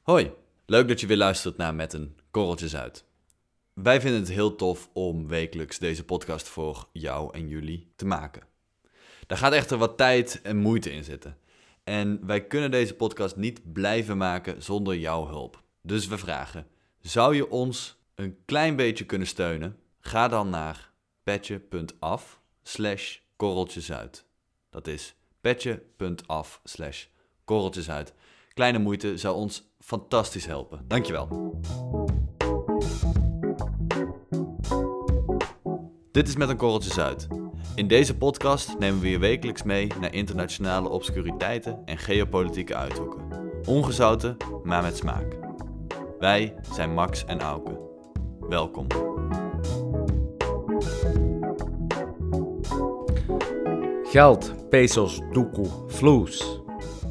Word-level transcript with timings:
Hoi, 0.00 0.32
leuk 0.66 0.88
dat 0.88 1.00
je 1.00 1.06
weer 1.06 1.16
luistert 1.16 1.56
naar 1.56 1.74
Met 1.74 1.92
een 1.92 2.16
Korreltje 2.30 2.68
Zuid. 2.68 3.04
Wij 3.72 4.00
vinden 4.00 4.20
het 4.20 4.28
heel 4.28 4.56
tof 4.56 4.88
om 4.92 5.28
wekelijks 5.28 5.78
deze 5.78 6.04
podcast 6.04 6.48
voor 6.48 6.88
jou 6.92 7.34
en 7.34 7.48
jullie 7.48 7.92
te 7.96 8.06
maken. 8.06 8.42
Daar 9.26 9.38
gaat 9.38 9.52
echter 9.52 9.78
wat 9.78 9.96
tijd 9.96 10.40
en 10.42 10.56
moeite 10.56 10.92
in 10.92 11.04
zitten. 11.04 11.38
En 11.84 12.26
wij 12.26 12.46
kunnen 12.46 12.70
deze 12.70 12.94
podcast 12.94 13.36
niet 13.36 13.72
blijven 13.72 14.16
maken 14.16 14.62
zonder 14.62 14.96
jouw 14.96 15.26
hulp. 15.26 15.62
Dus 15.82 16.06
we 16.06 16.18
vragen, 16.18 16.66
zou 17.00 17.34
je 17.34 17.50
ons 17.50 17.96
een 18.14 18.36
klein 18.44 18.76
beetje 18.76 19.04
kunnen 19.04 19.28
steunen? 19.28 19.76
Ga 20.00 20.28
dan 20.28 20.50
naar 20.50 20.90
petje.af 21.22 22.40
slash 22.62 23.18
korreltjesuit. 23.36 24.24
Dat 24.70 24.86
is 24.86 25.14
petje.af 25.40 26.60
slash 26.64 27.06
korreltjesuit. 27.44 28.14
Kleine 28.54 28.78
moeite 28.78 29.16
zou 29.16 29.36
ons 29.36 29.69
fantastisch 29.80 30.46
helpen. 30.46 30.84
Dankjewel. 30.86 31.58
Dit 36.12 36.28
is 36.28 36.36
Met 36.36 36.48
een 36.48 36.56
Korreltje 36.56 36.92
Zuid. 36.92 37.26
In 37.74 37.88
deze 37.88 38.16
podcast 38.16 38.78
nemen 38.78 39.00
we 39.00 39.10
je 39.10 39.18
wekelijks 39.18 39.62
mee 39.62 39.86
naar 40.00 40.14
internationale 40.14 40.88
obscuriteiten 40.88 41.82
en 41.84 41.98
geopolitieke 41.98 42.74
uithoeken. 42.74 43.20
Ongezouten, 43.66 44.36
maar 44.62 44.82
met 44.82 44.96
smaak. 44.96 45.36
Wij 46.18 46.54
zijn 46.72 46.94
Max 46.94 47.24
en 47.24 47.40
Auke. 47.40 47.78
Welkom. 48.40 48.86
Geld, 54.02 54.68
pesos, 54.68 55.20
doekoe, 55.32 55.68
vloes. 55.86 56.60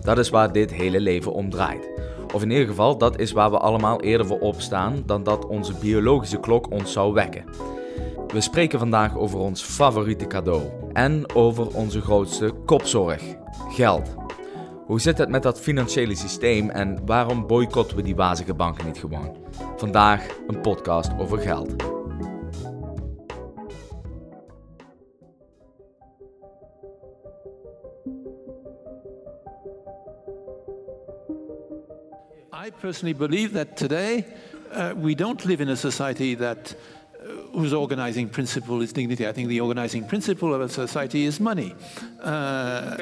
Dat 0.01 0.17
is 0.17 0.29
waar 0.29 0.51
dit 0.51 0.73
hele 0.73 0.99
leven 0.99 1.34
om 1.34 1.49
draait. 1.49 1.88
Of 2.33 2.41
in 2.41 2.51
ieder 2.51 2.67
geval, 2.67 2.97
dat 2.97 3.19
is 3.19 3.31
waar 3.31 3.51
we 3.51 3.57
allemaal 3.57 4.01
eerder 4.01 4.27
voor 4.27 4.39
opstaan 4.39 5.03
dan 5.05 5.23
dat 5.23 5.45
onze 5.45 5.73
biologische 5.73 6.40
klok 6.40 6.71
ons 6.71 6.91
zou 6.91 7.13
wekken. 7.13 7.43
We 8.27 8.41
spreken 8.41 8.79
vandaag 8.79 9.17
over 9.17 9.40
ons 9.40 9.62
favoriete 9.62 10.27
cadeau 10.27 10.62
en 10.93 11.35
over 11.35 11.76
onze 11.76 12.01
grootste 12.01 12.51
kopzorg: 12.65 13.23
geld. 13.70 14.15
Hoe 14.85 15.01
zit 15.01 15.17
het 15.17 15.29
met 15.29 15.43
dat 15.43 15.59
financiële 15.59 16.15
systeem 16.15 16.70
en 16.70 16.99
waarom 17.05 17.48
boycotten 17.48 17.98
we 17.98 18.04
die 18.04 18.15
wazige 18.15 18.54
banken 18.54 18.85
niet 18.85 18.98
gewoon? 18.98 19.35
Vandaag 19.77 20.27
een 20.48 20.61
podcast 20.61 21.11
over 21.20 21.37
geld. 21.37 21.98
I 32.70 32.71
personally 32.71 33.13
believe 33.13 33.53
that 33.53 33.75
today 33.77 34.31
uh, 34.71 34.93
we 34.95 35.15
don't 35.15 35.43
live 35.43 35.59
in 35.59 35.70
a 35.70 35.75
society 35.75 36.35
that 36.35 36.76
whose 37.53 37.73
organizing 37.73 38.29
principle 38.29 38.81
is 38.81 38.93
dignity. 38.93 39.27
I 39.27 39.31
think 39.31 39.47
the 39.49 39.59
organizing 39.61 40.05
principle 40.05 40.53
of 40.53 40.61
a 40.61 40.69
society 40.69 41.25
is 41.25 41.39
money. 41.39 41.75
Uh, 42.21 42.27
uh, 42.27 42.97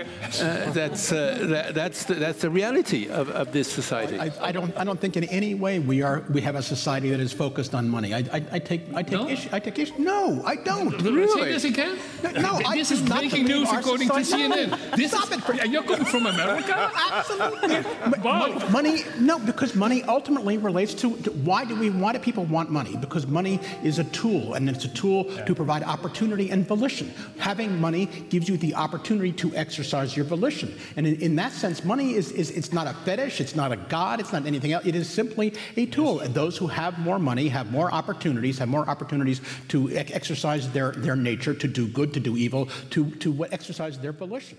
that's 0.72 1.12
uh, 1.12 1.46
that, 1.50 1.74
that's 1.76 2.06
the, 2.06 2.14
that's 2.16 2.42
the 2.42 2.50
reality 2.50 3.10
of, 3.10 3.30
of 3.30 3.52
this 3.52 3.72
society. 3.72 4.20
I, 4.20 4.32
I 4.42 4.52
don't. 4.52 4.76
I 4.78 4.84
don't 4.84 5.00
think 5.00 5.18
in 5.18 5.24
any 5.26 5.56
way 5.56 5.80
we 5.80 6.02
are. 6.02 6.24
We 6.32 6.42
have 6.42 6.56
a 6.56 6.62
society 6.62 7.10
that 7.10 7.20
is 7.20 7.34
focused 7.34 7.74
on 7.74 7.90
money. 7.90 8.14
I, 8.14 8.20
I, 8.32 8.46
I 8.54 8.60
take. 8.60 8.82
I 8.94 9.02
take 9.04 9.12
No? 9.20 9.28
issue. 9.30 9.50
I 9.52 9.60
take 9.60 9.80
issue. 9.80 9.94
No, 9.98 10.42
I 10.46 10.56
don't. 10.56 10.92
Say 11.02 11.12
Really? 11.12 11.52
this 11.54 11.64
again? 11.64 11.98
No, 12.36 12.60
I 12.66 12.78
this 12.78 12.90
do 12.90 12.96
is 12.96 13.02
not 13.10 13.20
breaking 13.20 13.46
believe 13.46 13.58
news 13.62 13.70
our 13.70 13.80
according 13.80 14.10
to 14.10 14.24
society- 14.24 14.54
CNN. 14.72 14.96
This 14.96 15.12
Stop 15.12 15.32
is, 15.32 15.38
it. 15.38 15.42
For, 15.44 15.54
and 15.54 15.72
you're 15.74 15.84
coming 15.84 16.06
from 16.06 16.26
America? 16.28 16.92
absolutely. 17.12 17.78
Wow. 18.28 18.60
Money. 18.70 19.04
No, 19.20 19.40
because 19.40 19.76
money 19.76 20.04
ultimately 20.04 20.58
relates 20.58 20.94
to, 20.96 21.16
to 21.18 21.32
why 21.32 21.64
do 21.66 21.76
we? 21.76 21.90
Why 21.90 22.14
do 22.14 22.20
people 22.20 22.46
want 22.46 22.70
money? 22.72 22.96
Because 22.98 23.26
money 23.28 23.60
is 23.84 24.00
a 24.00 24.04
tool, 24.06 24.37
and 24.56 24.70
it's 24.70 24.86
a 24.86 24.94
tool 25.02 25.24
to 25.46 25.54
provide 25.56 25.84
opportunity 25.84 26.52
and 26.52 26.68
volition. 26.68 27.08
Having 27.38 27.80
money 27.80 28.06
gives 28.30 28.48
you 28.50 28.58
the 28.58 28.74
opportunity 28.76 29.32
to 29.34 29.48
exercise 29.56 30.16
your 30.18 30.26
volition, 30.28 30.70
and 30.96 31.06
in, 31.08 31.16
in 31.22 31.36
that 31.36 31.52
sense, 31.52 31.84
money 31.84 32.14
is, 32.20 32.32
is 32.32 32.50
it's 32.52 32.72
not 32.72 32.88
a 32.88 32.94
fetish, 33.06 33.40
it's 33.42 33.56
not 33.56 33.72
a 33.72 33.78
god, 33.90 34.20
it's 34.20 34.32
not 34.32 34.46
anything 34.46 34.72
else. 34.74 34.86
It 34.86 34.96
is 34.96 35.08
simply 35.10 35.54
a 35.76 35.86
tool, 35.86 36.20
and 36.24 36.34
those 36.34 36.58
who 36.60 36.68
have 36.68 36.94
more 37.00 37.20
money 37.20 37.50
have 37.50 37.72
more 37.72 37.90
opportunities, 37.92 38.58
have 38.58 38.70
more 38.70 38.86
opportunities 38.90 39.42
to 39.68 39.90
ex- 39.92 40.12
exercise 40.12 40.70
their, 40.72 40.92
their 40.92 41.16
nature, 41.18 41.54
to 41.58 41.68
do 41.68 41.88
good, 41.88 42.14
to 42.14 42.20
do 42.20 42.36
evil, 42.38 42.68
to 42.90 43.06
to 43.20 43.32
what 43.32 43.52
exercise 43.52 44.00
their 44.00 44.14
volition. 44.18 44.58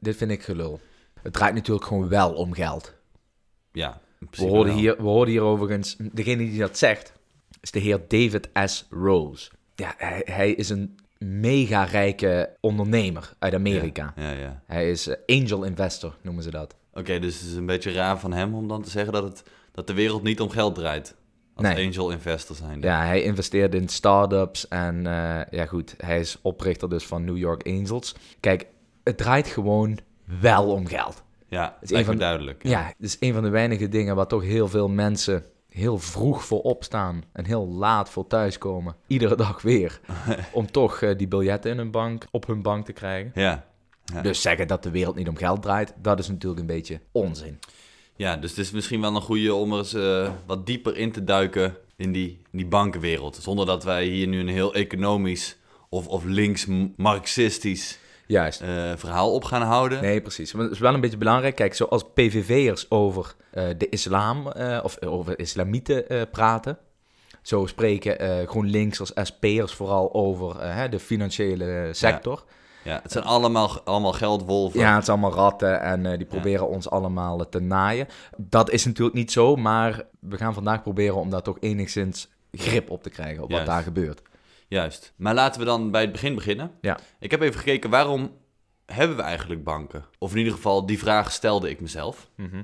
Dit 0.00 0.16
vind 0.16 0.30
ik 0.30 0.42
gelul. 0.42 0.80
Het 1.22 1.32
draait 1.32 1.54
natuurlijk 1.54 1.86
gewoon 1.86 2.08
wel 2.08 2.32
om 2.32 2.52
geld. 2.54 2.94
Ja, 3.72 4.00
We 4.18 4.26
principe 4.26 4.50
hoorden, 4.56 4.72
wel. 4.72 4.82
hier, 4.82 4.96
we 4.96 5.02
hoorden 5.02 5.34
hier 5.34 5.42
overigens, 5.42 5.96
degene 5.98 6.36
die 6.36 6.58
dat 6.58 6.78
zegt, 6.78 7.12
is 7.66 7.70
de 7.72 7.78
heer 7.88 8.00
David 8.08 8.48
S. 8.64 8.86
Rose. 8.90 9.50
Ja, 9.74 9.94
hij, 9.96 10.22
hij 10.24 10.50
is 10.52 10.68
een 10.68 10.98
mega 11.18 11.84
rijke 11.84 12.50
ondernemer 12.60 13.32
uit 13.38 13.54
Amerika. 13.54 14.12
Ja, 14.16 14.30
ja. 14.30 14.62
Hij 14.66 14.90
is 14.90 15.06
eh, 15.06 15.40
angel 15.40 15.64
investor, 15.64 16.16
noemen 16.22 16.42
ze 16.42 16.50
dat. 16.50 16.74
Oké, 16.94 17.18
dus 17.18 17.40
het 17.40 17.48
is 17.48 17.54
een 17.54 17.66
beetje 17.66 17.92
raar 17.92 18.18
van 18.18 18.32
hem 18.32 18.54
om 18.54 18.68
dan 18.68 18.82
te 18.82 18.90
zeggen 18.90 19.12
dat, 19.12 19.22
het, 19.22 19.42
dat 19.72 19.86
de 19.86 19.94
wereld 19.94 20.22
niet 20.22 20.40
om 20.40 20.50
geld 20.50 20.74
draait. 20.74 21.14
Als 21.54 21.66
Nee. 21.66 21.86
angel 21.86 22.10
investor 22.10 22.56
zijn. 22.56 22.80
Ja, 22.80 23.04
hij 23.04 23.22
investeert 23.22 23.74
in 23.74 23.88
start-ups 23.88 24.68
en 24.68 25.06
eh, 25.06 25.40
ja 25.50 25.66
goed, 25.66 25.94
hij 25.98 26.20
is 26.20 26.38
oprichter 26.42 26.88
dus 26.88 27.06
van 27.06 27.24
New 27.24 27.36
York 27.36 27.66
Angels. 27.66 28.14
Kijk, 28.40 28.66
het 29.04 29.16
draait 29.16 29.46
gewoon 29.46 29.98
wel 30.40 30.70
om 30.72 30.86
geld. 30.86 31.22
Ja, 31.48 31.78
is 31.80 31.90
lijkt 31.90 31.90
een 31.90 31.98
me 31.98 32.04
van- 32.04 32.16
duidelijk. 32.16 32.62
Ja, 32.68 32.84
het 32.86 32.94
is 33.06 33.16
een 33.20 33.32
van 33.32 33.42
de 33.42 33.48
weinige 33.48 33.88
dingen 33.88 34.16
waar 34.16 34.26
toch 34.26 34.42
heel 34.42 34.68
veel 34.68 34.88
mensen 34.88 35.44
heel 35.76 35.98
vroeg 35.98 36.44
voor 36.44 36.60
opstaan 36.60 37.24
en 37.32 37.44
heel 37.44 37.68
laat 37.68 38.10
voor 38.10 38.26
thuiskomen. 38.26 38.96
Iedere 39.06 39.36
dag 39.36 39.62
weer. 39.62 40.00
om 40.52 40.70
toch 40.70 41.00
eh, 41.00 41.18
die 41.18 41.28
biljetten 41.28 41.70
in 41.70 41.76
hun 41.76 41.90
bank, 41.90 42.26
op 42.30 42.46
hun 42.46 42.62
bank 42.62 42.84
te 42.84 42.92
krijgen. 42.92 43.30
Ja. 43.34 43.66
Ja. 44.04 44.22
Dus 44.22 44.40
zeggen 44.40 44.68
dat 44.68 44.82
de 44.82 44.90
wereld 44.90 45.16
niet 45.16 45.28
om 45.28 45.36
geld 45.36 45.62
draait, 45.62 45.94
dat 46.02 46.18
is 46.18 46.28
natuurlijk 46.28 46.60
een 46.60 46.66
beetje 46.66 47.00
onzin. 47.12 47.58
Ja, 48.16 48.36
dus 48.36 48.50
het 48.50 48.58
is 48.58 48.70
misschien 48.70 49.00
wel 49.00 49.14
een 49.14 49.22
goede 49.22 49.54
om 49.54 49.72
er 49.72 49.78
eens 49.78 49.94
eh, 49.94 50.30
wat 50.46 50.66
dieper 50.66 50.96
in 50.96 51.12
te 51.12 51.24
duiken 51.24 51.76
in 51.96 52.12
die, 52.12 52.28
in 52.28 52.58
die 52.58 52.66
bankenwereld. 52.66 53.36
Zonder 53.36 53.66
dat 53.66 53.84
wij 53.84 54.04
hier 54.04 54.26
nu 54.26 54.40
een 54.40 54.48
heel 54.48 54.74
economisch 54.74 55.56
of, 55.88 56.06
of 56.06 56.24
links-marxistisch 56.24 57.98
Juist. 58.26 58.60
eh, 58.60 58.92
verhaal 58.96 59.32
op 59.32 59.44
gaan 59.44 59.62
houden. 59.62 60.02
Nee, 60.02 60.20
precies. 60.20 60.52
Maar 60.52 60.62
het 60.62 60.72
is 60.72 60.78
wel 60.78 60.94
een 60.94 61.00
beetje 61.00 61.16
belangrijk. 61.16 61.54
Kijk, 61.54 61.74
zoals 61.74 62.04
PVV'ers 62.14 62.90
over 62.90 63.34
eh, 63.50 63.64
de 63.78 63.88
islam 63.88 64.48
eh, 64.48 64.80
of 64.82 65.02
over 65.02 65.38
islamieten 65.38 66.28
praten. 66.30 66.78
Zo 67.42 67.66
spreken 67.66 68.46
GroenLinks 68.48 69.00
als 69.00 69.12
SP'ers 69.14 69.72
vooral 69.72 70.14
over 70.14 70.62
hè, 70.62 70.88
de 70.88 70.98
financiële 70.98 71.88
sector. 71.92 72.44
Ja, 72.84 73.00
het 73.02 73.12
zijn 73.12 73.24
allemaal, 73.24 73.80
allemaal 73.84 74.12
geldwolven. 74.12 74.80
Ja, 74.80 74.94
het 74.94 75.04
zijn 75.04 75.18
allemaal 75.18 75.38
ratten 75.38 75.80
en 75.80 76.16
die 76.16 76.26
proberen 76.26 76.68
ons 76.68 76.90
allemaal 76.90 77.48
te 77.48 77.60
naaien. 77.60 78.08
Dat 78.36 78.70
is 78.70 78.84
natuurlijk 78.84 79.16
niet 79.16 79.32
zo, 79.32 79.56
maar 79.56 80.02
we 80.20 80.36
gaan 80.36 80.54
vandaag 80.54 80.82
proberen 80.82 81.16
om 81.16 81.30
daar 81.30 81.42
toch 81.42 81.56
enigszins 81.60 82.28
grip 82.52 82.90
op 82.90 83.02
te 83.02 83.10
krijgen 83.10 83.42
op 83.42 83.50
Juist. 83.50 83.66
wat 83.66 83.74
daar 83.74 83.84
gebeurt. 83.84 84.22
Juist. 84.68 85.12
Maar 85.16 85.34
laten 85.34 85.60
we 85.60 85.66
dan 85.66 85.90
bij 85.90 86.00
het 86.00 86.12
begin 86.12 86.34
beginnen. 86.34 86.70
Ja. 86.80 86.98
Ik 87.20 87.30
heb 87.30 87.40
even 87.40 87.58
gekeken, 87.58 87.90
waarom 87.90 88.36
hebben 88.86 89.16
we 89.16 89.22
eigenlijk 89.22 89.64
banken? 89.64 90.04
Of 90.18 90.32
in 90.32 90.38
ieder 90.38 90.52
geval, 90.52 90.86
die 90.86 90.98
vraag 90.98 91.32
stelde 91.32 91.70
ik 91.70 91.80
mezelf. 91.80 92.28
Mhm. 92.34 92.62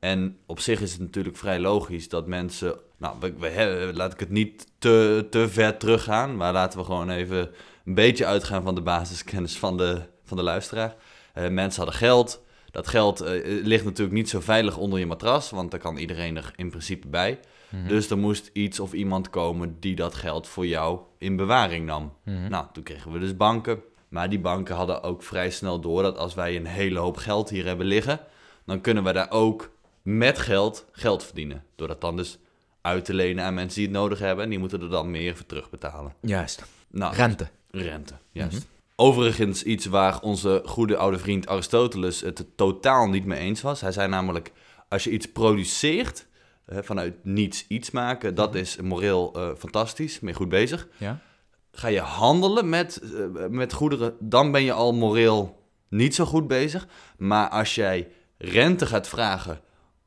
En 0.00 0.38
op 0.46 0.60
zich 0.60 0.80
is 0.80 0.92
het 0.92 1.00
natuurlijk 1.00 1.36
vrij 1.36 1.58
logisch 1.60 2.08
dat 2.08 2.26
mensen... 2.26 2.78
Nou, 2.96 3.16
we, 3.20 3.32
we, 3.38 3.48
hebben- 3.48 3.96
laat 3.96 4.12
ik 4.12 4.20
het 4.20 4.30
niet 4.30 4.66
te, 4.78 5.26
te 5.30 5.48
ver 5.48 5.76
teruggaan... 5.76 6.36
maar 6.36 6.52
laten 6.52 6.78
we 6.78 6.84
gewoon 6.84 7.10
even 7.10 7.50
een 7.84 7.94
beetje 7.94 8.26
uitgaan 8.26 8.62
van 8.62 8.74
de 8.74 8.80
basiskennis 8.82 9.58
van 9.58 9.76
de, 9.76 10.02
van 10.24 10.36
de 10.36 10.42
luisteraar. 10.42 10.94
Eh, 11.32 11.48
mensen 11.48 11.82
hadden 11.82 12.00
geld. 12.00 12.42
Dat 12.74 12.88
geld 12.88 13.20
eh, 13.20 13.64
ligt 13.64 13.84
natuurlijk 13.84 14.16
niet 14.16 14.28
zo 14.28 14.40
veilig 14.40 14.76
onder 14.76 14.98
je 14.98 15.06
matras... 15.06 15.50
want 15.50 15.70
daar 15.70 15.80
kan 15.80 15.96
iedereen 15.96 16.36
er 16.36 16.52
in 16.56 16.70
principe 16.70 17.08
bij. 17.08 17.38
Dus 17.88 18.10
er 18.10 18.18
moest 18.18 18.50
iets 18.52 18.80
of 18.80 18.92
iemand 18.92 19.30
komen 19.30 19.76
die 19.80 19.94
dat 19.94 20.14
geld 20.14 20.48
voor 20.48 20.66
jou 20.66 21.00
in 21.18 21.36
bewaring 21.36 21.86
nam. 21.86 22.12
Nou, 22.48 22.66
toen 22.72 22.82
kregen 22.82 23.12
we 23.12 23.18
dus 23.18 23.36
banken. 23.36 23.82
Maar 24.08 24.28
die 24.30 24.38
banken 24.38 24.74
hadden 24.74 25.02
ook 25.02 25.22
vrij 25.22 25.50
snel 25.50 25.80
door 25.80 26.02
dat 26.02 26.18
als 26.18 26.34
wij 26.34 26.56
een 26.56 26.66
hele 26.66 26.98
hoop 26.98 27.16
geld 27.16 27.50
hier 27.50 27.64
hebben 27.64 27.86
liggen, 27.86 28.20
dan 28.66 28.80
kunnen 28.80 29.04
we 29.04 29.12
daar 29.12 29.30
ook 29.30 29.70
met 30.02 30.38
geld 30.38 30.86
geld 30.92 31.24
verdienen. 31.24 31.64
Door 31.74 31.88
dat 31.88 32.00
dan 32.00 32.16
dus 32.16 32.38
uit 32.80 33.04
te 33.04 33.14
lenen 33.14 33.44
aan 33.44 33.54
mensen 33.54 33.78
die 33.78 33.88
het 33.88 33.96
nodig 33.96 34.18
hebben 34.18 34.44
en 34.44 34.50
die 34.50 34.58
moeten 34.58 34.80
er 34.80 34.90
dan 34.90 35.10
meer 35.10 35.36
voor 35.36 35.46
terugbetalen. 35.46 36.14
Juist. 36.20 36.64
Nou, 36.90 37.14
Rente. 37.14 37.48
Rente, 37.70 38.14
juist. 38.30 38.66
Overigens 38.96 39.62
iets 39.62 39.86
waar 39.86 40.20
onze 40.20 40.62
goede 40.64 40.96
oude 40.96 41.18
vriend 41.18 41.46
Aristoteles 41.48 42.20
het 42.20 42.46
totaal 42.56 43.08
niet 43.08 43.24
mee 43.24 43.38
eens 43.38 43.62
was. 43.62 43.80
Hij 43.80 43.92
zei 43.92 44.08
namelijk, 44.08 44.52
als 44.88 45.04
je 45.04 45.10
iets 45.10 45.32
produceert, 45.32 46.26
vanuit 46.66 47.14
niets 47.24 47.64
iets 47.68 47.90
maken, 47.90 48.34
dat 48.34 48.54
is 48.54 48.76
moreel 48.76 49.32
eh, 49.34 49.48
fantastisch, 49.58 50.18
je 50.20 50.34
goed 50.34 50.48
bezig. 50.48 50.88
Ja? 50.96 51.20
Ga 51.72 51.88
je 51.88 52.00
handelen 52.00 52.68
met, 52.68 53.00
eh, 53.02 53.46
met 53.48 53.72
goederen, 53.72 54.14
dan 54.20 54.52
ben 54.52 54.62
je 54.62 54.72
al 54.72 54.92
moreel 54.92 55.62
niet 55.88 56.14
zo 56.14 56.24
goed 56.24 56.46
bezig. 56.48 56.86
Maar 57.16 57.48
als 57.48 57.74
jij 57.74 58.08
rente 58.38 58.86
gaat 58.86 59.08
vragen 59.08 59.60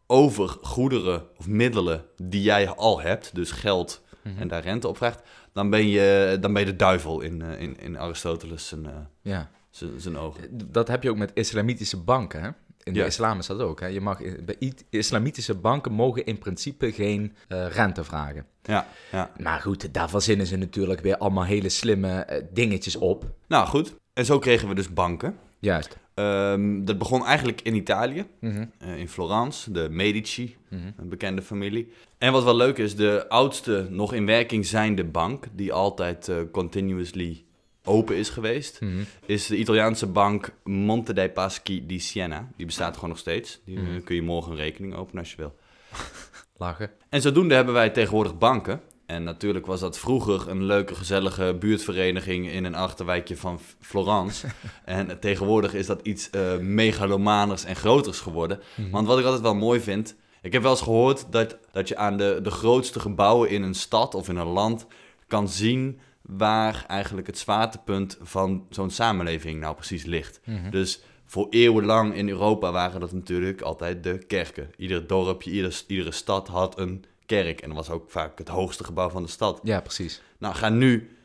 over 0.08 0.50
goederen 0.62 1.24
of 1.38 1.48
middelen 1.48 2.06
die 2.24 2.42
jij 2.42 2.70
al 2.70 3.02
hebt, 3.02 3.36
dus 3.36 3.52
geld 3.52 4.06
Mhm. 4.28 4.42
en 4.42 4.48
daar 4.48 4.64
rente 4.64 4.88
op 4.88 4.98
vraagt, 4.98 5.22
dan 5.58 5.70
ben 5.70 5.88
je, 5.88 6.38
dan 6.40 6.54
ben 6.54 6.62
je 6.66 6.72
de 6.72 6.76
duivel 6.76 7.22
in, 7.22 7.42
eh, 7.42 7.62
in, 7.62 7.80
in 7.80 7.98
Aristoteles 8.00 8.68
zijn, 8.68 8.86
eh, 8.86 8.92
Ja. 9.22 9.50
zijn, 9.70 9.92
zijn 9.98 10.18
ogen. 10.18 10.42
Dat 10.72 10.88
heb 10.88 11.04
je 11.04 11.10
ook 11.10 11.18
met 11.18 11.32
islamitische 11.34 11.98
banken. 11.98 12.42
Hè? 12.42 12.50
In 12.84 12.94
de 12.94 13.00
Ja. 13.00 13.06
islam 13.06 13.40
is 13.40 13.48
dat 13.48 13.60
ook. 13.60 13.80
Hè? 13.80 13.88
Je 13.88 14.02
mag, 14.02 14.22
bij 14.46 14.74
islamitische 14.90 15.56
banken 15.56 15.92
mogen 15.92 16.26
in 16.26 16.38
principe 16.38 16.92
geen 16.92 17.36
eh, 17.48 17.68
rente 17.68 18.04
vragen. 18.04 18.46
Ja, 18.64 18.88
ja. 19.12 19.32
Maar 19.38 19.62
goed, 19.62 19.94
daar 19.94 20.10
verzinnen 20.10 20.48
ze 20.48 20.56
natuurlijk 20.56 21.02
weer 21.02 21.18
allemaal 21.18 21.44
hele 21.46 21.70
slimme 21.70 22.44
dingetjes 22.54 22.96
op. 22.96 23.26
Nou 23.48 23.68
goed, 23.68 23.96
en 24.14 24.26
zo 24.26 24.40
kregen 24.40 24.68
we 24.68 24.76
dus 24.76 24.94
banken. 24.94 25.38
Juist. 25.60 25.98
Ehm, 26.14 26.86
dat 26.86 26.98
begon 26.98 27.26
eigenlijk 27.26 27.62
in 27.62 27.76
Italië, 27.76 28.26
Mhm. 28.40 28.66
eh, 28.80 28.98
in 28.98 29.08
Florence, 29.10 29.72
de 29.72 29.88
Medici, 29.92 30.56
een 30.70 31.10
bekende 31.10 31.42
familie. 31.42 31.92
En 32.18 32.32
wat 32.32 32.44
wel 32.44 32.56
leuk 32.56 32.78
is, 32.78 32.96
de 32.96 33.26
oudste 33.30 33.88
nog 33.90 34.14
in 34.14 34.26
werking 34.26 34.66
zijnde 34.66 35.04
bank, 35.04 35.46
die 35.52 35.74
altijd 35.74 36.28
eh, 36.28 36.36
continuously 36.52 37.44
open 37.84 38.16
is 38.16 38.30
geweest, 38.30 38.82
Mhm. 38.82 39.02
is 39.26 39.48
de 39.48 39.58
Italiaanse 39.58 40.08
bank 40.08 40.54
Monte 40.64 41.14
dei 41.14 41.30
Paschi 41.30 41.86
di 41.86 42.00
Siena. 42.00 42.52
Die 42.56 42.66
bestaat 42.66 42.94
gewoon 42.96 43.10
nog 43.10 43.18
steeds. 43.20 43.60
Die 43.66 43.80
Mhm. 43.80 43.96
eh, 43.96 44.04
kun 44.04 44.16
je 44.16 44.22
morgen 44.22 44.52
een 44.52 44.58
rekening 44.58 44.96
openen 44.96 45.20
als 45.22 45.32
je 45.32 45.38
wil. 45.38 45.56
Lachen. 46.58 46.90
En 47.10 47.22
zodoende 47.22 47.56
hebben 47.56 47.74
wij 47.74 47.90
tegenwoordig 47.90 48.38
banken. 48.38 48.82
En 49.08 49.24
natuurlijk 49.24 49.66
was 49.66 49.80
dat 49.80 50.00
vroeger 50.00 50.50
een 50.50 50.64
leuke, 50.64 50.96
gezellige 50.96 51.56
buurtvereniging 51.60 52.50
in 52.50 52.64
een 52.64 52.76
achterwijkje 52.76 53.38
van 53.38 53.60
Florence. 53.80 54.48
en 54.86 55.20
tegenwoordig 55.20 55.74
is 55.74 55.86
dat 55.86 56.00
iets 56.04 56.30
eh 56.30 56.58
megalomaners 56.58 57.66
en 57.66 57.76
groters 57.76 58.20
geworden. 58.20 58.60
Want 58.92 59.08
wat 59.08 59.20
ik 59.20 59.26
altijd 59.26 59.44
wel 59.44 59.56
mooi 59.56 59.80
vind, 59.80 60.16
ik 60.42 60.54
heb 60.54 60.62
wel 60.62 60.72
eens 60.72 60.82
gehoord 60.82 61.26
dat, 61.30 61.58
dat 61.72 61.88
je 61.88 61.98
aan 61.98 62.18
de, 62.18 62.40
de 62.44 62.52
grootste 62.52 63.00
gebouwen 63.00 63.50
in 63.50 63.64
een 63.64 63.76
stad 63.76 64.16
of 64.16 64.30
in 64.30 64.36
een 64.36 64.48
land 64.48 64.86
kan 65.28 65.50
zien 65.50 66.00
waar 66.22 66.86
eigenlijk 66.88 67.28
het 67.28 67.38
zwaartepunt 67.38 68.18
van 68.22 68.66
zo'n 68.70 68.90
samenleving 68.90 69.60
nou 69.60 69.76
precies 69.76 70.04
ligt. 70.04 70.40
Dus 70.70 71.02
voor 71.26 71.48
eeuwenlang 71.50 72.14
in 72.14 72.30
Europa 72.30 72.72
waren 72.72 73.00
dat 73.00 73.12
natuurlijk 73.12 73.62
altijd 73.62 74.04
de 74.04 74.18
kerken. 74.18 74.70
Ieder 74.78 75.08
dorpje, 75.08 75.52
ieder, 75.52 75.84
iedere 75.88 76.12
stad 76.12 76.48
had 76.48 76.80
een 76.80 77.06
kerk. 77.28 77.62
En 77.62 77.68
dat 77.68 77.78
was 77.78 77.90
ook 77.90 78.12
vaak 78.12 78.38
het 78.38 78.48
hoogste 78.48 78.84
gebouw 78.84 79.10
van 79.10 79.24
de 79.24 79.30
stad. 79.30 79.60
Ja, 79.64 79.82
precies. 79.82 80.22
Nou, 80.38 80.56
ga 80.56 80.70
nu 80.70 81.18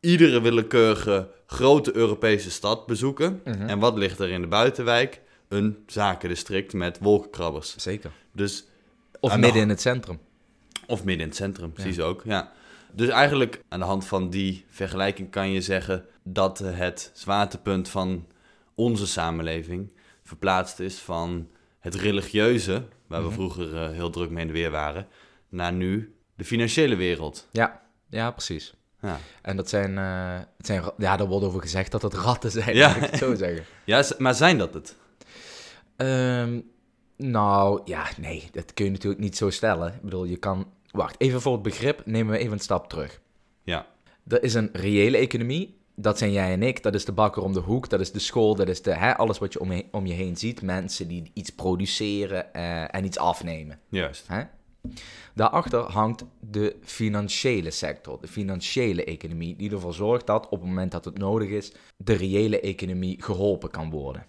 iedere 0.00 0.40
willekeurige 0.40 1.28
grote 1.46 1.96
Europese 1.96 2.50
stad 2.50 2.86
bezoeken. 2.86 3.40
En 3.44 3.78
wat 3.78 3.96
ligt 3.96 4.18
er 4.18 4.30
in 4.30 4.40
de 4.40 4.46
buitenwijk? 4.46 5.20
Een 5.48 5.76
zakendistrict 5.86 6.72
met 6.72 6.98
wolkenkrabbers. 6.98 7.76
Zeker. 7.76 8.10
Dus, 8.32 8.66
Of 9.20 9.30
midden 9.30 9.50
hand- 9.50 9.62
in 9.62 9.68
het 9.68 9.80
centrum. 9.80 10.18
of 10.86 11.04
midden 11.04 11.22
in 11.22 11.28
het 11.28 11.36
centrum, 11.36 11.72
precies 11.72 12.00
ook. 12.00 12.22
Ja. 12.24 12.52
Dus 12.92 13.08
eigenlijk 13.08 13.62
aan 13.68 13.78
de 13.78 13.84
hand 13.86 14.06
van 14.06 14.30
die 14.30 14.64
vergelijking 14.68 15.30
kan 15.30 15.50
je 15.50 15.60
zeggen 15.60 16.04
dat 16.22 16.58
het 16.58 17.10
zwaartepunt 17.14 17.88
van 17.88 18.26
onze 18.74 19.06
samenleving 19.06 19.92
verplaatst 20.24 20.80
is 20.80 20.98
van 20.98 21.48
het 21.80 21.94
religieuze, 21.94 22.82
waar 23.06 23.24
we 23.24 23.30
vroeger 23.30 23.76
eh, 23.76 23.90
heel 23.90 24.10
druk 24.10 24.30
mee 24.30 24.40
in 24.40 24.46
de 24.46 24.52
weer 24.52 24.70
waren, 24.70 25.06
naar 25.48 25.72
nu 25.72 26.14
de 26.34 26.44
financiële 26.44 26.96
wereld. 26.96 27.48
Ja, 27.52 27.82
ja 28.08 28.30
precies. 28.30 28.74
Ja, 29.00 29.18
En 29.42 29.56
dat 29.56 29.68
zijn, 29.68 29.98
eh, 29.98 30.38
het 30.56 30.66
zijn, 30.66 30.82
ja, 30.98 31.16
daar 31.16 31.26
wordt 31.26 31.46
over 31.46 31.60
gezegd 31.60 31.90
dat 31.90 32.02
het 32.02 32.14
ratten 32.14 32.50
zijn, 32.50 32.76
Ja. 32.76 32.94
ik 32.96 33.02
het 33.02 33.18
zo 33.18 33.34
zeggen. 33.34 33.64
ja 33.84 34.04
maar 34.18 34.34
zijn 34.34 34.58
dat 34.58 34.74
het? 34.74 34.96
Ehm, 35.96 36.60
nou, 37.16 37.80
ja, 37.84 38.06
nee, 38.20 38.48
dat 38.52 38.74
kun 38.74 38.84
je 38.84 38.90
natuurlijk 38.90 39.22
niet 39.22 39.36
zo 39.36 39.50
stellen. 39.50 39.92
Ik 39.94 40.02
bedoel, 40.02 40.24
je 40.24 40.36
kan... 40.36 40.70
Wacht, 40.90 41.14
even 41.20 41.40
voor 41.40 41.52
het 41.52 41.62
begrip 41.62 42.02
nemen 42.06 42.32
we 42.32 42.38
even 42.38 42.52
een 42.52 42.58
stap 42.58 42.88
terug. 42.88 43.20
Ja, 43.62 43.86
Er 44.28 44.42
is 44.42 44.54
een 44.54 44.68
reële 44.72 45.16
economie. 45.16 45.74
Dat 45.94 46.18
zijn 46.18 46.32
jij 46.32 46.52
en 46.52 46.62
ik. 46.62 46.82
Dat 46.82 46.94
is 46.94 47.04
de 47.04 47.12
bakker 47.12 47.42
om 47.42 47.52
de 47.52 47.60
hoek. 47.60 47.88
Dat 47.88 48.00
is 48.00 48.12
de 48.12 48.18
school. 48.18 48.54
Dat 48.54 48.68
is 48.68 48.82
de, 48.82 48.94
hè, 48.94 49.16
alles 49.16 49.38
wat 49.38 49.52
je 49.52 49.60
om 49.60 49.72
je, 49.72 49.84
om 49.90 50.06
je 50.06 50.12
heen 50.12 50.36
ziet. 50.36 50.62
Mensen 50.62 51.08
die 51.08 51.30
iets 51.34 51.50
produceren 51.50 52.54
eh, 52.54 52.94
en 52.94 53.04
iets 53.04 53.18
afnemen. 53.18 53.80
juist. 53.88 54.26
Hè? 54.28 54.42
Daarachter 55.34 55.80
hangt 55.80 56.24
de 56.40 56.76
financiële 56.82 57.70
sector, 57.70 58.18
de 58.20 58.28
financiële 58.28 59.04
economie, 59.04 59.56
die 59.56 59.70
ervoor 59.70 59.94
zorgt 59.94 60.26
dat 60.26 60.48
op 60.48 60.60
het 60.60 60.68
moment 60.68 60.92
dat 60.92 61.04
het 61.04 61.18
nodig 61.18 61.48
is, 61.48 61.72
de 61.96 62.12
reële 62.12 62.60
economie 62.60 63.22
geholpen 63.22 63.70
kan 63.70 63.90
worden. 63.90 64.26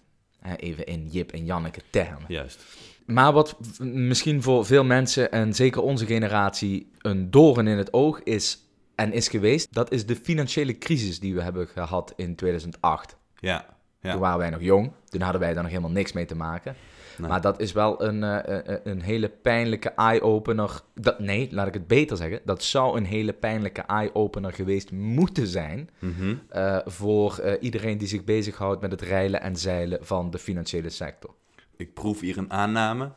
Even 0.58 0.86
in 0.86 1.08
Jip 1.08 1.32
en 1.32 1.46
Janneke 1.46 1.82
termen. 1.90 2.26
Juist. 2.28 2.66
Maar 3.06 3.34
wat 3.34 3.58
misschien 3.80 4.42
voor 4.42 4.66
veel 4.66 4.84
mensen 4.84 5.32
en 5.32 5.54
zeker 5.54 5.82
onze 5.82 6.06
generatie 6.06 6.92
een 7.02 7.32
doorn 7.32 7.68
in 7.68 7.78
het 7.78 7.94
oog 7.94 8.24
is 8.24 8.60
en 8.96 9.14
is 9.14 9.28
geweest, 9.28 9.74
dat 9.74 9.92
is 9.92 10.06
de 10.06 10.16
financiële 10.16 10.78
crisis 10.78 11.20
die 11.20 11.36
we 11.36 11.42
hebben 11.42 11.68
gehad 11.68 12.14
in 12.16 12.36
2008. 12.36 13.18
Ja, 13.40 13.66
Toen 14.02 14.12
ja. 14.12 14.18
waren 14.18 14.38
wij 14.38 14.50
nog 14.50 14.62
jong, 14.62 14.92
toen 15.10 15.22
hadden 15.22 15.42
wij 15.42 15.54
daar 15.54 15.64
nog 15.64 15.72
helemaal 15.72 15.92
niks 15.92 16.12
mee 16.12 16.26
te 16.26 16.36
maken. 16.36 16.76
Nee. 17.20 17.30
Maar 17.30 17.42
dat 17.42 17.60
is 17.60 17.72
wel 17.72 18.04
een, 18.04 18.24
eh, 18.24 18.58
eh, 18.76 18.80
een 18.84 19.02
hele 19.02 19.30
pijnlijke 19.30 19.90
eye-opener. 19.90 20.82
Dat- 20.94 21.20
Nee, 21.20 21.48
laat 21.52 21.68
ik 21.68 21.74
het 21.74 21.88
beter 21.88 22.18
zeggen. 22.18 22.42
Dat 22.46 22.64
zou 22.64 22.98
een 22.98 23.06
hele 23.06 23.34
pijnlijke 23.34 23.82
eye-opener 23.82 24.54
geweest 24.54 24.92
moeten 24.92 25.48
zijn. 25.48 25.90
Mhm. 26.00 26.36
eh, 26.50 26.78
voor 26.86 27.38
eh, 27.38 27.54
iedereen 27.64 27.98
die 27.98 28.08
zich 28.08 28.24
bezighoudt 28.24 28.82
met 28.82 28.92
het 28.92 29.02
reilen 29.02 29.42
en 29.42 29.56
zeilen 29.56 30.06
van 30.06 30.32
de 30.32 30.38
financiële 30.38 30.90
sector. 30.90 31.34
Ik 31.78 31.94
proef 31.94 32.20
hier 32.20 32.38
een 32.38 32.52
aanname. 32.52 33.12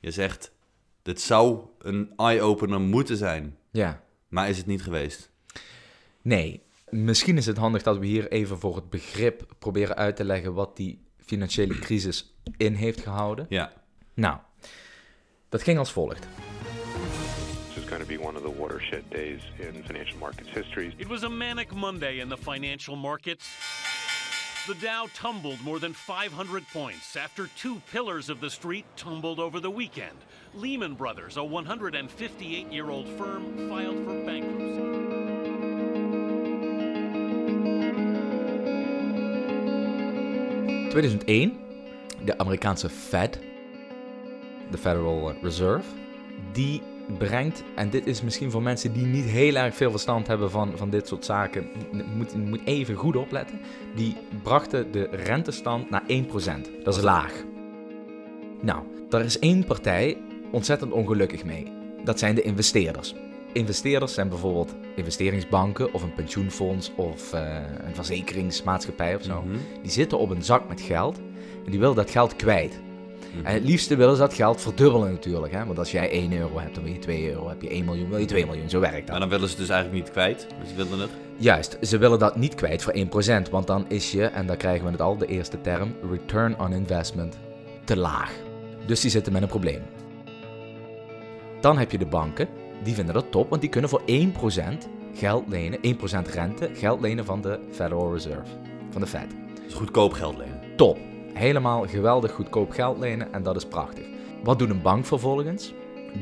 Je 0.00 0.10
zegt, 0.10 0.52
dit 1.02 1.20
zou 1.20 1.60
een 1.78 2.12
eye-opener 2.16 2.80
moeten 2.80 3.16
zijn, 3.16 3.56
Ja. 3.70 4.02
maar 4.28 4.48
is 4.48 4.56
het 4.58 4.66
niet 4.66 4.82
geweest? 4.82 5.30
Nee, 6.22 6.62
misschien 6.90 7.36
is 7.36 7.46
het 7.46 7.56
handig 7.56 7.82
dat 7.82 7.98
we 7.98 8.06
hier 8.06 8.28
even 8.30 8.58
voor 8.58 8.76
het 8.76 8.90
begrip 8.90 9.54
proberen 9.58 9.96
uit 9.96 10.16
te 10.16 10.24
leggen 10.24 10.54
wat 10.54 10.76
die 10.76 11.04
financiële 11.18 11.78
crisis 11.78 12.35
in 12.56 12.74
heeft 12.74 13.00
gehouden. 13.00 13.46
Ja, 13.48 13.72
Nou, 14.14 14.38
dat 15.48 15.62
ging 15.62 15.78
als 15.78 15.92
volgt. 15.92 16.28
This 17.68 17.84
is 17.84 17.88
going 17.88 18.02
to 18.02 18.08
be 18.08 18.20
one 18.20 18.36
of 18.38 18.42
the 18.42 18.60
watershed 18.60 19.02
days 19.10 19.42
in 19.58 19.84
financial 19.84 20.18
markets 20.18 20.50
history. 20.50 20.94
It 20.96 21.06
was 21.06 21.22
a 21.22 21.28
manic 21.28 21.74
Monday 21.74 22.18
in 22.18 22.28
the 22.28 22.36
financial 22.36 22.96
markets. 22.96 23.48
The 24.66 24.74
Dow 24.80 25.06
tumbled 25.12 25.60
more 25.60 25.78
than 25.78 25.92
500 25.94 26.64
points 26.72 27.16
after 27.16 27.48
two 27.56 27.80
pillars 27.92 28.28
of 28.30 28.40
the 28.40 28.50
street 28.50 28.84
tumbled 28.96 29.38
over 29.38 29.60
the 29.60 29.70
weekend. 29.70 30.18
Lehman 30.54 30.94
Brothers, 30.94 31.36
a 31.36 31.44
158 31.44 32.72
year 32.72 32.90
old 32.90 33.08
firm, 33.08 33.68
filed 33.68 34.04
for 34.04 34.24
bankruptcy. 34.24 34.82
2001, 40.90 41.65
de 42.26 42.38
Amerikaanse 42.38 42.88
Fed, 42.88 43.38
de 44.70 44.78
Federal 44.78 45.32
Reserve, 45.42 45.88
die 46.52 46.82
brengt, 47.18 47.62
en 47.74 47.90
dit 47.90 48.06
is 48.06 48.22
misschien 48.22 48.50
voor 48.50 48.62
mensen 48.62 48.92
die 48.92 49.06
niet 49.06 49.24
heel 49.24 49.54
erg 49.54 49.74
veel 49.74 49.90
verstand 49.90 50.26
hebben 50.26 50.50
van, 50.50 50.72
van 50.76 50.90
dit 50.90 51.08
soort 51.08 51.24
zaken, 51.24 51.68
moet, 52.16 52.34
moet 52.34 52.64
even 52.64 52.94
goed 52.94 53.16
opletten, 53.16 53.60
die 53.94 54.16
brachten 54.42 54.92
de 54.92 55.08
rentestand 55.10 55.90
naar 55.90 56.02
1%. 56.02 56.04
Dat 56.84 56.96
is 56.96 57.02
laag. 57.02 57.44
Nou, 58.60 58.82
daar 59.08 59.24
is 59.24 59.38
één 59.38 59.64
partij 59.64 60.16
ontzettend 60.50 60.92
ongelukkig 60.92 61.44
mee. 61.44 61.72
Dat 62.04 62.18
zijn 62.18 62.34
de 62.34 62.42
investeerders. 62.42 63.14
Investeerders 63.52 64.14
zijn 64.14 64.28
bijvoorbeeld 64.28 64.74
investeringsbanken 64.96 65.92
of 65.92 66.02
een 66.02 66.14
pensioenfonds 66.14 66.92
of 66.96 67.32
eh, 67.32 67.56
een 67.86 67.94
verzekeringsmaatschappij 67.94 69.14
of 69.14 69.22
zo. 69.22 69.42
Mhm. 69.42 69.56
Die 69.82 69.90
zitten 69.90 70.18
op 70.18 70.30
een 70.30 70.42
zak 70.42 70.68
met 70.68 70.80
geld 70.80 71.18
en 71.64 71.70
die 71.70 71.80
willen 71.80 71.96
dat 71.96 72.10
geld 72.10 72.36
kwijt. 72.36 72.80
En 73.42 73.54
het 73.54 73.64
liefste 73.64 73.96
willen 73.96 74.14
ze 74.14 74.20
dat 74.20 74.34
geld 74.34 74.60
verdubbelen 74.60 75.12
natuurlijk. 75.12 75.52
Hè? 75.52 75.64
Want 75.64 75.78
als 75.78 75.90
jij 75.90 76.10
1 76.10 76.32
euro 76.32 76.58
hebt, 76.58 76.74
dan 76.74 76.84
wil 76.84 76.92
je 76.92 76.98
2 76.98 77.30
euro. 77.30 77.48
Heb 77.48 77.62
je 77.62 77.68
1 77.68 77.84
miljoen, 77.84 78.08
wil 78.08 78.18
je 78.18 78.24
2 78.24 78.46
miljoen. 78.46 78.70
Zo 78.70 78.80
werkt 78.80 79.00
dat. 79.00 79.08
maar 79.08 79.20
dan 79.20 79.28
willen 79.28 79.48
ze 79.48 79.54
het 79.54 79.66
dus 79.66 79.68
eigenlijk 79.68 80.04
niet 80.04 80.12
kwijt. 80.12 80.46
Dus 80.60 80.68
ze 80.68 80.74
willen 80.74 80.98
het. 80.98 81.10
Juist, 81.36 81.78
ze 81.82 81.98
willen 81.98 82.18
dat 82.18 82.36
niet 82.36 82.54
kwijt 82.54 82.82
voor 82.82 82.94
1%. 83.46 83.50
Want 83.50 83.66
dan 83.66 83.84
is 83.88 84.12
je, 84.12 84.24
en 84.24 84.46
daar 84.46 84.56
krijgen 84.56 84.84
we 84.84 84.90
het 84.90 85.00
al, 85.00 85.16
de 85.16 85.26
eerste 85.26 85.60
term, 85.60 85.94
return 86.10 86.58
on 86.58 86.72
investment, 86.72 87.38
te 87.84 87.96
laag. 87.96 88.32
Dus 88.86 89.00
die 89.00 89.10
zitten 89.10 89.32
met 89.32 89.42
een 89.42 89.48
probleem. 89.48 89.82
Dan 91.60 91.78
heb 91.78 91.90
je 91.90 91.98
de 91.98 92.06
banken, 92.06 92.48
die 92.82 92.94
vinden 92.94 93.14
dat 93.14 93.30
top, 93.30 93.48
want 93.48 93.60
die 93.60 93.70
kunnen 93.70 93.90
voor 93.90 94.02
1% 94.06 94.88
geld 95.14 95.44
lenen, 95.48 95.78
1% 95.78 96.32
rente, 96.32 96.70
geld 96.74 97.00
lenen 97.00 97.24
van 97.24 97.40
de 97.40 97.58
Federal 97.70 98.12
Reserve, 98.12 98.50
van 98.90 99.00
de 99.00 99.06
Fed. 99.06 99.26
Dus 99.64 99.74
goedkoop 99.74 100.12
geld 100.12 100.36
lenen. 100.36 100.60
Top. 100.76 100.98
Helemaal 101.34 101.86
geweldig 101.86 102.32
goedkoop 102.32 102.70
geld 102.70 102.98
lenen 102.98 103.32
en 103.32 103.42
dat 103.42 103.56
is 103.56 103.66
prachtig. 103.66 104.04
Wat 104.42 104.58
doet 104.58 104.70
een 104.70 104.82
bank 104.82 105.06
vervolgens? 105.06 105.72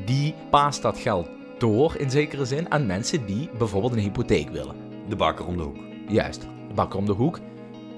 Die 0.05 0.35
paast 0.51 0.83
dat 0.83 0.99
geld 0.99 1.29
door 1.59 1.97
in 1.97 2.11
zekere 2.11 2.45
zin 2.45 2.71
aan 2.71 2.87
mensen 2.87 3.27
die 3.27 3.51
bijvoorbeeld 3.59 3.93
een 3.93 3.99
hypotheek 3.99 4.49
willen. 4.49 4.77
De 5.09 5.17
bakker 5.17 5.47
om 5.47 5.57
de 5.57 5.63
hoek. 5.63 5.77
Juist, 6.09 6.41
de 6.41 6.75
bakker 6.75 6.99
om 6.99 7.07
de 7.07 7.13
hoek, 7.13 7.39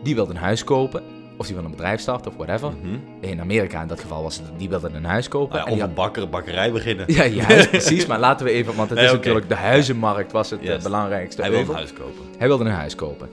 die 0.02 0.14
wil 0.14 0.30
een 0.30 0.36
huis 0.36 0.64
kopen 0.64 1.02
of 1.36 1.46
die 1.46 1.54
willen 1.54 1.70
een 1.70 1.76
bedrijf 1.76 2.00
starten 2.00 2.30
of 2.30 2.36
whatever. 2.36 2.72
In 3.20 3.40
Amerika 3.40 3.82
in 3.82 3.88
dat 3.88 4.00
geval 4.00 4.22
was 4.22 4.36
het, 4.36 4.44
die 4.56 4.68
wilden 4.68 4.94
een 4.94 5.04
huis 5.04 5.28
kopen. 5.28 5.58
Mhm. 5.58 5.66
En 5.66 5.72
of 5.72 5.78
die 5.78 5.88
een 5.88 5.94
bakker, 5.94 6.28
bakkerij 6.28 6.72
beginnen. 6.72 7.04
ja, 7.12 7.26
juist, 7.26 7.70
precies. 7.78 8.06
Maar 8.06 8.18
laten 8.18 8.46
we 8.46 8.52
even, 8.52 8.74
want 8.76 8.88
het 8.90 8.98
Nee, 8.98 9.08
is 9.08 9.12
natuurlijk 9.14 9.48
de 9.48 9.54
huizenmarkt 9.54 10.32
was 10.32 10.50
het 10.50 10.60
eh, 10.60 10.66
Yes. 10.66 10.82
belangrijkste. 10.82 11.40
Hij 11.42 11.50
wil 11.50 11.60
een 11.60 11.74
huis 11.74 11.92
kopen. 11.92 12.22
Hij 12.38 12.46
wilde 12.46 12.64
een 12.64 12.70
huis 12.70 12.94
kopen. 12.94 13.28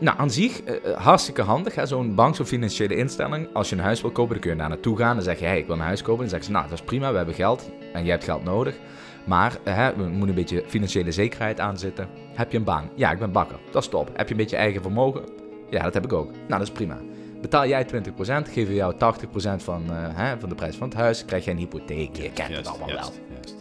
Nou, 0.00 0.18
aan 0.18 0.30
zich 0.30 0.62
eh, 0.62 0.74
eh, 0.74 0.96
hartstikke 0.96 1.42
handig. 1.42 1.74
hè, 1.74 1.86
Zo'n 1.86 2.14
bank, 2.14 2.36
zo'n 2.36 2.46
financiële 2.46 2.96
instelling. 2.96 3.48
Als 3.52 3.68
je 3.68 3.76
een 3.76 3.82
huis 3.82 4.00
wil 4.00 4.10
kopen, 4.10 4.32
dan 4.32 4.40
kun 4.40 4.50
je 4.50 4.56
daar 4.56 4.68
naartoe 4.68 4.96
gaan. 4.96 5.14
Dan 5.14 5.24
zeg 5.24 5.38
je, 5.38 5.44
hey, 5.46 5.58
ik 5.58 5.66
wil 5.66 5.74
een 5.76 5.80
huis 5.82 6.02
kopen. 6.02 6.20
Dan 6.20 6.28
zeggen 6.28 6.46
ze, 6.46 6.52
nou, 6.52 6.64
dat 6.68 6.78
is 6.78 6.84
prima, 6.84 7.10
we 7.10 7.16
hebben 7.16 7.34
geld. 7.34 7.70
En 7.92 8.02
jij 8.02 8.10
hebt 8.12 8.24
geld 8.24 8.44
nodig. 8.44 8.74
Maar 9.24 9.56
hè, 9.64 9.96
we 9.96 10.02
moeten 10.02 10.28
een 10.28 10.34
beetje 10.34 10.62
financiële 10.66 11.12
zekerheid 11.12 11.60
aanzitten. 11.60 12.08
Heb 12.34 12.52
je 12.52 12.58
een 12.58 12.64
baan? 12.64 12.90
Ja, 12.94 13.10
ik 13.12 13.18
ben 13.18 13.32
bakker. 13.32 13.56
Dat 13.70 13.82
is 13.82 13.88
top. 13.88 14.10
Heb 14.14 14.26
je 14.26 14.34
een 14.34 14.40
beetje 14.40 14.56
eigen 14.56 14.82
vermogen? 14.82 15.22
Ja, 15.70 15.82
dat 15.82 15.94
heb 15.94 16.04
ik 16.04 16.12
ook. 16.12 16.30
Nou, 16.30 16.48
dat 16.48 16.60
is 16.60 16.70
prima. 16.70 16.98
Betaal 17.40 17.66
jij 17.66 17.84
20%, 17.86 17.88
geven 18.48 18.66
we 18.68 18.74
jou 18.74 18.94
80% 18.94 19.62
van, 19.62 19.82
eh, 19.90 19.96
hè, 20.12 20.38
van 20.38 20.48
de 20.48 20.54
prijs 20.54 20.76
van 20.76 20.88
het 20.88 20.96
huis. 20.96 21.24
Krijg 21.24 21.44
jij 21.44 21.52
een 21.52 21.58
hypotheek. 21.58 22.16
Je 22.16 22.22
kent 22.22 22.38
het 22.38 22.48
Juist, 22.48 22.68
allemaal 22.68 22.86
wel. 22.86 22.96
juist. 22.96 23.56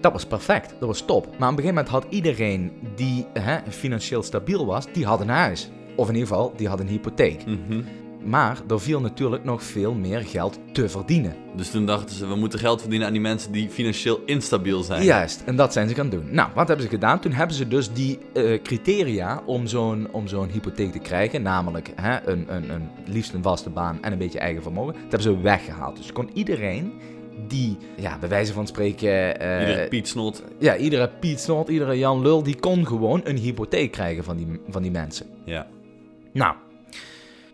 Dat 0.00 0.12
was 0.12 0.26
perfect, 0.26 0.74
dat 0.78 0.88
was 0.88 1.00
top. 1.00 1.24
Maar 1.24 1.32
op 1.34 1.40
een 1.40 1.46
gegeven 1.64 1.74
moment 1.74 1.88
had 1.88 2.06
iedereen 2.08 2.72
die 2.94 3.26
hè, 3.32 3.58
financieel 3.68 4.22
stabiel 4.22 4.66
was, 4.66 4.86
die 4.92 5.04
had 5.06 5.20
een 5.20 5.28
huis. 5.28 5.70
Of 5.96 6.08
in 6.08 6.14
ieder 6.14 6.28
geval, 6.28 6.52
die 6.56 6.68
had 6.68 6.80
een 6.80 6.86
hypotheek. 6.88 7.46
Mhm. 7.46 7.82
Maar 8.24 8.58
er 8.68 8.80
viel 8.80 9.00
natuurlijk 9.00 9.44
nog 9.44 9.62
veel 9.62 9.94
meer 9.94 10.20
geld 10.20 10.58
te 10.72 10.88
verdienen. 10.88 11.34
Dus 11.56 11.70
toen 11.70 11.86
dachten 11.86 12.16
ze, 12.16 12.26
we 12.26 12.34
moeten 12.34 12.58
geld 12.58 12.80
verdienen 12.80 13.06
aan 13.06 13.12
die 13.12 13.22
mensen 13.22 13.52
die 13.52 13.68
financieel 13.70 14.20
instabiel 14.26 14.82
zijn. 14.82 15.04
Juist, 15.04 15.42
en 15.44 15.56
dat 15.56 15.72
zijn 15.72 15.88
ze 15.88 15.94
gaan 15.94 16.08
doen. 16.08 16.24
Nou, 16.30 16.48
wat 16.54 16.66
hebben 16.68 16.86
ze 16.86 16.92
gedaan? 16.92 17.20
Toen 17.20 17.32
hebben 17.32 17.56
ze 17.56 17.68
dus 17.68 17.92
die 17.92 18.18
eh, 18.34 18.62
criteria 18.62 19.42
om 19.46 19.66
zo'n, 19.66 20.08
om 20.10 20.28
zo'n 20.28 20.48
hypotheek 20.48 20.92
te 20.92 20.98
krijgen, 20.98 21.42
namelijk 21.42 21.92
hè, 21.94 22.28
een, 22.28 22.54
een, 22.54 22.70
een, 22.70 22.88
liefst 23.06 23.32
een 23.34 23.42
vaste 23.42 23.70
baan 23.70 23.98
en 24.02 24.12
een 24.12 24.18
beetje 24.18 24.38
eigen 24.38 24.62
vermogen, 24.62 24.92
dat 24.92 25.02
hebben 25.22 25.22
ze 25.22 25.40
weggehaald. 25.40 25.96
Dus 25.96 26.12
kon 26.12 26.30
iedereen 26.34 26.92
die, 27.48 27.76
ja, 27.96 28.18
bij 28.18 28.28
wijze 28.28 28.52
van 28.52 28.66
spreken... 28.66 29.40
eh, 29.40 29.60
Iedere 29.68 29.88
Piet 29.88 30.08
Snot. 30.08 30.42
Ja, 30.58 30.76
iedere 30.76 31.10
Piet 31.20 31.40
Snot, 31.40 31.68
iedere 31.68 31.98
Jan 31.98 32.22
Lul, 32.22 32.42
die 32.42 32.56
kon 32.60 32.86
gewoon 32.86 33.20
een 33.24 33.36
hypotheek 33.36 33.92
krijgen 33.92 34.24
van 34.24 34.36
die, 34.36 34.60
van 34.68 34.82
die 34.82 34.90
mensen. 34.90 35.26
Ja. 35.44 35.66
Nou, 36.32 36.54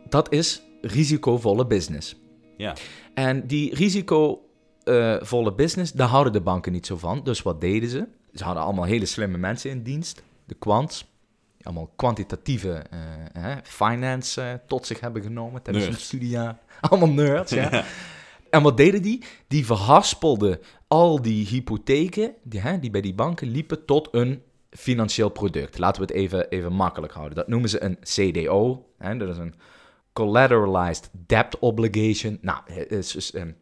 dat 0.09 0.33
is 0.33 0.63
risicovolle 0.81 1.67
business. 1.67 2.17
Ja. 2.57 2.75
En 3.15 3.47
die 3.47 3.75
risicovolle 3.75 5.53
business, 5.55 5.93
daar 5.93 6.09
houden 6.09 6.33
de 6.33 6.41
banken 6.41 6.73
niet 6.73 6.87
zo 6.87 6.97
van. 6.97 7.21
Dus 7.25 7.43
wat 7.43 7.61
deden 7.61 7.89
ze? 7.89 8.07
Ze 8.35 8.45
hadden 8.45 8.63
allemaal 8.63 8.85
hele 8.85 9.07
slimme 9.07 9.39
mensen 9.39 9.71
in 9.71 9.83
dienst. 9.83 10.23
De 10.45 10.55
quants. 10.55 11.07
Allemaal 11.63 11.93
kwantitatieve 11.97 12.73
eh, 12.73 12.99
hè, 13.33 13.55
finance 13.63 14.41
eh, 14.41 14.55
tot 14.67 14.87
zich 14.87 15.01
hebben 15.01 15.23
genomen 15.23 15.63
tijdens 15.63 15.85
hun 15.85 15.95
studiejaar. 15.95 16.59
Allemaal 16.81 17.09
nerds, 17.09 17.53
ja. 17.53 17.85
En 18.51 18.63
wat 18.63 18.77
deden 18.77 19.03
die? 19.03 19.25
Die 19.49 19.67
verhaspelden 19.67 20.59
al 20.89 21.23
die 21.23 21.47
hypotheken 21.47 22.35
die, 22.43 22.61
hè, 22.61 22.79
die 22.79 22.91
bij 22.91 23.01
die 23.01 23.15
banken 23.15 23.49
liepen 23.49 23.85
tot 23.85 24.09
een 24.11 24.43
financieel 24.71 25.29
product. 25.29 25.79
Laten 25.79 26.03
we 26.03 26.07
het 26.07 26.17
even, 26.17 26.49
even 26.49 26.73
makkelijk 26.73 27.13
houden. 27.13 27.37
Dat 27.37 27.49
noemen 27.49 27.69
ze 27.69 27.83
een 27.83 27.99
CDO. 28.01 28.87
Hè, 28.99 29.17
dat 29.17 29.29
is 29.29 29.39
een 29.39 29.55
Collateralized 30.19 31.11
Debt 31.27 31.59
Obligation. 31.59 32.39
Nou, 32.41 32.59
het 32.65 32.93
is 32.93 33.13
dus 33.13 33.35
een, 33.35 33.55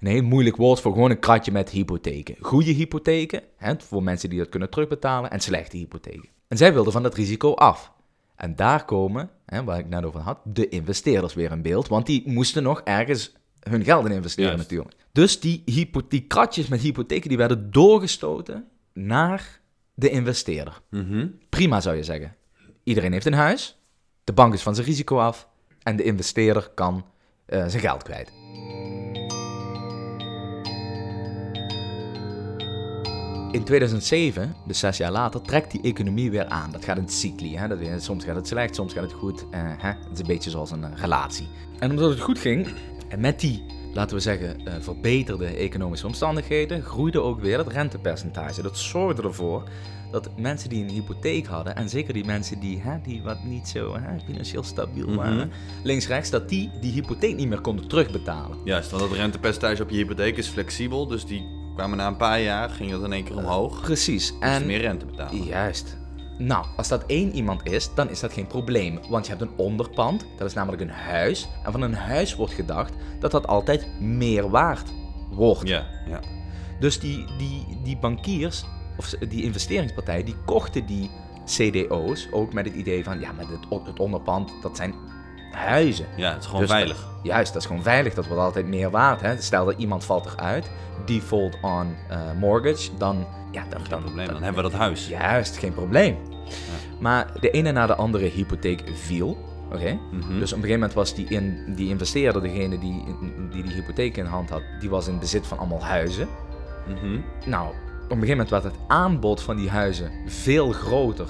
een 0.00 0.06
heel 0.06 0.22
moeilijk 0.22 0.56
woord 0.56 0.80
voor 0.80 0.92
gewoon 0.92 1.10
een 1.10 1.18
kratje 1.18 1.52
met 1.52 1.70
hypotheken. 1.70 2.36
Goede 2.40 2.70
hypotheken, 2.70 3.42
hè, 3.56 3.74
voor 3.78 4.02
mensen 4.02 4.30
die 4.30 4.38
dat 4.38 4.48
kunnen 4.48 4.70
terugbetalen, 4.70 5.30
en 5.30 5.40
slechte 5.40 5.76
hypotheken. 5.76 6.28
En 6.48 6.56
zij 6.56 6.72
wilden 6.72 6.92
van 6.92 7.02
dat 7.02 7.14
risico 7.14 7.54
af. 7.54 7.92
En 8.36 8.56
daar 8.56 8.84
komen, 8.84 9.30
hè, 9.46 9.64
waar 9.64 9.78
ik 9.78 9.88
net 9.88 10.04
over 10.04 10.20
had, 10.20 10.38
de 10.44 10.68
investeerders 10.68 11.34
weer 11.34 11.50
in 11.50 11.62
beeld. 11.62 11.88
Want 11.88 12.06
die 12.06 12.30
moesten 12.30 12.62
nog 12.62 12.80
ergens 12.80 13.32
hun 13.60 13.84
geld 13.84 14.06
in 14.06 14.12
investeren 14.12 14.58
natuurlijk. 14.58 14.94
Dus 15.12 15.40
die, 15.40 15.62
hypo- 15.64 16.06
die 16.08 16.26
kratjes 16.26 16.68
met 16.68 16.80
hypotheken 16.80 17.28
die 17.28 17.38
werden 17.38 17.70
doorgestoten 17.70 18.68
naar 18.92 19.60
de 19.94 20.10
investeerder. 20.10 20.80
Mhm. 20.90 21.28
Prima 21.48 21.80
zou 21.80 21.96
je 21.96 22.04
zeggen. 22.04 22.36
Iedereen 22.82 23.12
heeft 23.12 23.26
een 23.26 23.32
huis, 23.32 23.78
de 24.24 24.32
bank 24.32 24.54
is 24.54 24.62
van 24.62 24.74
zijn 24.74 24.86
risico 24.86 25.18
af 25.18 25.50
en 25.82 25.96
de 25.96 26.02
investeerder 26.02 26.70
kan 26.74 27.04
eh, 27.46 27.66
zijn 27.66 27.82
geld 27.82 28.02
kwijt. 28.02 28.32
In 33.50 33.64
2007, 33.64 34.54
dus 34.66 34.78
zes 34.78 34.96
jaar 34.96 35.12
later, 35.12 35.42
trekt 35.42 35.70
die 35.70 35.82
economie 35.82 36.30
weer 36.30 36.46
aan. 36.46 36.72
Dat 36.72 36.84
gaat 36.84 36.96
in 36.96 37.08
cycli. 37.08 37.56
Hè? 37.56 37.68
Dat, 37.68 37.80
eh, 37.80 37.92
soms 37.98 38.24
gaat 38.24 38.36
het 38.36 38.48
slecht, 38.48 38.74
soms 38.74 38.92
gaat 38.92 39.02
het 39.02 39.12
goed. 39.12 39.46
Eh, 39.50 39.60
hè? 39.62 39.88
Het 39.88 40.12
is 40.12 40.18
een 40.18 40.26
beetje 40.26 40.50
zoals 40.50 40.70
een 40.70 40.96
relatie. 40.96 41.48
En 41.78 41.90
omdat 41.90 42.10
het 42.10 42.20
goed 42.20 42.38
ging, 42.38 42.68
en 43.08 43.20
met 43.20 43.40
die, 43.40 43.64
laten 43.92 44.16
we 44.16 44.22
zeggen, 44.22 44.82
verbeterde 44.82 45.46
economische 45.46 46.06
omstandigheden, 46.06 46.82
groeide 46.82 47.20
ook 47.20 47.40
weer 47.40 47.58
het 47.58 47.72
rentepercentage. 47.72 48.62
Dat 48.62 48.78
zorgde 48.78 49.22
ervoor 49.22 49.68
dat 50.12 50.30
mensen 50.36 50.68
die 50.68 50.82
een 50.82 50.90
hypotheek 50.90 51.46
hadden, 51.46 51.76
en 51.76 51.88
zeker 51.88 52.14
die 52.14 52.24
mensen 52.24 52.60
die, 52.60 52.80
hè, 52.80 53.00
die 53.02 53.22
wat 53.22 53.44
niet 53.44 53.68
zo 53.68 53.96
hè, 53.98 54.20
financieel 54.24 54.62
stabiel 54.62 55.14
waren, 55.14 55.50
links-rechts, 55.82 56.30
dat 56.30 56.48
die 56.48 56.70
die 56.80 56.92
hypotheek 56.92 57.36
niet 57.36 57.48
meer 57.48 57.60
konden 57.60 57.88
terugbetalen. 57.88 58.58
Juist, 58.64 58.90
want 58.90 59.02
het 59.02 59.12
rentepercentage 59.12 59.82
op 59.82 59.90
je 59.90 59.96
hypotheek 59.96 60.36
is 60.36 60.48
flexibel. 60.48 61.06
Dus 61.06 61.24
die 61.24 61.44
kwamen 61.74 61.96
na 61.96 62.06
een 62.06 62.16
paar 62.16 62.40
jaar, 62.40 62.70
ging 62.70 62.90
dat 62.90 63.04
in 63.04 63.12
één 63.12 63.24
keer 63.24 63.36
omhoog. 63.36 63.80
Precies. 63.80 64.28
Dus 64.28 64.38
En 64.40 64.66
meer 64.66 64.80
rente 64.80 65.06
betalen. 65.06 65.44
Juist. 65.44 66.00
Nou, 66.38 66.66
als 66.76 66.88
dat 66.88 67.04
één 67.06 67.32
iemand 67.34 67.68
is, 67.68 67.94
dan 67.94 68.10
is 68.10 68.20
dat 68.20 68.32
geen 68.32 68.46
probleem. 68.46 68.98
Want 69.08 69.26
je 69.26 69.30
hebt 69.30 69.42
een 69.42 69.56
onderpand, 69.56 70.26
dat 70.36 70.46
is 70.46 70.54
namelijk 70.54 70.82
een 70.82 70.90
huis. 70.90 71.48
En 71.64 71.72
van 71.72 71.82
een 71.82 71.94
huis 71.94 72.34
wordt 72.34 72.52
gedacht 72.52 72.94
dat 73.20 73.30
dat 73.30 73.46
altijd 73.46 74.00
meer 74.00 74.50
waard 74.50 74.92
wordt. 75.30 75.68
Ja, 75.68 75.86
ja. 76.06 76.20
Dus 76.80 76.98
die, 76.98 77.24
die, 77.38 77.66
die 77.82 77.96
bankiers, 77.96 78.64
of 78.96 79.08
die 79.28 79.42
investeringspartijen, 79.42 80.24
die 80.24 80.36
kochten 80.44 80.86
die 80.86 81.10
CDO's 81.46 82.28
ook 82.30 82.52
met 82.52 82.64
het 82.64 82.74
idee 82.74 83.04
van, 83.04 83.20
ja, 83.20 83.32
met 83.32 83.46
het, 83.48 83.86
het 83.86 83.98
onderpand, 84.00 84.52
dat 84.62 84.76
zijn 84.76 84.94
huizen. 85.52 86.06
ja, 86.16 86.30
het 86.32 86.40
is 86.40 86.46
gewoon 86.46 86.60
Dus 86.60 86.70
veilig. 86.70 86.96
dat- 86.96 87.10
juist, 87.22 87.52
dat 87.52 87.62
is 87.62 87.68
gewoon 87.68 87.82
veilig. 87.82 88.14
Dat 88.14 88.26
wordt 88.26 88.42
altijd 88.42 88.66
meer 88.66 88.90
waard. 88.90 89.20
Hè? 89.20 89.40
Stel 89.40 89.64
dat 89.64 89.78
iemand 89.78 90.04
valt 90.04 90.26
eruit, 90.26 90.70
default 91.04 91.56
on 91.62 91.94
eh, 92.08 92.18
mortgage, 92.38 92.90
dan... 92.98 93.26
Ja, 93.50 93.64
dan, 93.68 93.80
Geen 93.80 93.90
dan, 93.90 94.00
probleem, 94.02 94.24
dan- 94.24 94.34
dan 94.34 94.42
hebben 94.42 94.64
we 94.64 94.70
dat 94.70 94.78
huis. 94.78 95.08
Juist, 95.08 95.56
geen 95.56 95.74
probleem. 95.74 96.16
Maar 97.00 97.32
de 97.40 97.50
ene 97.50 97.72
na 97.72 97.86
de 97.86 97.94
andere 97.94 98.24
hypotheek 98.26 98.82
viel. 98.94 99.38
Oké? 99.72 99.92
Mhm. 99.92 100.38
Dus 100.38 100.52
op 100.52 100.58
een 100.58 100.64
gegeven 100.64 100.70
moment 100.70 100.92
was 100.92 101.14
die, 101.14 101.26
in, 101.28 101.74
die 101.74 101.88
investeerder, 101.88 102.42
degene 102.42 102.78
die, 102.78 103.04
die 103.52 103.62
die 103.62 103.72
hypotheek 103.72 104.16
in 104.16 104.24
hand 104.24 104.50
had, 104.50 104.62
die 104.80 104.90
was 104.90 105.08
in 105.08 105.18
bezit 105.18 105.46
van 105.46 105.58
allemaal 105.58 105.84
huizen. 105.84 106.28
Mhm. 106.88 107.20
Nou, 107.46 107.74
een 108.18 108.26
gegeven 108.26 108.44
moment 108.44 108.62
werd 108.62 108.74
het 108.74 108.88
aanbod 108.88 109.40
van 109.42 109.56
die 109.56 109.70
huizen 109.70 110.10
veel 110.26 110.72
groter 110.72 111.26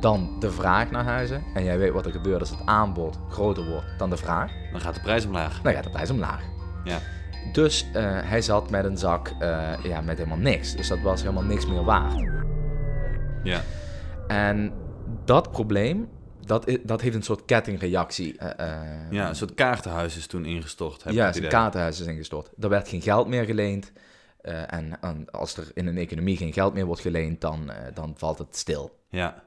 dan 0.00 0.36
de 0.40 0.50
vraag 0.50 0.90
naar 0.90 1.04
huizen. 1.04 1.42
En 1.54 1.64
jij 1.64 1.78
weet 1.78 1.92
wat 1.92 2.06
er 2.06 2.12
gebeurt 2.12 2.40
als 2.40 2.50
het 2.50 2.60
aanbod 2.64 3.18
groter 3.30 3.70
wordt 3.70 3.86
dan 3.98 4.10
de 4.10 4.16
vraag. 4.16 4.52
Dan 4.72 4.80
gaat 4.80 4.94
de 4.94 5.00
prijs 5.00 5.26
omlaag. 5.26 5.60
Dan 5.62 5.72
gaat 5.72 5.84
de 5.84 5.90
prijs 5.90 6.10
omlaag. 6.10 6.42
Ja. 6.84 6.98
Dus 7.52 7.86
eh, 7.92 8.02
hij 8.22 8.42
zat 8.42 8.70
met 8.70 8.84
een 8.84 8.98
zak 8.98 9.32
eh, 9.38 9.72
ja, 9.82 10.00
met 10.00 10.18
helemaal 10.18 10.38
niks. 10.38 10.76
Dus 10.76 10.88
dat 10.88 11.00
was 11.00 11.20
helemaal 11.22 11.42
niks 11.42 11.66
meer 11.66 11.84
waard. 11.84 12.30
Ja. 13.42 13.62
En 14.28 14.72
dat 15.24 15.50
probleem, 15.50 16.08
dat, 16.40 16.78
dat 16.82 17.00
heeft 17.00 17.14
een 17.14 17.22
soort 17.22 17.44
kettingreactie. 17.44 18.38
eh, 18.38 18.66
ja, 19.10 19.28
een 19.28 19.36
soort 19.36 19.54
kaartenhuis 19.54 20.16
is 20.16 20.26
toen 20.26 20.44
ingestort. 20.44 21.04
Heb 21.04 21.14
het 21.14 21.36
een 21.36 21.48
kaartenhuis 21.48 22.00
is 22.00 22.06
ingestort. 22.06 22.50
Er 22.60 22.68
werd 22.68 22.88
geen 22.88 23.02
geld 23.02 23.28
meer 23.28 23.44
geleend. 23.44 23.92
Eh, 24.44 24.72
en, 24.72 25.00
en 25.00 25.30
als 25.30 25.56
er 25.56 25.70
in 25.74 25.86
een 25.86 25.96
economie 25.98 26.36
geen 26.36 26.52
geld 26.52 26.74
meer 26.74 26.86
wordt 26.86 27.00
geleend, 27.00 27.40
dan, 27.40 27.70
eh, 27.70 27.94
dan 27.94 28.14
valt 28.16 28.38
het 28.38 28.56
stil. 28.56 28.98
Ja. 29.08 29.44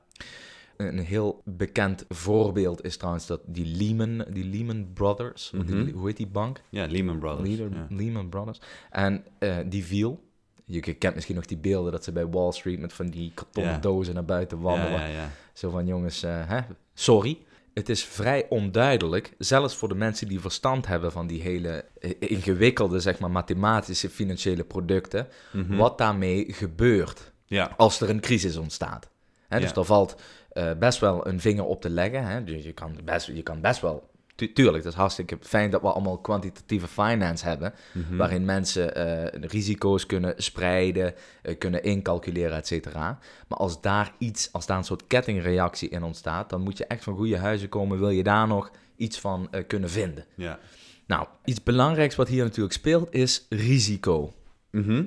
Een 0.77 0.99
heel 0.99 1.41
bekend 1.45 2.05
voorbeeld 2.09 2.83
is 2.83 2.97
trouwens 2.97 3.27
dat 3.27 3.41
die 3.45 3.65
Lehman, 3.65 4.25
die 4.29 4.43
Lehman 4.45 4.93
Brothers, 4.93 5.49
die- 5.65 5.75
Mhm. 5.75 5.91
hoe 5.91 6.07
heet 6.07 6.17
die 6.17 6.27
bank? 6.27 6.61
ja, 6.69 6.85
Lehman 6.85 7.19
Brothers. 7.19 7.49
Ja. 7.57 7.87
Lehman 7.89 8.29
Brothers. 8.29 8.61
En 8.89 9.23
eh, 9.39 9.57
die 9.65 9.85
viel. 9.85 10.25
Je 10.65 10.79
kent 10.93 11.13
misschien 11.15 11.35
nog 11.35 11.45
die 11.45 11.57
beelden 11.57 11.91
dat 11.91 12.03
ze 12.03 12.11
bij 12.11 12.27
Wall 12.27 12.51
Street 12.51 12.79
met 12.79 12.93
van 12.93 13.07
die 13.09 13.31
kartonnen 13.33 13.81
dozen 13.81 14.13
naar 14.13 14.25
buiten 14.25 14.59
wandelen. 14.59 14.99
ja, 14.99 15.05
ja. 15.07 15.29
Zo 15.53 15.69
van 15.69 15.85
jongens, 15.87 16.21
hè, 16.21 16.59
sorry. 16.93 17.37
Het 17.77 17.89
is 17.89 18.03
vrij 18.05 18.45
onduidelijk, 18.49 19.33
zelfs 19.37 19.75
voor 19.75 19.87
de 19.89 19.95
mensen 19.95 20.27
die 20.27 20.39
verstand 20.39 20.87
hebben 20.87 21.11
van 21.11 21.27
die 21.27 21.41
hele 21.41 21.85
eh, 21.99 22.11
ingewikkelde, 22.19 22.99
zeg 22.99 23.19
maar, 23.19 23.31
mathematische 23.31 24.09
financiële 24.09 24.63
producten, 24.63 25.27
Mhm. 25.53 25.75
wat 25.75 25.97
daarmee 25.97 26.45
gebeurt 26.53 27.31
Ja. 27.45 27.73
als 27.77 28.01
er 28.01 28.09
een 28.09 28.19
crisis 28.19 28.55
ontstaat. 28.57 29.09
Dus 29.49 29.61
Ja. 29.69 29.75
er 29.75 29.85
valt 29.85 30.15
eh, 30.51 30.71
best 30.79 30.99
wel 30.99 31.27
een 31.27 31.39
vinger 31.39 31.63
op 31.65 31.81
te 31.81 31.89
leggen. 31.89 32.25
Hè? 32.27 32.43
Dus 32.43 32.63
je 32.63 32.71
kan 32.73 32.97
best, 33.03 33.27
je 33.27 33.43
kan 33.43 33.61
best 33.61 33.81
wel. 33.81 34.09
Tu- 34.37 34.53
tuurlijk, 34.53 34.83
het 34.83 34.93
is 34.93 34.99
hartstikke 34.99 35.37
fijn 35.41 35.69
dat 35.71 35.81
we 35.81 35.87
allemaal 35.91 36.17
kwantitatieve 36.17 36.87
finance 36.87 37.45
hebben. 37.45 37.73
Mhm. 37.93 38.17
Waarin 38.17 38.45
mensen 38.45 38.95
eh, 38.95 39.41
risico's 39.49 40.05
kunnen 40.05 40.33
spreiden, 40.37 41.13
eh, 41.41 41.57
kunnen 41.57 41.83
incalculeren, 41.83 42.57
et 42.57 42.67
cetera. 42.67 43.19
Maar 43.47 43.57
als 43.57 43.81
daar 43.81 44.13
iets, 44.17 44.49
als 44.51 44.65
daar 44.65 44.77
een 44.77 44.83
soort 44.83 45.07
kettingreactie 45.07 45.89
in 45.89 46.03
ontstaat, 46.03 46.49
dan 46.49 46.61
moet 46.61 46.77
je 46.77 46.85
echt 46.85 47.03
van 47.03 47.15
goede 47.15 47.37
huizen 47.37 47.69
komen. 47.69 47.99
Wil 47.99 48.09
je 48.09 48.23
daar 48.23 48.47
nog 48.47 48.71
iets 48.95 49.19
van 49.19 49.47
eh, 49.51 49.63
kunnen 49.67 49.89
vinden. 49.89 50.25
Ja. 50.35 50.59
Nou, 51.07 51.27
iets 51.45 51.63
belangrijks 51.63 52.15
wat 52.15 52.27
hier 52.27 52.43
natuurlijk 52.43 52.73
speelt 52.73 53.13
is 53.13 53.45
risico. 53.49 54.33
Mhm. 54.71 55.03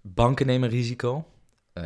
Banken 0.00 0.46
nemen 0.46 0.68
risico, 0.68 1.24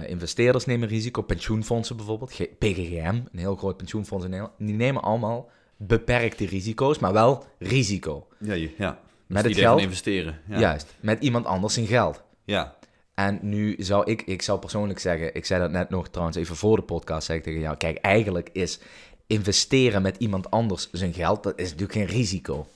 investeerders 0.06 0.64
nemen 0.64 0.88
risico, 0.88 1.22
pensioenfondsen 1.22 1.96
bijvoorbeeld, 1.96 2.32
G- 2.32 2.58
PGGM, 2.58 3.14
een 3.32 3.38
heel 3.38 3.56
groot 3.56 3.76
pensioenfonds 3.76 4.24
in 4.24 4.30
Nederland, 4.30 4.58
die 4.58 4.74
nemen 4.74 5.02
allemaal 5.02 5.50
beperkte 5.78 6.46
risico's, 6.46 6.98
maar 6.98 7.12
wel 7.12 7.44
risico. 7.58 8.26
Ja, 8.40 8.54
ja. 8.54 8.68
Dat 8.78 8.96
Met 9.26 9.44
het 9.44 9.58
geld? 9.58 9.80
investeren. 9.80 10.40
Ja. 10.48 10.58
Juist, 10.58 10.94
met 11.00 11.22
iemand 11.22 11.46
anders 11.46 11.74
zijn 11.74 11.86
geld. 11.86 12.22
Ja. 12.44 12.76
En 13.14 13.38
nu 13.42 13.74
zou 13.78 14.10
ik, 14.10 14.22
ik 14.22 14.42
zou 14.42 14.58
persoonlijk 14.58 14.98
zeggen, 14.98 15.34
ik 15.34 15.44
zei 15.44 15.60
dat 15.60 15.70
net 15.70 15.90
nog 15.90 16.08
trouwens 16.08 16.36
even 16.36 16.56
voor 16.56 16.76
de 16.76 16.82
podcast, 16.82 17.26
zei 17.26 17.38
ik 17.38 17.44
tegen 17.44 17.60
jou, 17.60 17.76
kijk, 17.76 17.98
eigenlijk 17.98 18.50
is 18.52 18.78
investeren 19.26 20.02
met 20.02 20.16
iemand 20.16 20.50
anders 20.50 20.88
zijn 20.92 21.12
geld, 21.12 21.42
dat 21.42 21.58
is 21.58 21.70
natuurlijk 21.70 21.98
geen 21.98 22.18
risico. 22.18 22.66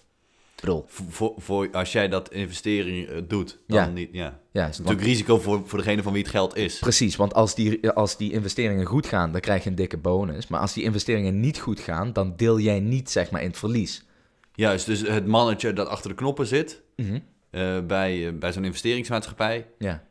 Bedoel, 0.62 0.84
Voor, 0.88 1.32
voor, 1.36 1.68
als 1.72 1.92
jij 1.92 2.08
dat 2.08 2.32
investering 2.32 3.08
eh, 3.08 3.16
doet, 3.28 3.58
dan 3.66 3.78
Ja. 3.78 3.86
niet. 3.86 4.08
Ja. 4.12 4.40
Ja, 4.52 4.68
is 4.68 4.78
natuurlijk 4.78 5.06
risico 5.06 5.38
voor, 5.38 5.62
voor 5.64 5.78
degene 5.78 6.02
van 6.02 6.12
wie 6.12 6.22
het 6.22 6.30
geld 6.30 6.56
is. 6.56 6.78
Precies, 6.78 7.16
want 7.16 7.34
als 7.34 7.54
die, 7.54 7.90
als 7.90 8.16
die 8.16 8.32
investeringen 8.32 8.86
goed 8.86 9.06
gaan, 9.06 9.32
dan 9.32 9.40
krijg 9.40 9.62
je 9.64 9.70
een 9.70 9.76
dikke 9.76 9.96
bonus. 9.96 10.46
Maar 10.48 10.60
als 10.60 10.72
die 10.72 10.82
investeringen 10.84 11.40
niet 11.40 11.58
goed 11.58 11.80
gaan, 11.80 12.12
dan 12.12 12.32
deel 12.36 12.58
jij 12.60 12.80
niet 12.80 13.10
zeg 13.10 13.30
maar 13.30 13.40
in 13.42 13.48
het 13.48 13.58
verlies. 13.58 14.04
Juist, 14.54 14.86
dus 14.86 15.00
het 15.00 15.26
mannetje 15.26 15.72
dat 15.72 15.88
achter 15.88 16.10
de 16.10 16.16
knoppen 16.16 16.46
zit 16.46 16.82
Mhm. 16.96 17.18
eh, 17.50 17.78
bij, 17.86 18.26
eh, 18.26 18.32
bij 18.38 18.52
zo'n 18.52 18.64
investeringsmaatschappij. 18.64 19.66
Ja, 19.78 20.02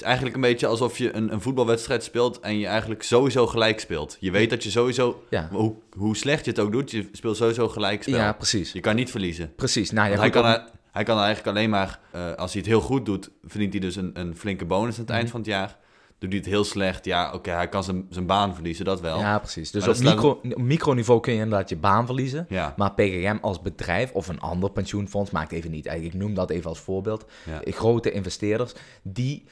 is 0.00 0.02
eigenlijk 0.06 0.34
een 0.34 0.40
beetje 0.40 0.66
alsof 0.66 0.98
je 0.98 1.14
een, 1.16 1.32
een 1.32 1.40
voetbalwedstrijd 1.40 2.02
speelt 2.04 2.40
en 2.40 2.58
je 2.58 2.66
eigenlijk 2.66 3.02
sowieso 3.02 3.46
gelijk 3.46 3.80
speelt. 3.80 4.16
Je 4.20 4.30
weet 4.30 4.50
dat 4.50 4.62
je 4.62 4.70
sowieso, 4.70 5.22
Ja. 5.30 5.48
hoe, 5.52 5.74
hoe 5.96 6.16
slecht 6.16 6.44
je 6.44 6.50
het 6.50 6.60
ook 6.60 6.72
doet, 6.72 6.90
je 6.90 7.08
speelt 7.12 7.36
sowieso 7.36 7.68
gelijk 7.68 8.02
spel. 8.02 8.14
ja 8.14 8.32
precies. 8.32 8.72
Je 8.72 8.80
kan 8.80 8.96
niet 8.96 9.10
verliezen. 9.10 9.52
Precies. 9.56 9.90
Nou, 9.90 10.10
ja, 10.10 10.18
hij, 10.18 10.30
kan, 10.30 10.44
hij 10.92 11.04
kan 11.04 11.18
eigenlijk 11.18 11.56
alleen 11.56 11.70
maar, 11.70 11.98
eh, 12.10 12.34
als 12.34 12.52
hij 12.52 12.60
het 12.60 12.70
heel 12.70 12.80
goed 12.80 13.06
doet, 13.06 13.30
verdient 13.44 13.72
hij 13.72 13.80
dus 13.80 13.96
een, 13.96 14.10
een 14.14 14.36
flinke 14.36 14.64
bonus 14.64 14.94
aan 14.94 15.00
het 15.00 15.08
Mhm. 15.08 15.16
eind 15.18 15.30
van 15.30 15.40
het 15.40 15.48
jaar. 15.48 15.76
Doet 16.18 16.30
hij 16.30 16.38
het 16.38 16.48
heel 16.48 16.64
slecht, 16.64 17.04
ja, 17.04 17.32
oké, 17.32 17.50
hij 17.50 17.68
kan 17.68 17.84
zijn, 17.84 18.06
zijn 18.10 18.26
baan 18.26 18.54
verliezen, 18.54 18.84
dat 18.84 19.00
wel. 19.00 19.18
Ja, 19.18 19.38
precies. 19.38 19.70
Dus 19.70 19.86
Maar 19.86 20.24
op, 20.24 20.42
micro, 20.44 20.62
microniveau 20.64 21.20
kun 21.20 21.32
je 21.32 21.40
inderdaad 21.42 21.68
je 21.68 21.76
baan 21.76 22.06
verliezen. 22.06 22.46
Ja. 22.48 22.74
Maar 22.76 22.92
PGM 22.92 23.36
als 23.40 23.60
bedrijf 23.62 24.12
of 24.12 24.28
een 24.28 24.40
ander 24.40 24.70
pensioenfonds, 24.70 25.30
maakt 25.30 25.52
even 25.52 25.70
niet. 25.70 25.86
Ik 25.86 26.14
noem 26.14 26.34
dat 26.34 26.50
even 26.50 26.68
als 26.68 26.78
voorbeeld. 26.78 27.24
Ja. 27.46 27.72
Grote 27.72 28.10
investeerders, 28.10 28.72
die, 29.02 29.44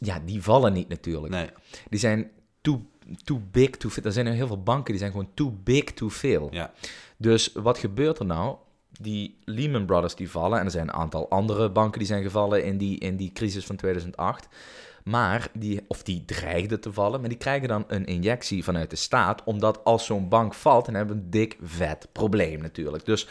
ja, 0.00 0.20
die 0.24 0.42
vallen 0.42 0.72
niet 0.72 0.88
natuurlijk. 0.88 1.32
Nee, 1.32 1.48
Die 1.90 1.98
zijn 1.98 2.30
too, 2.60 2.82
too 3.24 3.40
big 3.50 3.70
to 3.70 3.88
fail. 3.88 4.06
Er 4.06 4.12
zijn 4.12 4.26
heel 4.26 4.46
veel 4.46 4.62
banken 4.62 4.90
die 4.90 4.98
zijn 4.98 5.10
gewoon 5.10 5.30
too 5.34 5.50
big 5.64 5.84
to 5.84 6.08
fail. 6.10 6.48
ja. 6.50 6.72
Dus 7.16 7.52
wat 7.52 7.78
gebeurt 7.78 8.18
er 8.18 8.26
nou? 8.26 8.56
Die 9.00 9.38
Lehman 9.44 9.86
Brothers 9.86 10.14
die 10.14 10.30
vallen, 10.30 10.58
en 10.58 10.64
er 10.64 10.70
zijn 10.70 10.88
een 10.88 10.94
aantal 10.94 11.30
andere 11.30 11.70
banken 11.70 11.98
die 11.98 12.08
zijn 12.08 12.22
gevallen 12.22 12.64
in 12.64 12.78
die, 12.78 12.98
in 12.98 13.16
die 13.16 13.32
crisis 13.32 13.66
van 13.66 13.76
2008. 13.76 14.48
Maar 15.04 15.48
die, 15.54 15.80
of 15.88 16.02
die 16.02 16.24
dreigden 16.24 16.80
te 16.80 16.92
vallen, 16.92 17.20
maar 17.20 17.28
die 17.28 17.38
krijgen 17.38 17.68
dan 17.68 17.84
een 17.88 18.04
injectie 18.04 18.64
vanuit 18.64 18.90
de 18.90 18.96
staat, 18.96 19.44
omdat 19.44 19.84
als 19.84 20.06
zo'n 20.06 20.28
bank 20.28 20.54
valt, 20.54 20.84
dan 20.84 20.94
hebben 20.94 21.16
we 21.16 21.22
een 21.22 21.30
dik 21.30 21.56
vet 21.62 22.08
probleem 22.12 22.60
natuurlijk. 22.60 23.04
Dus 23.04 23.28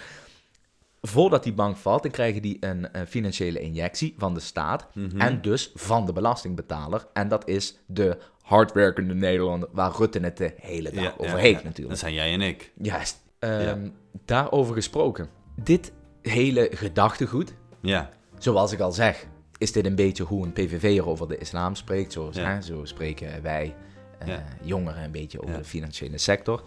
voordat 1.01 1.43
die 1.43 1.53
bank 1.53 1.77
valt, 1.77 2.01
dan 2.01 2.11
krijgen 2.11 2.41
die 2.41 2.57
een, 2.59 2.87
financiële 3.07 3.59
injectie 3.59 4.15
van 4.17 4.33
de 4.33 4.39
staat 4.39 4.87
en 5.17 5.41
dus 5.41 5.71
van 5.75 6.05
de 6.05 6.13
belastingbetaler. 6.13 7.05
En 7.13 7.27
dat 7.27 7.47
is 7.47 7.77
de 7.85 8.17
hardwerkende 8.41 9.13
Nederlander, 9.13 9.69
waar 9.71 9.91
Rutte 9.97 10.19
het 10.19 10.37
de 10.37 10.53
hele 10.57 10.91
dag 10.91 11.03
Ja, 11.03 11.13
over 11.17 11.35
ja, 11.35 11.41
heeft 11.41 11.59
ja. 11.59 11.63
natuurlijk. 11.65 11.89
Dat 11.89 11.99
zijn 11.99 12.13
jij 12.13 12.33
en 12.33 12.41
ik. 12.41 12.71
Juist. 12.81 13.17
Ehm, 13.39 13.89
Daarover 14.25 14.73
gesproken. 14.73 15.29
Dit 15.55 15.91
hele 16.21 16.67
gedachtegoed, 16.73 17.53
Ja, 17.81 18.09
zoals 18.37 18.71
ik 18.71 18.79
al 18.79 18.91
zeg, 18.91 19.25
is 19.57 19.71
dit 19.71 19.85
een 19.85 19.95
beetje 19.95 20.23
hoe 20.23 20.45
een 20.45 20.53
PVV'er 20.53 21.07
over 21.07 21.27
de 21.27 21.37
islam 21.37 21.75
spreekt. 21.75 22.13
Zo, 22.13 22.29
Ja. 22.33 22.53
hè, 22.53 22.61
zo 22.61 22.85
spreken 22.85 23.41
wij 23.41 23.75
eh, 24.19 24.27
Ja. 24.27 24.43
jongeren 24.61 25.03
een 25.03 25.11
beetje 25.11 25.39
over 25.41 25.51
Ja. 25.53 25.57
de 25.57 25.63
financiële 25.65 26.17
sector. 26.17 26.63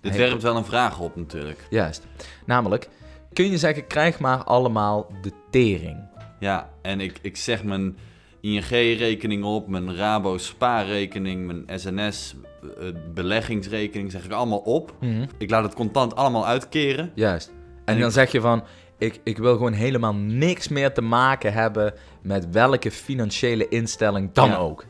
dit 0.00 0.16
werpt 0.16 0.42
wel 0.42 0.56
een 0.56 0.64
vraag 0.64 1.00
op 1.00 1.16
natuurlijk. 1.16 1.66
Juist. 1.70 2.06
Namelijk, 2.46 2.88
kun 3.32 3.50
je 3.50 3.58
zeggen, 3.58 3.86
krijg 3.86 4.18
maar 4.18 4.44
allemaal 4.44 5.06
de 5.22 5.32
tering. 5.50 5.96
Ja, 6.40 6.70
en 6.82 7.00
ik, 7.00 7.18
ik 7.22 7.36
zeg 7.36 7.64
mijn 7.64 7.96
ING-rekening 8.40 9.44
op, 9.44 9.68
mijn 9.68 9.96
Rabo 9.96 10.38
spaarrekening, 10.38 11.46
mijn 11.46 11.80
SNS 11.80 12.34
eh, 12.62 12.86
beleggingsrekening, 13.14 14.10
zeg 14.12 14.24
ik 14.24 14.32
allemaal 14.32 14.58
op. 14.58 14.94
Ik 15.38 15.50
laat 15.50 15.64
het 15.64 15.74
contant 15.74 16.16
allemaal 16.16 16.46
uitkeren. 16.46 17.12
Juist. 17.14 17.48
En 17.48 17.94
En 17.94 17.98
dan 17.98 18.08
ik- 18.08 18.14
zeg 18.14 18.32
je 18.32 18.40
van, 18.40 18.64
ik, 18.98 19.20
ik 19.24 19.38
wil 19.38 19.52
gewoon 19.52 19.72
helemaal 19.72 20.14
niks 20.14 20.68
meer 20.68 20.92
te 20.92 21.00
maken 21.02 21.52
hebben 21.52 21.94
met 22.22 22.50
welke 22.50 22.90
financiële 22.90 23.68
instelling 23.68 24.32
dan 24.32 24.48
Ja. 24.48 24.56
ook. 24.56 24.84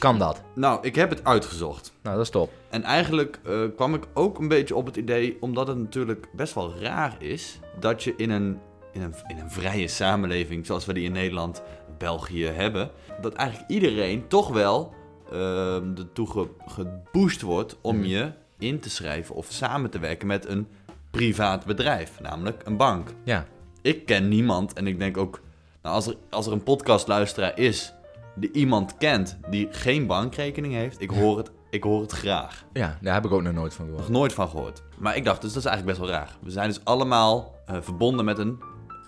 Kan 0.00 0.18
dat? 0.18 0.42
Nou, 0.54 0.78
ik 0.82 0.94
heb 0.94 1.10
het 1.10 1.24
uitgezocht. 1.24 1.92
Nou, 2.02 2.16
dat 2.16 2.24
is 2.24 2.30
top. 2.30 2.52
En 2.70 2.82
eigenlijk 2.82 3.40
eh, 3.44 3.60
kwam 3.76 3.94
ik 3.94 4.04
ook 4.14 4.38
een 4.38 4.48
beetje 4.48 4.76
op 4.76 4.86
het 4.86 4.96
idee, 4.96 5.36
omdat 5.40 5.66
het 5.66 5.78
natuurlijk 5.78 6.26
best 6.32 6.54
wel 6.54 6.74
raar 6.78 7.16
is, 7.18 7.58
dat 7.80 8.02
je 8.02 8.14
in 8.16 8.30
een, 8.30 8.58
in 8.92 9.02
een, 9.02 9.14
in 9.26 9.38
een 9.38 9.50
vrije 9.50 9.88
samenleving, 9.88 10.66
zoals 10.66 10.84
we 10.84 10.92
die 10.92 11.04
in 11.04 11.12
Nederland, 11.12 11.62
België 11.98 12.44
hebben, 12.44 12.90
dat 13.20 13.34
eigenlijk 13.34 13.70
iedereen 13.70 14.28
toch 14.28 14.48
wel 14.48 14.94
eh, 15.32 15.74
ertoe 15.98 16.30
ge, 16.30 16.48
geboost 16.66 17.40
wordt 17.40 17.76
om 17.80 18.04
je 18.04 18.32
in 18.58 18.80
te 18.80 18.90
schrijven 18.90 19.34
of 19.34 19.46
samen 19.50 19.90
te 19.90 19.98
werken 19.98 20.26
met 20.26 20.48
een 20.48 20.68
privaat 21.10 21.64
bedrijf, 21.64 22.20
namelijk 22.20 22.62
een 22.64 22.76
bank. 22.76 23.08
Ja. 23.24 23.46
Ik 23.82 24.06
ken 24.06 24.28
niemand 24.28 24.72
en 24.72 24.86
ik 24.86 24.98
denk 24.98 25.16
ook, 25.16 25.40
nou, 25.82 25.94
als, 25.94 26.06
er, 26.06 26.16
als 26.30 26.46
er 26.46 26.52
een 26.52 26.62
podcastluisteraar 26.62 27.58
is 27.58 27.94
die 28.34 28.52
iemand 28.52 28.96
kent 28.96 29.38
die 29.50 29.68
geen 29.70 30.06
bankrekening 30.06 30.74
heeft, 30.74 31.00
ik 31.00 31.10
hoor 31.10 31.36
het, 31.38 31.50
ik 31.70 31.82
hoor 31.82 32.00
het 32.00 32.12
graag 32.12 32.64
Ja, 32.72 32.98
daar 33.00 33.14
heb 33.14 33.24
ik 33.24 33.32
ook 33.32 33.42
nog 33.42 33.52
nooit 33.52 33.74
van 33.74 33.84
gehoord. 33.84 34.02
nog 34.02 34.10
nooit 34.12 34.32
van 34.32 34.48
gehoord. 34.48 34.82
Maar 34.98 35.16
ik 35.16 35.24
dacht, 35.24 35.40
dus 35.42 35.52
dat 35.52 35.62
is 35.64 35.68
eigenlijk 35.68 35.98
best 35.98 36.10
wel 36.10 36.18
raar. 36.20 36.36
We 36.42 36.50
zijn 36.50 36.68
dus 36.68 36.80
allemaal 36.84 37.54
eh, 37.66 37.76
verbonden 37.80 38.24
met 38.24 38.38
een 38.38 38.58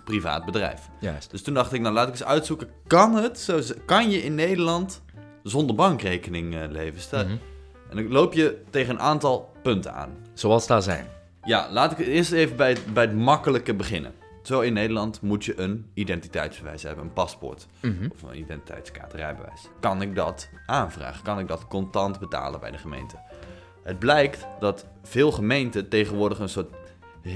privaat 0.05 0.45
bedrijf. 0.45 0.89
Juist. 1.01 1.31
Dus 1.31 1.43
toen 1.43 1.55
dacht 1.55 1.73
ik, 1.73 1.81
nou 1.81 1.95
laat 1.95 2.07
ik 2.07 2.13
eens 2.13 2.25
uitzoeken, 2.25 2.69
kan 2.87 3.15
het? 3.15 3.39
Zo, 3.41 3.61
kan 3.87 4.11
je 4.11 4.23
in 4.23 4.35
Nederland 4.35 5.03
zonder 5.43 5.77
bankrekening 5.77 6.55
eh, 6.55 6.61
leven? 6.71 7.01
Stel- 7.01 7.25
Mhm. 7.25 7.37
En 7.91 7.97
dan 7.99 8.09
loop 8.13 8.33
je 8.33 8.63
tegen 8.71 8.95
een 8.95 9.01
aantal 9.01 9.53
punten 9.63 9.95
aan. 9.95 10.11
Zoals 10.35 10.67
daar 10.67 10.83
zijn. 10.83 11.07
Ja, 11.45 11.69
laat 11.71 11.93
ik 11.93 11.99
eerst 12.07 12.33
even 12.33 12.57
bij 12.57 12.69
het, 12.71 12.95
bij 12.95 13.05
het 13.05 13.17
makkelijke 13.17 13.75
beginnen. 13.75 14.13
Zo 14.43 14.61
in 14.61 14.73
Nederland 14.73 15.21
moet 15.21 15.45
je 15.45 15.61
een 15.61 15.91
identiteitsbewijs 15.95 16.83
hebben, 16.83 17.05
een 17.05 17.13
paspoort. 17.13 17.67
Of 18.13 18.23
een 18.23 18.39
identiteitskaart, 18.39 19.13
rijbewijs. 19.13 19.69
Kan 19.81 20.03
ik 20.03 20.15
dat 20.15 20.49
aanvragen? 20.67 21.23
Kan 21.23 21.39
ik 21.39 21.49
dat 21.49 21.67
contant 21.69 22.19
betalen 22.19 22.61
bij 22.61 22.71
de 22.71 22.79
gemeente? 22.79 23.17
Het 23.83 23.99
blijkt 23.99 24.47
dat 24.61 24.87
veel 25.03 25.33
gemeenten 25.33 25.89
tegenwoordig 25.89 26.39
een 26.39 26.49
soort... 26.49 26.71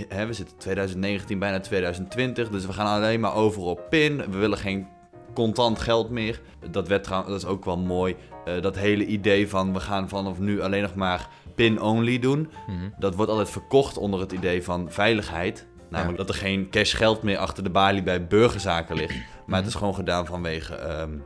We 0.08 0.28
zitten 0.30 0.56
2019, 0.56 1.38
bijna 1.38 1.60
2020, 1.60 2.48
dus 2.48 2.66
we 2.66 2.72
gaan 2.72 2.86
alleen 2.86 3.20
maar 3.20 3.34
over 3.34 3.62
op 3.62 3.80
PIN. 3.90 4.16
We 4.16 4.38
willen 4.38 4.58
geen 4.58 4.86
contant 5.34 5.78
geld 5.78 6.10
meer. 6.10 6.40
Dat, 6.70 6.88
werd 6.88 7.04
trouwens, 7.04 7.32
dat 7.32 7.42
is 7.42 7.48
ook 7.48 7.64
wel 7.64 7.78
mooi. 7.78 8.16
Eh, 8.44 8.62
dat 8.62 8.76
hele 8.76 9.06
idee 9.06 9.48
van 9.48 9.72
we 9.72 9.80
gaan 9.80 10.08
vanaf 10.08 10.38
nu 10.38 10.60
alleen 10.60 10.82
nog 10.82 10.94
maar 10.94 11.28
PIN-only 11.54 12.18
doen. 12.18 12.50
Dat 12.98 13.14
wordt 13.14 13.30
altijd 13.30 13.50
verkocht 13.50 13.96
onder 13.98 14.20
het 14.20 14.32
idee 14.32 14.62
van 14.62 14.90
veiligheid. 14.90 15.66
Namelijk 15.96 16.18
dat 16.18 16.28
er 16.28 16.34
geen 16.42 16.70
cash 16.70 16.96
geld 16.96 17.22
meer 17.22 17.38
achter 17.38 17.64
de 17.64 17.70
balie 17.70 18.02
bij 18.02 18.26
burgerzaken 18.26 18.96
ligt. 18.96 19.14
Maar 19.46 19.58
het 19.58 19.68
is 19.68 19.74
gewoon 19.74 19.94
gedaan 19.94 20.26
vanwege 20.26 20.74
ehm, 20.74 21.18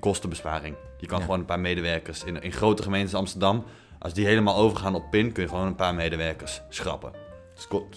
kostenbesparing. 0.00 0.76
Je 0.98 1.06
kan 1.06 1.20
gewoon 1.20 1.38
een 1.38 1.44
paar 1.44 1.60
medewerkers 1.60 2.24
in, 2.24 2.42
in 2.42 2.52
grote 2.52 2.82
gemeentes 2.82 3.14
Amsterdam. 3.14 3.64
Als 3.98 4.14
die 4.14 4.26
helemaal 4.26 4.56
overgaan 4.56 4.94
op 4.94 5.10
PIN, 5.10 5.32
kun 5.32 5.42
je 5.42 5.48
gewoon 5.48 5.66
een 5.66 5.74
paar 5.74 5.94
medewerkers 5.94 6.60
schrappen. 6.68 7.12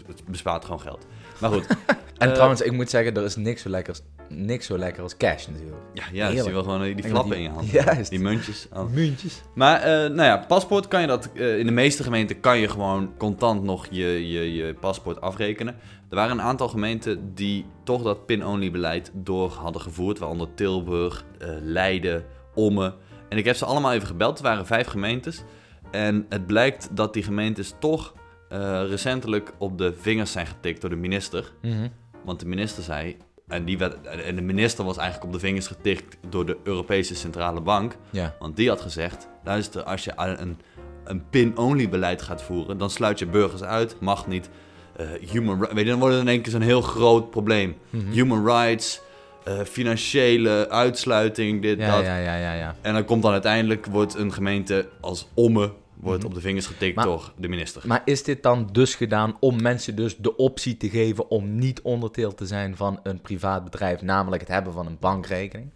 Het 0.08 0.25
bespaart 0.25 0.65
gewoon 0.65 0.82
geld. 0.82 1.06
Maar 1.39 1.52
goed, 1.52 1.65
En 2.17 2.28
Eh, 2.28 2.34
trouwens, 2.34 2.62
ik 2.62 2.71
moet 2.71 2.89
zeggen, 2.89 3.15
er 3.15 3.23
is 3.23 3.36
niks 3.36 3.62
zo 3.62 3.69
lekker, 3.69 3.95
niks 4.30 4.65
zo 4.65 4.78
lekker 4.78 5.04
als 5.04 5.17
cash 5.17 5.47
natuurlijk. 5.47 5.82
ja, 5.93 6.04
dus 6.04 6.12
Heerlijk. 6.12 6.45
je 6.45 6.52
wil 6.52 6.63
gewoon 6.63 6.82
die, 6.82 6.95
die 6.95 7.04
En 7.04 7.10
flappen 7.10 7.30
die- 7.32 7.39
in 7.39 7.43
je 7.43 7.50
hand. 7.56 7.69
Juist. 7.86 8.10
Die 8.10 8.19
muntjes. 8.19 8.67
Muntjes. 8.91 9.41
Maar 9.56 9.82
eh, 9.82 9.88
nou 9.91 10.21
ja, 10.23 10.38
paspoort 10.47 10.88
kan 10.88 11.02
je 11.02 11.08
dat. 11.08 11.30
eh, 11.34 11.60
in 11.60 11.65
de 11.65 11.71
meeste 11.71 12.04
gemeenten 12.04 12.39
kan 12.39 12.58
je 12.60 12.67
gewoon 12.67 13.13
contant 13.17 13.63
nog 13.63 13.88
je, 13.89 14.28
je, 14.30 14.54
je 14.54 14.73
paspoort 14.73 15.21
afrekenen. 15.21 15.76
Er 16.10 16.15
waren 16.15 16.32
een 16.32 16.41
aantal 16.45 16.67
gemeenten 16.69 17.34
die 17.34 17.65
toch 17.84 18.02
dat 18.04 18.26
pin-only 18.26 18.71
beleid 18.71 19.12
door 19.13 19.50
hadden 19.52 19.82
gevoerd. 19.82 20.19
Waaronder 20.19 20.54
Tilburg, 20.56 21.26
Leiden, 21.62 22.23
Ommen. 22.56 22.93
En 23.30 23.38
ik 23.38 23.45
heb 23.45 23.56
ze 23.56 23.65
allemaal 23.65 23.93
even 23.93 24.08
gebeld. 24.08 24.38
Het 24.38 24.47
waren 24.47 24.65
vijf 24.65 24.88
gemeentes. 24.88 25.43
En 25.91 26.26
het 26.30 26.47
blijkt 26.47 26.89
dat 26.91 27.13
die 27.13 27.23
gemeentes 27.23 27.73
toch 27.80 28.13
eh, 28.50 28.82
recentelijk 28.90 29.52
op 29.58 29.78
de 29.78 29.94
vingers 30.00 30.32
zijn 30.32 30.48
getikt 30.48 30.82
door 30.82 30.90
de 30.90 30.96
minister. 30.96 31.52
Mhm. 31.62 31.88
Want 32.26 32.40
de 32.40 32.46
minister 32.46 32.84
zei. 32.84 33.18
En, 33.48 33.66
die 33.66 33.78
werd, 33.78 34.08
en 34.08 34.36
de 34.36 34.42
minister 34.42 34.86
was 34.86 34.98
eigenlijk 34.98 35.28
op 35.28 35.34
de 35.40 35.48
vingers 35.48 35.68
getikt 35.68 36.18
door 36.30 36.46
de 36.46 36.58
Europese 36.64 37.16
Centrale 37.16 37.62
Bank. 37.62 37.96
Ja. 38.10 38.36
Want 38.40 38.56
die 38.56 38.70
had 38.70 38.82
gezegd: 38.82 39.28
luister, 39.44 39.84
als 39.84 40.04
je 40.04 40.12
een, 40.16 40.58
een 41.04 41.30
pin-only 41.30 41.90
beleid 41.90 42.22
gaat 42.22 42.42
voeren, 42.44 42.78
dan 42.78 42.90
sluit 42.90 43.20
je 43.20 43.26
burgers 43.26 43.64
uit, 43.64 43.96
mag 44.00 44.28
niet. 44.28 44.50
eh, 44.96 45.08
human 45.30 45.56
rights. 45.56 45.74
Weet 45.74 45.84
je, 45.84 45.90
dan 45.90 46.00
wordt 46.00 46.14
het 46.16 46.24
in 46.24 46.30
één 46.30 46.42
keer 46.42 46.52
zo'n 46.52 46.62
heel 46.62 46.82
groot 46.82 47.30
probleem. 47.30 47.76
Mhm. 47.90 48.12
Human 48.12 48.46
rights, 48.46 49.02
eh, 49.44 49.60
financiële 49.64 50.70
uitsluiting, 50.70 51.62
dit, 51.62 51.80
Ja, 51.80 51.96
dat. 51.96 52.06
ja, 52.06 52.18
ja, 52.18 52.36
ja, 52.36 52.54
ja. 52.54 52.76
En 52.82 52.94
dan 52.94 53.06
komt 53.06 53.22
dan 53.22 53.32
uiteindelijk, 53.32 53.86
wordt 53.86 54.16
een 54.16 54.34
gemeente 54.34 54.90
als 55.02 55.28
Omme 55.34 55.72
wordt 56.00 56.24
op 56.26 56.34
de 56.34 56.42
vingers 56.42 56.66
getikt 56.66 56.96
Mhm. 56.96 57.08
Maar- 57.08 57.16
door 57.18 57.34
de 57.38 57.48
minister. 57.48 57.82
Maar 57.86 58.02
is 58.06 58.24
dit 58.24 58.44
dan 58.44 58.70
dus 58.72 58.96
gedaan 58.96 59.36
om 59.40 59.62
mensen 59.62 59.96
dus 59.96 60.18
de 60.18 60.36
optie 60.36 60.78
te 60.78 60.90
geven 60.90 61.30
om 61.30 61.56
niet 61.56 61.82
onderdeel 61.82 62.34
te 62.34 62.46
zijn 62.46 62.76
van 62.76 63.00
een 63.04 63.22
privaat 63.22 63.64
bedrijf, 63.64 64.02
namelijk 64.02 64.42
het 64.42 64.52
hebben 64.52 64.74
van 64.74 64.86
een 64.86 64.98
bankrekening? 65.00 65.72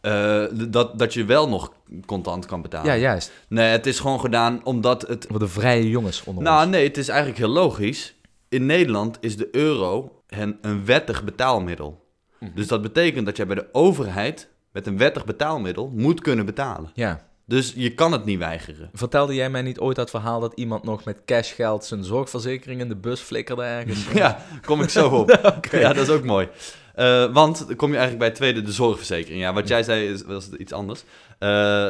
Eh, 0.00 0.44
dat, 0.68 0.98
dat 0.98 1.14
je 1.14 1.24
wel 1.24 1.48
nog 1.48 1.72
contant 2.06 2.46
kan 2.46 2.62
betalen. 2.62 2.92
Ja, 2.92 2.96
juist. 2.98 3.32
Nee, 3.48 3.68
het 3.68 3.86
is 3.86 4.00
gewoon 4.00 4.20
gedaan 4.20 4.60
omdat 4.64 5.02
het... 5.08 5.26
Voor 5.30 5.38
de 5.38 5.48
vrije 5.48 5.88
jongens 5.90 6.24
onder 6.24 6.42
Nou 6.44 6.62
ons. 6.62 6.70
nee, 6.70 6.86
het 6.86 6.96
is 6.96 7.08
eigenlijk 7.08 7.38
heel 7.38 7.48
logisch. 7.48 8.14
In 8.48 8.66
Nederland 8.66 9.16
is 9.20 9.36
de 9.36 9.48
euro 9.52 10.22
een, 10.26 10.58
een 10.60 10.84
wettig 10.84 11.24
betaalmiddel. 11.24 12.04
Mhm. 12.40 12.50
Dus 12.54 12.66
dat 12.66 12.82
betekent 12.82 13.26
dat 13.26 13.36
jij 13.36 13.46
bij 13.46 13.56
de 13.56 13.68
overheid 13.72 14.48
met 14.72 14.86
een 14.86 14.98
wettig 14.98 15.24
betaalmiddel 15.24 15.92
moet 15.94 16.20
kunnen 16.20 16.46
betalen. 16.46 16.90
Ja. 16.94 17.26
Dus 17.46 17.72
je 17.76 17.94
kan 17.94 18.12
het 18.12 18.24
niet 18.24 18.38
weigeren. 18.38 18.90
Vertelde 18.92 19.34
jij 19.34 19.50
mij 19.50 19.62
niet 19.62 19.78
ooit 19.78 19.96
dat 19.96 20.10
verhaal 20.10 20.40
dat 20.40 20.52
iemand 20.54 20.82
nog 20.84 21.04
met 21.04 21.22
cashgeld 21.24 21.84
zijn 21.84 22.04
zorgverzekering 22.04 22.80
in 22.80 22.88
de 22.88 22.96
bus 22.96 23.20
flikkerde 23.20 23.62
ergens? 23.62 24.12
Ja, 24.14 24.44
kom 24.64 24.82
ik 24.82 24.88
zo 24.90 25.08
op. 25.20 25.30
Ja, 25.70 25.92
dat 25.92 26.08
is 26.08 26.14
ook 26.14 26.24
mooi. 26.24 26.48
Eh, 26.94 27.32
want 27.32 27.66
dan 27.66 27.76
kom 27.76 27.88
je 27.90 27.96
eigenlijk 27.98 28.18
bij 28.18 28.28
het 28.28 28.36
tweede, 28.36 28.62
de 28.62 28.72
zorgverzekering. 28.72 29.40
Ja, 29.42 29.52
wat 29.52 29.68
jij 29.68 29.82
zei 29.82 30.08
is, 30.12 30.22
was 30.24 30.50
iets 30.50 30.72
anders. 30.72 31.02
Eh, 31.38 31.48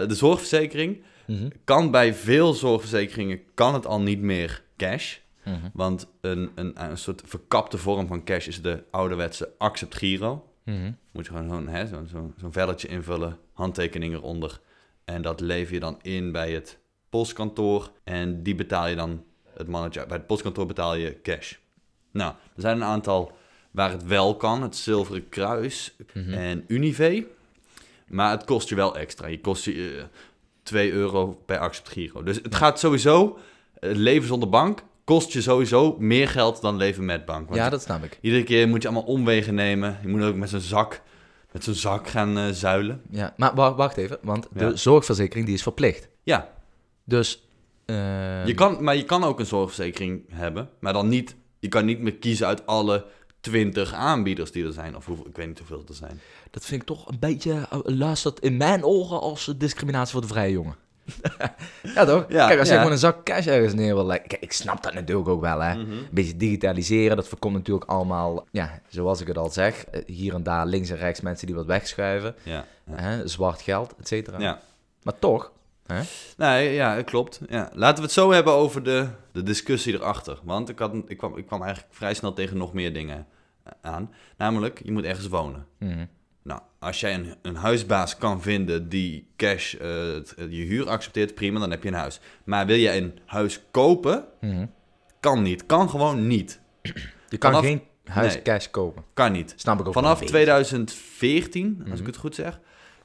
de 0.08 0.14
zorgverzekering 0.14 1.02
Mhm. 1.26 1.48
kan 1.64 1.90
bij 1.90 2.14
veel 2.14 2.52
zorgverzekeringen 2.52 3.40
kan 3.54 3.74
het 3.74 3.86
al 3.86 4.00
niet 4.00 4.20
meer 4.20 4.62
cash. 4.76 5.16
Mhm. 5.44 5.56
Want 5.72 6.06
een, 6.20 6.50
een, 6.54 6.72
een 6.90 6.98
soort 6.98 7.22
verkapte 7.24 7.78
vorm 7.78 8.06
van 8.06 8.24
cash 8.24 8.46
is 8.46 8.62
de 8.62 8.82
ouderwetse 8.90 9.48
accept 9.58 9.94
giro. 9.94 10.44
Mhm. 10.64 10.92
Moet 11.12 11.26
je 11.26 11.32
gewoon 11.32 11.68
zo'n 12.10 12.32
zo'n 12.40 12.52
velletje 12.52 12.88
invullen, 12.88 13.38
handtekening 13.52 14.14
eronder. 14.14 14.60
En 15.04 15.22
dat 15.22 15.40
lever 15.40 15.74
je 15.74 15.80
dan 15.80 15.98
in 16.02 16.32
bij 16.32 16.52
het 16.52 16.78
postkantoor. 17.08 17.90
En 18.04 18.42
die 18.42 18.54
betaal 18.54 18.86
je 18.86 18.96
dan 18.96 19.24
het 19.56 19.68
mannetje. 19.68 20.06
Bij 20.06 20.16
het 20.16 20.26
postkantoor 20.26 20.66
betaal 20.66 20.94
je 20.94 21.20
cash. 21.22 21.54
Nou, 22.10 22.32
er 22.54 22.60
zijn 22.60 22.76
een 22.76 22.84
aantal 22.84 23.32
waar 23.70 23.90
het 23.90 24.04
wel 24.04 24.36
kan. 24.36 24.62
Het 24.62 24.76
Zilveren 24.76 25.28
Kruis 25.28 25.96
en 26.30 26.64
Unive. 26.66 27.26
Maar 28.08 28.30
het 28.30 28.44
kost 28.44 28.68
je 28.68 28.74
wel 28.74 28.96
extra. 28.96 29.26
Je 29.26 29.40
kost 29.40 29.64
je 29.64 29.96
eh, 29.98 30.04
2 30.62 30.92
euro 30.92 31.42
per 31.46 31.58
accept 31.58 31.88
giro. 31.88 32.22
Dus 32.22 32.36
het 32.36 32.54
gaat 32.54 32.78
sowieso, 32.78 33.38
leven 33.80 34.28
zonder 34.28 34.48
bank 34.48 34.82
kost 35.04 35.32
je 35.32 35.42
sowieso 35.42 35.96
meer 35.98 36.28
geld 36.28 36.60
dan 36.60 36.76
leven 36.76 37.04
met 37.04 37.24
bank. 37.24 37.48
Want 37.48 37.60
Ja, 37.60 37.70
dat 37.70 37.82
snap 37.82 38.04
ik. 38.04 38.18
Iedere 38.20 38.42
keer 38.42 38.68
moet 38.68 38.82
je 38.82 38.88
allemaal 38.88 39.06
omwegen 39.06 39.54
nemen. 39.54 39.98
Je 40.02 40.08
moet 40.08 40.22
ook 40.22 40.34
met 40.34 40.48
zo'n 40.48 40.60
zak, 40.60 41.02
met 41.54 41.64
zo'n 41.64 41.74
zak 41.74 42.08
gaan 42.08 42.38
eh, 42.38 42.48
zuilen. 42.50 43.02
Ja, 43.10 43.34
maar 43.36 43.54
wa- 43.54 43.74
wacht 43.74 43.96
even, 43.96 44.18
want 44.22 44.46
de 44.52 44.64
Ja. 44.64 44.76
zorgverzekering 44.76 45.46
die 45.46 45.54
is 45.54 45.62
verplicht. 45.62 46.08
Ja, 46.22 46.52
Dus, 47.04 47.42
eh, 47.84 48.46
je 48.46 48.54
kan, 48.54 48.84
maar 48.84 48.96
je 48.96 49.04
kan 49.04 49.24
ook 49.24 49.38
een 49.38 49.46
zorgverzekering 49.46 50.22
hebben. 50.32 50.68
Maar 50.78 50.92
dan 50.92 51.08
niet, 51.08 51.34
je 51.58 51.68
kan 51.68 51.84
niet 51.84 52.00
meer 52.00 52.14
kiezen 52.14 52.46
uit 52.46 52.66
alle 52.66 53.04
20 53.40 53.92
aanbieders 53.92 54.52
die 54.52 54.64
er 54.66 54.72
zijn. 54.72 54.96
Of 54.96 55.06
hoeveel, 55.06 55.26
ik 55.26 55.36
weet 55.36 55.46
niet 55.46 55.58
hoeveel 55.58 55.84
er 55.88 55.94
zijn. 55.94 56.20
dat 56.50 56.64
vind 56.64 56.80
ik 56.80 56.86
toch 56.86 57.08
een 57.08 57.18
beetje, 57.18 57.52
uh, 57.52 57.78
luistert 57.82 58.40
in 58.40 58.56
mijn 58.56 58.84
ogen 58.84 59.20
als 59.20 59.48
eh, 59.48 59.54
discriminatie 59.58 60.12
voor 60.12 60.20
de 60.20 60.26
vrije 60.26 60.52
jongen. 60.52 60.76
Ja 61.94 62.04
toch? 62.04 62.24
Ja, 62.28 62.46
Kijk, 62.46 62.58
als 62.58 62.68
je 62.68 62.74
ja. 62.74 62.78
gewoon 62.78 62.92
een 62.92 62.98
zak 62.98 63.24
cash 63.24 63.46
ergens 63.46 63.74
neer 63.74 63.94
wil 63.94 64.06
leggen. 64.06 64.28
Kijk, 64.28 64.42
ik 64.42 64.52
snap 64.52 64.82
dat 64.82 64.94
natuurlijk 64.94 65.28
ook 65.28 65.40
wel, 65.40 65.60
hè. 65.60 65.70
Een 65.78 66.06
beetje 66.10 66.36
digitaliseren, 66.36 67.16
dat 67.16 67.28
voorkomt 67.28 67.54
natuurlijk 67.54 67.90
allemaal, 67.90 68.46
ja, 68.50 68.80
zoals 68.88 69.20
ik 69.20 69.26
het 69.26 69.38
al 69.38 69.50
zeg, 69.50 69.84
eh, 69.84 70.00
hier 70.06 70.34
en 70.34 70.42
daar 70.42 70.66
links 70.66 70.90
en 70.90 70.96
rechts 70.96 71.20
mensen 71.20 71.46
die 71.46 71.56
wat 71.56 71.66
wegschuiven. 71.66 72.34
Ja. 72.42 72.64
Hè, 72.90 73.28
zwart 73.28 73.62
geld, 73.62 73.94
et 73.98 74.08
cetera. 74.08 74.38
ja. 74.38 74.60
Maar 75.02 75.18
toch, 75.18 75.52
hè? 75.86 76.00
Nee, 76.36 76.72
ja, 76.72 77.02
klopt. 77.02 77.40
Ja. 77.48 77.70
Laten 77.72 77.96
we 77.96 78.02
het 78.02 78.12
zo 78.12 78.32
hebben 78.32 78.52
over 78.52 78.82
de, 78.82 79.08
de 79.32 79.42
discussie 79.42 79.94
erachter. 79.94 80.38
Want 80.42 80.68
ik, 80.68 80.78
had, 80.78 80.94
ik, 81.06 81.16
kwam, 81.16 81.36
ik 81.36 81.46
kwam 81.46 81.62
eigenlijk 81.62 81.94
vrij 81.94 82.14
snel 82.14 82.32
tegen 82.32 82.56
nog 82.56 82.72
meer 82.72 82.92
dingen 82.92 83.26
eh, 83.62 83.72
aan. 83.80 84.10
Namelijk, 84.36 84.80
je 84.84 84.92
moet 84.92 85.04
ergens 85.04 85.28
wonen. 85.28 85.66
Mhm. 85.78 86.04
Nou, 86.44 86.60
als 86.78 87.00
jij 87.00 87.14
een, 87.14 87.34
een 87.42 87.56
huisbaas 87.56 88.16
kan 88.18 88.42
vinden 88.42 88.88
die 88.88 89.26
cash 89.36 89.74
eh, 89.74 89.88
het- 90.12 90.34
je 90.36 90.62
huur 90.64 90.88
accepteert, 90.88 91.34
prima, 91.34 91.60
dan 91.60 91.70
heb 91.70 91.82
je 91.82 91.88
een 91.88 91.94
huis. 91.94 92.20
Maar 92.44 92.66
wil 92.66 92.76
jij 92.78 92.96
een 92.96 93.18
huis 93.26 93.60
kopen? 93.70 94.24
Mhm. 94.40 94.66
Kan 95.20 95.42
niet. 95.42 95.66
Kan 95.66 95.90
gewoon 95.90 96.26
niet. 96.26 96.60
Je 97.28 97.38
kan 97.38 97.50
Vanaf- 97.52 97.66
geen 97.66 97.82
huis 98.04 98.32
nee. 98.34 98.42
cash 98.42 98.66
kopen. 98.70 99.04
Kan 99.14 99.32
niet. 99.32 99.52
Snap 99.56 99.80
ik 99.80 99.86
ook 99.86 99.92
Vanaf 99.92 100.18
wel. 100.18 100.28
2014, 100.28 101.76
als 101.80 101.88
Mhm. 101.88 102.00
ik 102.00 102.06
het 102.06 102.16
goed 102.16 102.34
zeg, 102.34 102.60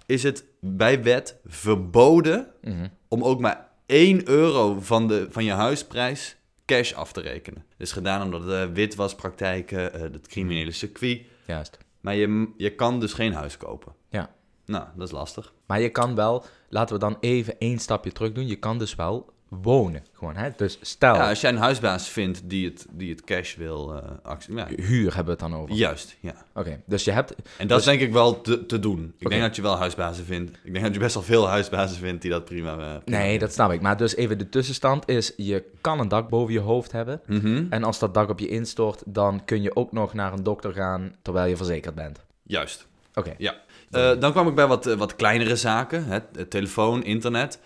is 0.06 0.23
het 0.23 0.43
bij 0.62 1.04
wet 1.04 1.36
verboden 1.45 2.47
Mhm. 2.62 2.88
om 3.08 3.23
ook 3.23 3.39
maar 3.39 3.67
1 3.86 4.28
euro 4.30 4.80
van, 4.80 5.08
de, 5.08 5.28
van 5.30 5.43
je 5.43 5.52
huisprijs 5.52 6.36
cash 6.65 6.93
af 6.93 7.12
te 7.12 7.21
rekenen. 7.21 7.63
Dat 7.69 7.88
is 7.88 7.91
gedaan 7.91 8.21
omdat 8.23 8.43
de 8.45 8.69
witwaspraktijken, 8.73 9.93
eh 9.93 10.02
het 10.02 10.28
criminele 10.28 10.71
circuit. 10.71 11.21
Juist. 11.45 11.78
Maar 12.02 12.16
je, 12.16 12.54
je 12.58 12.76
kan 12.76 13.00
dus 13.00 13.14
geen 13.14 13.34
huis 13.34 13.58
kopen. 13.58 13.94
Ja. 14.10 14.36
Nou, 14.66 14.86
dat 14.96 15.08
is 15.08 15.14
lastig. 15.14 15.54
Maar 15.66 15.82
je 15.82 15.90
kan 15.90 16.16
wel, 16.16 16.44
laten 16.70 16.96
we 16.96 17.02
dan 17.02 17.18
even 17.20 17.58
één 17.58 17.80
stapje 17.80 18.12
terug 18.12 18.32
doen. 18.32 18.48
Je 18.48 18.56
kan 18.56 18.78
dus 18.78 18.96
wel 18.96 19.34
wonen. 19.50 20.04
Gewoon, 20.14 20.36
hè? 20.36 20.50
Dus 20.56 20.78
stel, 20.82 21.16
Ja, 21.16 21.30
als 21.30 21.42
jij 21.42 21.50
een 21.52 21.58
huisbaas 21.58 22.10
vindt 22.10 22.42
die 22.44 22.66
het, 22.66 22.86
die 22.92 23.10
het 23.10 23.24
cash 23.24 23.56
wil 23.56 23.96
eh 23.96 24.10
accepteren. 24.24 24.76
Ja, 24.78 24.84
huur 24.84 25.06
hebben 25.16 25.26
we 25.38 25.44
het 25.44 25.52
dan 25.52 25.56
over. 25.62 25.76
juist, 25.76 26.16
ja. 26.20 26.34
Oké, 26.54 26.82
dus 26.86 27.04
je 27.04 27.12
hebt... 27.12 27.36
En 27.58 27.68
dat 27.68 27.80
is 27.80 27.86
denk 27.86 28.02
ik 28.02 28.12
wel 28.12 28.42
te, 28.42 28.66
te 28.66 28.80
doen. 28.80 29.14
Ik 29.18 29.30
denk 29.30 29.42
dat 29.42 29.56
je 29.56 29.62
wel 29.62 29.78
huisbazen 29.78 30.26
vindt. 30.26 30.58
Ik 30.64 30.72
denk 30.74 30.86
dat 30.86 30.94
je 30.94 31.00
best 31.00 31.14
wel 31.14 31.24
veel 31.24 31.48
huisbazen 31.48 31.98
vindt 31.98 32.22
die 32.22 32.32
dat 32.32 32.46
prima... 32.46 32.72
eh, 32.72 32.78
prima 33.04 33.20
Nee, 33.20 33.40
dat 33.40 33.54
snap 33.54 33.72
ik. 33.72 33.82
Maar 33.82 33.98
dus 33.98 34.16
even 34.16 34.38
de 34.38 34.50
tussenstand 34.50 35.08
is, 35.10 35.34
je 35.38 35.64
kan 35.82 36.00
een 36.00 36.08
dak 36.08 36.30
boven 36.30 36.54
je 36.54 36.60
hoofd 36.60 36.92
hebben. 36.92 37.22
Mhm. 37.26 37.66
En 37.70 37.84
als 37.84 38.00
dat 38.00 38.14
dak 38.14 38.30
op 38.30 38.40
je 38.40 38.48
instort, 38.48 39.04
dan 39.06 39.46
kun 39.46 39.62
je 39.62 39.76
ook 39.76 39.92
nog 39.92 40.14
naar 40.14 40.34
een 40.34 40.44
dokter 40.44 40.74
gaan 40.74 41.16
terwijl 41.22 41.50
je 41.50 41.58
verzekerd 41.58 41.96
bent. 41.96 42.20
Juist, 42.44 42.88
Oké. 43.14 43.34
ja. 43.38 43.56
Eh, 43.92 44.20
dan 44.20 44.32
kwam 44.32 44.48
ik 44.48 44.56
bij 44.56 44.68
wat, 44.68 44.86
wat 44.86 45.16
kleinere 45.16 45.56
zaken. 45.56 46.06
Hè? 46.06 46.46
Telefoon, 46.46 47.04
internet. 47.04 47.60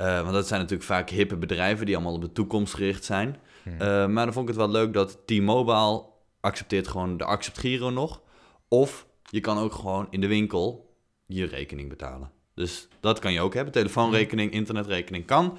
Eh, 0.00 0.20
want 0.20 0.32
dat 0.32 0.46
zijn 0.46 0.60
natuurlijk 0.60 0.88
vaak 0.88 1.10
hippe 1.10 1.36
bedrijven 1.36 1.86
die 1.86 1.94
allemaal 1.94 2.14
op 2.14 2.20
de 2.20 2.32
toekomst 2.32 2.74
gericht 2.74 3.04
zijn. 3.04 3.36
Eh, 3.64 4.06
maar 4.06 4.24
dan 4.24 4.32
vond 4.32 4.48
ik 4.48 4.54
het 4.54 4.64
wel 4.64 4.70
leuk 4.70 4.92
dat 4.92 5.18
T-Mobile 5.26 6.04
accepteert 6.40 6.88
gewoon 6.88 7.16
de 7.16 7.24
Accept 7.24 7.58
Giro 7.58 7.90
nog. 7.90 8.20
Of 8.68 9.06
je 9.30 9.40
kan 9.40 9.58
ook 9.58 9.72
gewoon 9.72 10.06
in 10.10 10.20
de 10.20 10.26
winkel 10.26 10.94
je 11.26 11.46
rekening 11.46 11.88
betalen. 11.88 12.30
Dus 12.54 12.88
dat 13.00 13.18
kan 13.18 13.32
je 13.32 13.40
ook 13.40 13.54
hebben. 13.54 13.72
Telefoonrekening, 13.72 14.52
internetrekening 14.52 15.26
kan. 15.26 15.58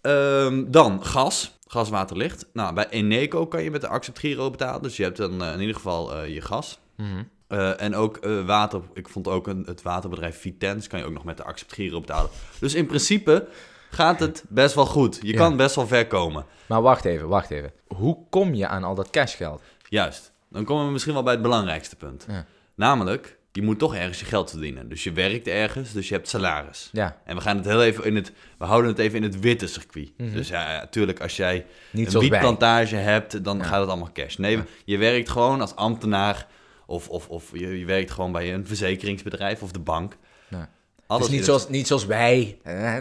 Ehm, 0.00 0.64
dan 0.70 1.04
gas. 1.04 1.58
Gas, 1.66 1.88
water, 1.88 2.16
licht. 2.16 2.46
Nou, 2.52 2.74
bij 2.74 2.88
Eneco 2.88 3.46
kan 3.46 3.62
je 3.62 3.70
met 3.70 3.80
de 3.80 3.88
Accept 3.88 4.18
Giro 4.18 4.50
betalen. 4.50 4.82
Dus 4.82 4.96
je 4.96 5.02
hebt 5.02 5.16
dan 5.16 5.42
eh, 5.42 5.52
in 5.52 5.60
ieder 5.60 5.74
geval 5.74 6.24
je 6.24 6.40
gas. 6.40 6.78
Mhm. 6.96 7.22
Eh, 7.54 7.80
en 7.80 7.94
ook 7.94 8.16
eh, 8.16 8.44
water. 8.44 8.80
Ik 8.94 9.08
vond 9.08 9.28
ook 9.28 9.46
een, 9.46 9.62
het 9.66 9.82
waterbedrijf 9.82 10.40
Vitens 10.40 10.86
kan 10.86 10.98
je 10.98 11.04
ook 11.04 11.12
nog 11.12 11.24
met 11.24 11.36
de 11.36 11.44
Accept 11.44 11.72
Giro 11.72 12.00
betalen. 12.00 12.30
Dus 12.60 12.74
in 12.74 12.86
principe 12.86 13.46
gaat 13.90 14.20
het 14.20 14.44
best 14.48 14.74
wel 14.74 14.86
goed. 14.86 15.18
Je 15.22 15.32
Ja. 15.32 15.38
kan 15.38 15.56
best 15.56 15.74
wel 15.74 15.86
ver 15.86 16.06
komen. 16.06 16.44
Maar 16.66 16.82
wacht 16.82 17.04
even, 17.04 17.28
wacht 17.28 17.50
even. 17.50 17.72
Hoe 17.86 18.18
kom 18.30 18.54
je 18.54 18.66
aan 18.66 18.84
al 18.84 18.94
dat 18.94 19.10
cashgeld? 19.10 19.62
Juist. 19.88 20.32
Dan 20.50 20.64
komen 20.64 20.86
we 20.86 20.92
misschien 20.92 21.14
wel 21.14 21.22
bij 21.22 21.32
het 21.32 21.42
belangrijkste 21.42 21.96
punt. 21.96 22.24
Ja. 22.28 22.44
Namelijk, 22.74 23.38
je 23.52 23.62
moet 23.62 23.78
toch 23.78 23.94
ergens 23.94 24.18
je 24.20 24.24
geld 24.24 24.50
verdienen. 24.50 24.88
Dus 24.88 25.04
je 25.04 25.12
werkt 25.12 25.46
ergens, 25.46 25.92
dus 25.92 26.08
je 26.08 26.14
hebt 26.14 26.28
salaris. 26.28 26.88
Ja, 26.92 27.20
En 27.24 27.36
we 27.36 27.42
gaan 27.42 27.56
het 27.56 27.66
heel 27.66 27.82
even 27.82 28.04
in 28.04 28.14
het... 28.14 28.32
We 28.58 28.64
houden 28.64 28.90
het 28.90 28.98
even 29.00 29.16
in 29.16 29.22
het 29.22 29.40
witte 29.40 29.66
circuit. 29.66 30.10
Dus 30.16 30.48
ja, 30.48 30.76
natuurlijk, 30.78 31.20
als 31.20 31.36
jij 31.36 31.54
Mhm. 31.56 31.66
Niet 32.02 32.14
een 32.14 32.20
wietplantage 32.20 32.96
hebt, 32.96 33.44
dan 33.44 33.64
gaat 33.64 33.80
het 33.80 33.88
allemaal 33.88 34.12
cash. 34.12 34.36
Nee, 34.36 34.60
je 34.84 34.96
werkt 34.96 35.28
gewoon 35.30 35.60
als 35.60 35.76
ambtenaar... 35.76 36.46
Of, 36.86 37.08
of, 37.08 37.28
of 37.28 37.50
je, 37.52 37.78
je 37.78 37.84
werkt 37.84 38.10
gewoon 38.10 38.32
bij 38.32 38.54
een 38.54 38.66
verzekeringsbedrijf 38.66 39.62
of 39.62 39.72
de 39.72 39.78
bank. 39.78 40.16
Ja. 40.48 40.68
Alles 41.06 41.26
is 41.26 41.32
niet 41.32 41.44
zoals, 41.44 41.68
niet 41.68 41.86
zoals 41.86 42.06
wij. 42.06 42.58
Hè? 42.62 43.00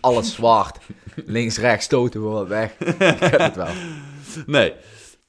Alles 0.00 0.34
zwart. 0.34 0.78
Links, 1.14 1.58
rechts 1.58 1.84
stoten 1.84 2.22
we 2.22 2.28
wat 2.28 2.48
weg. 2.48 2.78
Ik 2.78 2.96
ken 2.98 3.42
het 3.42 3.56
wel. 3.56 3.72
Nee. 4.46 4.74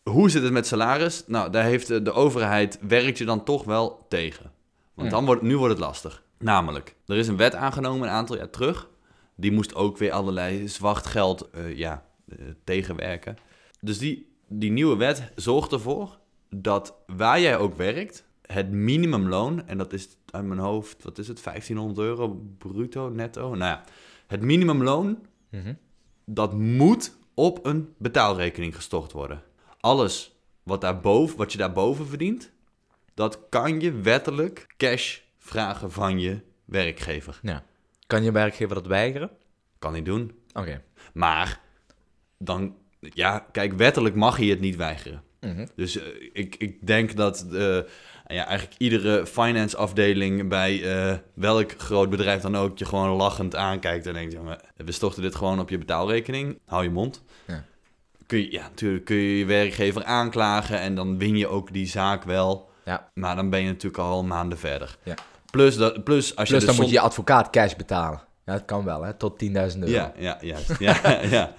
Hoe 0.03 0.29
zit 0.29 0.43
het 0.43 0.51
met 0.51 0.67
salaris? 0.67 1.23
Nou, 1.27 1.51
daar 1.51 1.63
heeft 1.63 1.88
de, 1.88 2.01
de 2.01 2.12
overheid 2.12 2.79
werkt 2.88 3.17
je 3.17 3.25
dan 3.25 3.43
toch 3.43 3.63
wel 3.63 4.05
tegen. 4.09 4.51
Want 4.93 5.12
dan 5.12 5.25
wordt, 5.25 5.41
nu 5.41 5.57
wordt 5.57 5.73
het 5.73 5.83
lastig. 5.83 6.23
Namelijk, 6.38 6.95
er 7.05 7.17
is 7.17 7.27
een 7.27 7.38
wet 7.38 7.55
aangenomen 7.55 8.07
een 8.07 8.13
aantal 8.13 8.38
jaar 8.38 8.49
terug. 8.49 8.89
Die 9.35 9.51
moest 9.51 9.75
ook 9.75 9.97
weer 9.97 10.12
allerlei 10.12 10.67
zwart 10.67 11.07
geld 11.07 11.49
eh, 11.49 11.77
ja, 11.77 12.05
eh, 12.29 12.38
tegenwerken. 12.63 13.38
Dus 13.81 13.97
die, 13.97 14.35
die 14.47 14.71
nieuwe 14.71 14.95
wet 14.95 15.31
zorgt 15.35 15.71
ervoor 15.71 16.18
dat 16.49 16.95
waar 17.07 17.39
jij 17.39 17.57
ook 17.57 17.75
werkt, 17.75 18.23
het 18.41 18.71
minimumloon, 18.71 19.67
en 19.67 19.77
dat 19.77 19.93
is 19.93 20.07
uit 20.31 20.45
mijn 20.45 20.59
hoofd, 20.59 21.03
wat 21.03 21.17
is 21.17 21.27
het, 21.27 21.43
1500 21.43 22.07
euro 22.07 22.41
bruto, 22.57 23.09
netto? 23.09 23.47
Nou 23.47 23.57
ja, 23.71 23.83
het 24.27 24.41
minimumloon, 24.41 25.19
Mhm. 25.49 25.73
dat 26.25 26.53
moet 26.53 27.17
op 27.33 27.65
een 27.65 27.93
betaalrekening 27.97 28.75
gestort 28.75 29.12
worden. 29.12 29.43
alles 29.79 30.38
wat, 30.63 30.81
daarboven, 30.81 31.38
wat 31.38 31.51
je 31.51 31.57
daarboven 31.57 32.07
verdient, 32.07 32.51
dat 33.13 33.39
kan 33.49 33.79
je 33.79 33.91
wettelijk 33.91 34.73
cash 34.77 35.19
vragen 35.38 35.91
van 35.91 36.19
je 36.19 36.39
werkgever. 36.65 37.39
Ja. 37.41 37.63
Kan 38.07 38.23
je 38.23 38.31
werkgever 38.31 38.75
dat 38.75 38.88
weigeren? 38.88 39.29
Kan 39.79 39.91
hij 39.91 40.03
doen. 40.03 40.31
Oké. 40.53 40.83
Maar 41.13 41.62
dan, 42.38 42.75
ja, 42.99 43.39
kijk, 43.51 43.73
wettelijk 43.73 44.15
mag 44.15 44.39
je 44.39 44.49
het 44.49 44.59
niet 44.59 44.75
weigeren. 44.75 45.23
Mhm. 45.41 45.65
Dus 45.75 45.97
eh, 45.97 46.06
ik, 46.34 46.56
ik 46.58 46.88
denk 46.88 47.15
dat 47.15 47.45
eh, 47.54 47.78
ja, 48.28 48.45
eigenlijk 48.45 48.73
iedere 48.78 49.25
finance 49.25 49.78
afdeling 49.78 50.49
bij 50.49 50.84
eh, 51.10 51.17
welk 51.34 51.71
groot 51.78 52.10
bedrijf 52.10 52.41
dan 52.41 52.58
ook 52.58 52.78
je 52.78 52.86
gewoon 52.86 53.10
lachend 53.10 53.56
aankijkt 53.56 54.06
en 54.06 54.13
denkt, 54.13 54.34
jongen, 54.34 54.60
we 54.75 54.91
storten 54.91 55.21
dit 55.21 55.36
gewoon 55.36 55.60
op 55.60 55.69
je 55.69 55.78
betaalrekening, 55.78 56.60
hou 56.65 56.84
je 56.84 56.89
mond. 56.89 57.23
Ja. 57.47 57.63
Kun 58.25 58.39
je, 58.39 58.52
ja, 58.52 58.62
natuurlijk 58.62 59.06
kun 59.06 59.15
je 59.15 59.38
je 59.38 59.45
werkgever 59.45 60.04
aanklagen 60.04 60.80
en 60.80 60.95
dan 60.95 61.17
win 61.17 61.38
je 61.38 61.47
ook 61.47 61.73
die 61.73 61.88
zaak 61.88 62.23
wel. 62.23 62.69
Ja. 62.86 63.10
Maar 63.13 63.36
dan 63.36 63.49
ben 63.49 63.62
je 63.62 63.67
natuurlijk 63.67 64.04
al 64.04 64.23
maanden 64.23 64.58
verder. 64.58 64.97
Ja. 65.04 65.13
Plus, 65.52 65.78
dat, 65.78 66.04
plus 66.04 66.36
als 66.36 66.49
je 66.49 66.54
Plus 66.56 66.65
dan 66.65 66.75
dus 66.75 66.75
moet 66.75 66.75
som- 66.75 66.86
je 66.86 66.91
je 66.93 66.99
advocaat 66.99 67.49
cash 67.49 67.73
betalen. 67.75 68.21
Ja, 68.45 68.54
dat 68.54 68.65
kan 68.65 68.84
wel, 68.84 69.02
hè? 69.02 69.13
Tot 69.13 69.39
10.000 69.39 69.49
euro. 69.80 69.91
Ja, 69.91 70.13
ja, 70.17 70.38
juist. 70.41 70.80
Ja, 70.80 70.99
ja. 71.38 71.54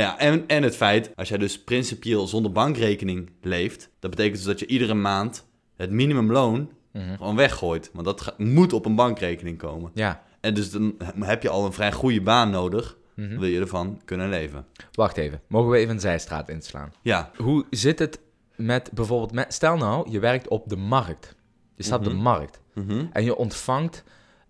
Ja, 0.00 0.18
en, 0.18 0.44
en 0.46 0.62
het 0.62 0.76
feit, 0.76 1.10
als 1.16 1.28
jij 1.28 1.38
dus 1.38 1.62
principieel 1.62 2.26
zonder 2.26 2.52
bankrekening 2.52 3.30
leeft, 3.40 3.90
dat 3.98 4.10
betekent 4.10 4.36
dus 4.36 4.44
dat 4.44 4.60
je 4.60 4.66
iedere 4.66 4.94
maand 4.94 5.46
het 5.76 5.90
minimumloon 5.90 6.70
Mhm. 6.92 7.16
gewoon 7.16 7.36
weggooit. 7.36 7.90
Want 7.92 8.06
dat 8.06 8.34
moet 8.38 8.72
op 8.72 8.86
een 8.86 8.94
bankrekening 8.94 9.58
komen. 9.58 9.90
Ja. 9.94 10.22
En 10.40 10.54
dus 10.54 10.70
dan 10.70 10.94
heb 11.20 11.42
je 11.42 11.48
al 11.48 11.64
een 11.66 11.72
vrij 11.72 11.92
goede 11.92 12.20
baan 12.22 12.50
nodig, 12.50 12.96
Mhm. 13.14 13.38
wil 13.38 13.48
je 13.48 13.60
ervan 13.60 14.00
kunnen 14.04 14.28
leven. 14.28 14.66
Wacht 14.92 15.16
even. 15.16 15.40
Mogen 15.48 15.70
we 15.70 15.76
even 15.76 15.94
een 15.94 16.00
zijstraat 16.00 16.48
inslaan? 16.48 16.92
Ja, 17.02 17.30
Hoe 17.36 17.64
zit 17.70 17.98
het 17.98 18.18
met 18.56 18.90
bijvoorbeeld... 18.94 19.32
Met, 19.32 19.54
stel 19.54 19.76
nou, 19.76 20.10
je 20.10 20.18
werkt 20.18 20.48
op 20.48 20.68
de 20.68 20.76
markt. 20.76 21.34
Je 21.74 21.82
staat 21.82 21.98
op 21.98 22.04
de 22.04 22.10
markt. 22.14 22.60
Mhm. 22.74 23.04
En 23.12 23.24
je 23.24 23.36
ontvangt 23.36 24.04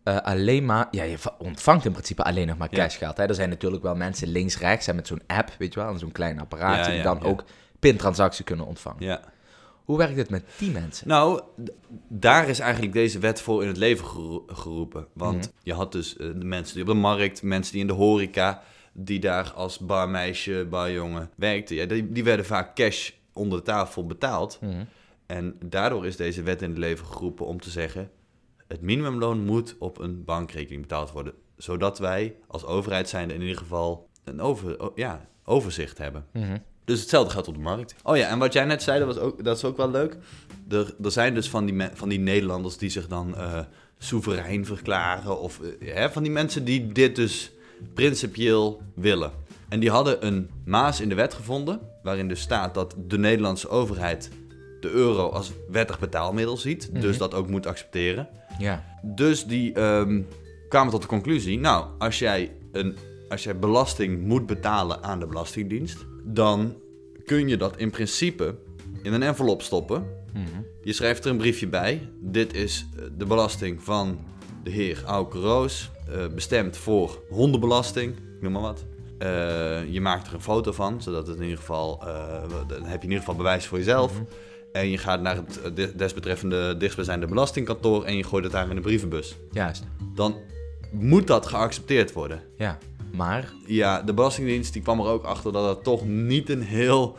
eh, 0.07 0.17
alleen 0.17 0.65
maar... 0.65 0.89
Ja, 0.91 1.03
je 1.03 1.19
va- 1.19 1.35
ontvangt 1.39 1.85
in 1.85 1.93
principe 1.93 2.23
alleen 2.25 2.47
nog 2.47 2.57
maar 2.57 2.69
Ja. 2.71 2.77
cashgeld. 2.77 3.17
Hè? 3.17 3.25
Er 3.25 3.35
zijn 3.35 3.49
natuurlijk 3.49 3.83
wel 3.83 3.95
mensen 3.95 4.29
links-rechts 4.29 4.87
en 4.87 4.95
met 4.97 5.07
zo'n 5.07 5.23
app, 5.27 5.51
weet 5.59 5.75
je 5.75 5.81
wel, 5.81 5.89
en 5.93 5.99
zo'n 5.99 6.13
klein 6.13 6.41
apparaatje 6.41 6.91
Ja, 6.91 6.95
die 6.95 7.03
dan 7.03 7.23
ook 7.23 7.45
pintransacties 7.81 8.45
kunnen 8.45 8.67
ontvangen. 8.67 9.03
ja. 9.05 9.21
Hoe 9.85 9.99
werkt 9.99 10.17
het 10.17 10.31
met 10.31 10.45
die 10.59 10.71
mensen? 10.71 11.09
Nou, 11.09 11.41
daar 12.09 12.49
is 12.49 12.59
eigenlijk 12.59 12.93
deze 12.93 13.19
wet 13.19 13.41
voor 13.41 13.63
in 13.63 13.69
het 13.69 13.77
leven 13.77 14.07
gero- 14.07 14.45
geroepen. 14.47 15.07
Want 15.13 15.37
Mhm. 15.37 15.47
je 15.63 15.73
had 15.75 15.93
dus 15.93 16.17
eh, 16.17 16.27
de 16.27 16.45
mensen 16.45 16.75
die 16.75 16.83
op 16.83 16.89
de 16.89 16.95
markt, 16.95 17.43
mensen 17.43 17.73
die 17.73 17.81
in 17.81 17.87
de 17.87 17.93
horeca, 17.93 18.63
die 18.93 19.19
daar 19.21 19.53
als 19.55 19.79
barmeisje, 19.79 20.67
barjongen 20.71 21.31
werkten. 21.35 21.77
Ja, 21.77 21.87
die, 21.87 22.13
die 22.13 22.25
werden 22.25 22.45
vaak 22.47 22.75
cash 22.75 23.11
onder 23.33 23.59
de 23.59 23.65
tafel 23.65 24.07
betaald. 24.07 24.59
Mhm. 24.61 24.85
En 25.27 25.57
daardoor 25.65 26.07
is 26.07 26.17
deze 26.17 26.43
wet 26.43 26.63
in 26.63 26.69
het 26.69 26.79
leven 26.79 27.07
geroepen 27.07 27.47
om 27.47 27.61
te 27.61 27.71
zeggen... 27.71 28.11
het 28.69 28.81
minimumloon 28.81 29.45
moet 29.45 29.77
op 29.79 29.99
een 29.99 30.25
bankrekening 30.25 30.81
betaald 30.81 31.13
worden. 31.13 31.33
Zodat 31.57 31.99
wij 31.99 32.37
als 32.47 32.65
overheid 32.65 33.09
zijnde 33.09 33.35
in 33.35 33.41
ieder 33.41 33.57
geval 33.57 34.09
een 34.25 34.41
over, 34.41 34.91
ja, 34.95 35.29
overzicht 35.45 35.99
hebben. 35.99 36.27
Mhm. 36.33 36.57
Dus 36.85 37.01
hetzelfde 37.01 37.33
geldt 37.33 37.49
op 37.49 37.55
de 37.55 37.61
markt. 37.61 37.95
Oh 38.03 38.17
ja, 38.17 38.29
en 38.29 38.39
wat 38.39 38.53
jij 38.53 38.65
net 38.65 38.83
zei, 38.83 38.99
dat, 38.99 39.15
was 39.15 39.19
ook, 39.19 39.45
dat 39.45 39.57
is 39.57 39.65
ook 39.65 39.77
wel 39.77 39.91
leuk. 39.91 40.17
Er, 40.69 40.95
er 41.03 41.11
zijn 41.11 41.35
dus 41.35 41.51
van 41.51 41.67
die, 41.67 41.89
van 41.93 42.09
die 42.09 42.19
Nederlanders 42.19 42.77
die 42.77 42.91
zich 42.91 43.09
dan 43.09 43.37
eh, 43.37 43.59
soeverein 43.99 44.67
verklaren. 44.67 45.41
Of 45.41 45.61
eh, 45.61 45.95
hè, 45.95 46.11
van 46.11 46.23
die 46.23 46.33
mensen 46.33 46.65
die 46.65 46.93
dit 46.93 47.17
dus 47.17 47.53
principieel 47.95 48.83
willen. 48.95 49.33
En 49.69 49.81
die 49.81 49.91
hadden 49.91 50.27
een 50.27 50.51
maas 50.65 51.01
in 51.01 51.09
de 51.09 51.15
wet 51.15 51.35
gevonden. 51.35 51.81
Waarin 52.03 52.29
dus 52.29 52.41
staat 52.41 52.75
dat 52.75 52.95
de 53.07 53.19
Nederlandse 53.19 53.69
overheid 53.69 54.31
de 54.81 54.91
euro 54.91 55.29
als 55.29 55.53
wettig 55.69 55.99
betaalmiddel 55.99 56.57
ziet. 56.57 57.01
Dus 57.01 57.19
dat 57.19 57.35
ook 57.35 57.49
moet 57.49 57.67
accepteren. 57.67 58.29
Ja. 58.59 58.85
Dus 59.03 59.45
die 59.45 59.73
ehm, 59.73 60.23
kwamen 60.69 60.91
tot 60.91 61.03
de 61.03 61.09
conclusie: 61.09 61.59
nou, 61.59 61.87
als 61.99 62.19
jij, 62.19 62.53
een, 62.73 62.97
als 63.29 63.45
jij 63.45 63.59
belasting 63.59 64.27
moet 64.27 64.47
betalen 64.47 65.03
aan 65.03 65.21
de 65.21 65.27
Belastingdienst, 65.27 66.07
dan 66.25 66.75
kun 67.25 67.49
je 67.49 67.57
dat 67.57 67.77
in 67.77 67.91
principe 67.91 68.55
in 69.03 69.13
een 69.13 69.23
envelop 69.23 69.63
stoppen. 69.63 70.25
Je 70.83 70.93
schrijft 70.93 71.25
er 71.25 71.31
een 71.31 71.37
briefje 71.37 71.67
bij. 71.67 72.09
Dit 72.21 72.55
is 72.55 72.87
eh, 72.97 73.05
de 73.17 73.27
belasting 73.27 73.83
van 73.83 74.19
de 74.63 74.71
heer 74.71 75.03
Auke 75.07 75.39
Roos, 75.39 75.91
eh, 76.09 76.27
bestemd 76.35 76.77
voor 76.77 77.23
hondenbelasting, 77.31 78.15
noem 78.41 78.53
maar 78.53 78.63
wat. 78.63 78.85
Eh, 79.19 79.93
je 79.93 80.01
maakt 80.01 80.27
er 80.27 80.35
een 80.35 80.43
foto 80.43 80.73
van, 80.73 81.03
zodat 81.03 81.27
het 81.27 81.37
in 81.37 81.43
ieder 81.43 81.59
geval, 81.59 81.99
dan 82.67 82.83
heb 82.83 82.99
je 83.01 83.07
in 83.07 83.13
ieder 83.13 83.19
geval 83.19 83.35
bewijs 83.35 83.67
voor 83.67 83.79
jezelf. 83.79 84.13
En 84.77 84.91
je 84.91 84.99
gaat 84.99 85.21
naar 85.21 85.37
het 85.37 85.61
eh, 85.63 85.71
de- 85.75 85.97
desbetreffende 85.97 86.77
dichtstbijzijnde 86.77 87.27
belastingkantoor 87.27 88.05
en 88.05 88.17
je 88.17 88.25
gooit 88.25 88.45
het 88.45 88.53
daar 88.53 88.69
in 88.69 88.75
de 88.75 88.81
brievenbus. 88.81 89.37
Juist. 89.51 89.85
Dan 90.15 90.37
moet 90.93 91.27
dat 91.27 91.47
geaccepteerd 91.47 92.13
worden. 92.13 92.43
Ja. 92.57 92.79
Maar... 93.13 93.53
Ja, 93.67 94.03
de 94.03 94.15
Belastingdienst 94.15 94.73
die 94.73 94.83
kwam 94.83 95.01
er 95.01 95.07
ook 95.07 95.25
achter 95.25 95.53
dat 95.53 95.69
het 95.77 95.85
toch 95.85 96.07
niet 96.07 96.51
een 96.51 96.63
heel 96.63 97.17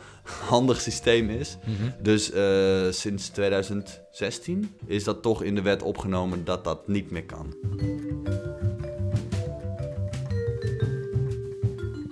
handig 0.48 0.80
systeem 0.80 1.30
is. 1.30 1.58
Dus 2.02 2.30
eh, 2.32 2.86
sinds 2.90 3.28
2016 3.28 4.74
is 4.86 5.04
dat 5.04 5.22
toch 5.22 5.42
in 5.42 5.54
de 5.54 5.62
wet 5.62 5.82
opgenomen 5.82 6.44
dat 6.44 6.64
dat 6.64 6.88
niet 6.88 7.10
meer 7.10 7.24
kan. 7.24 7.54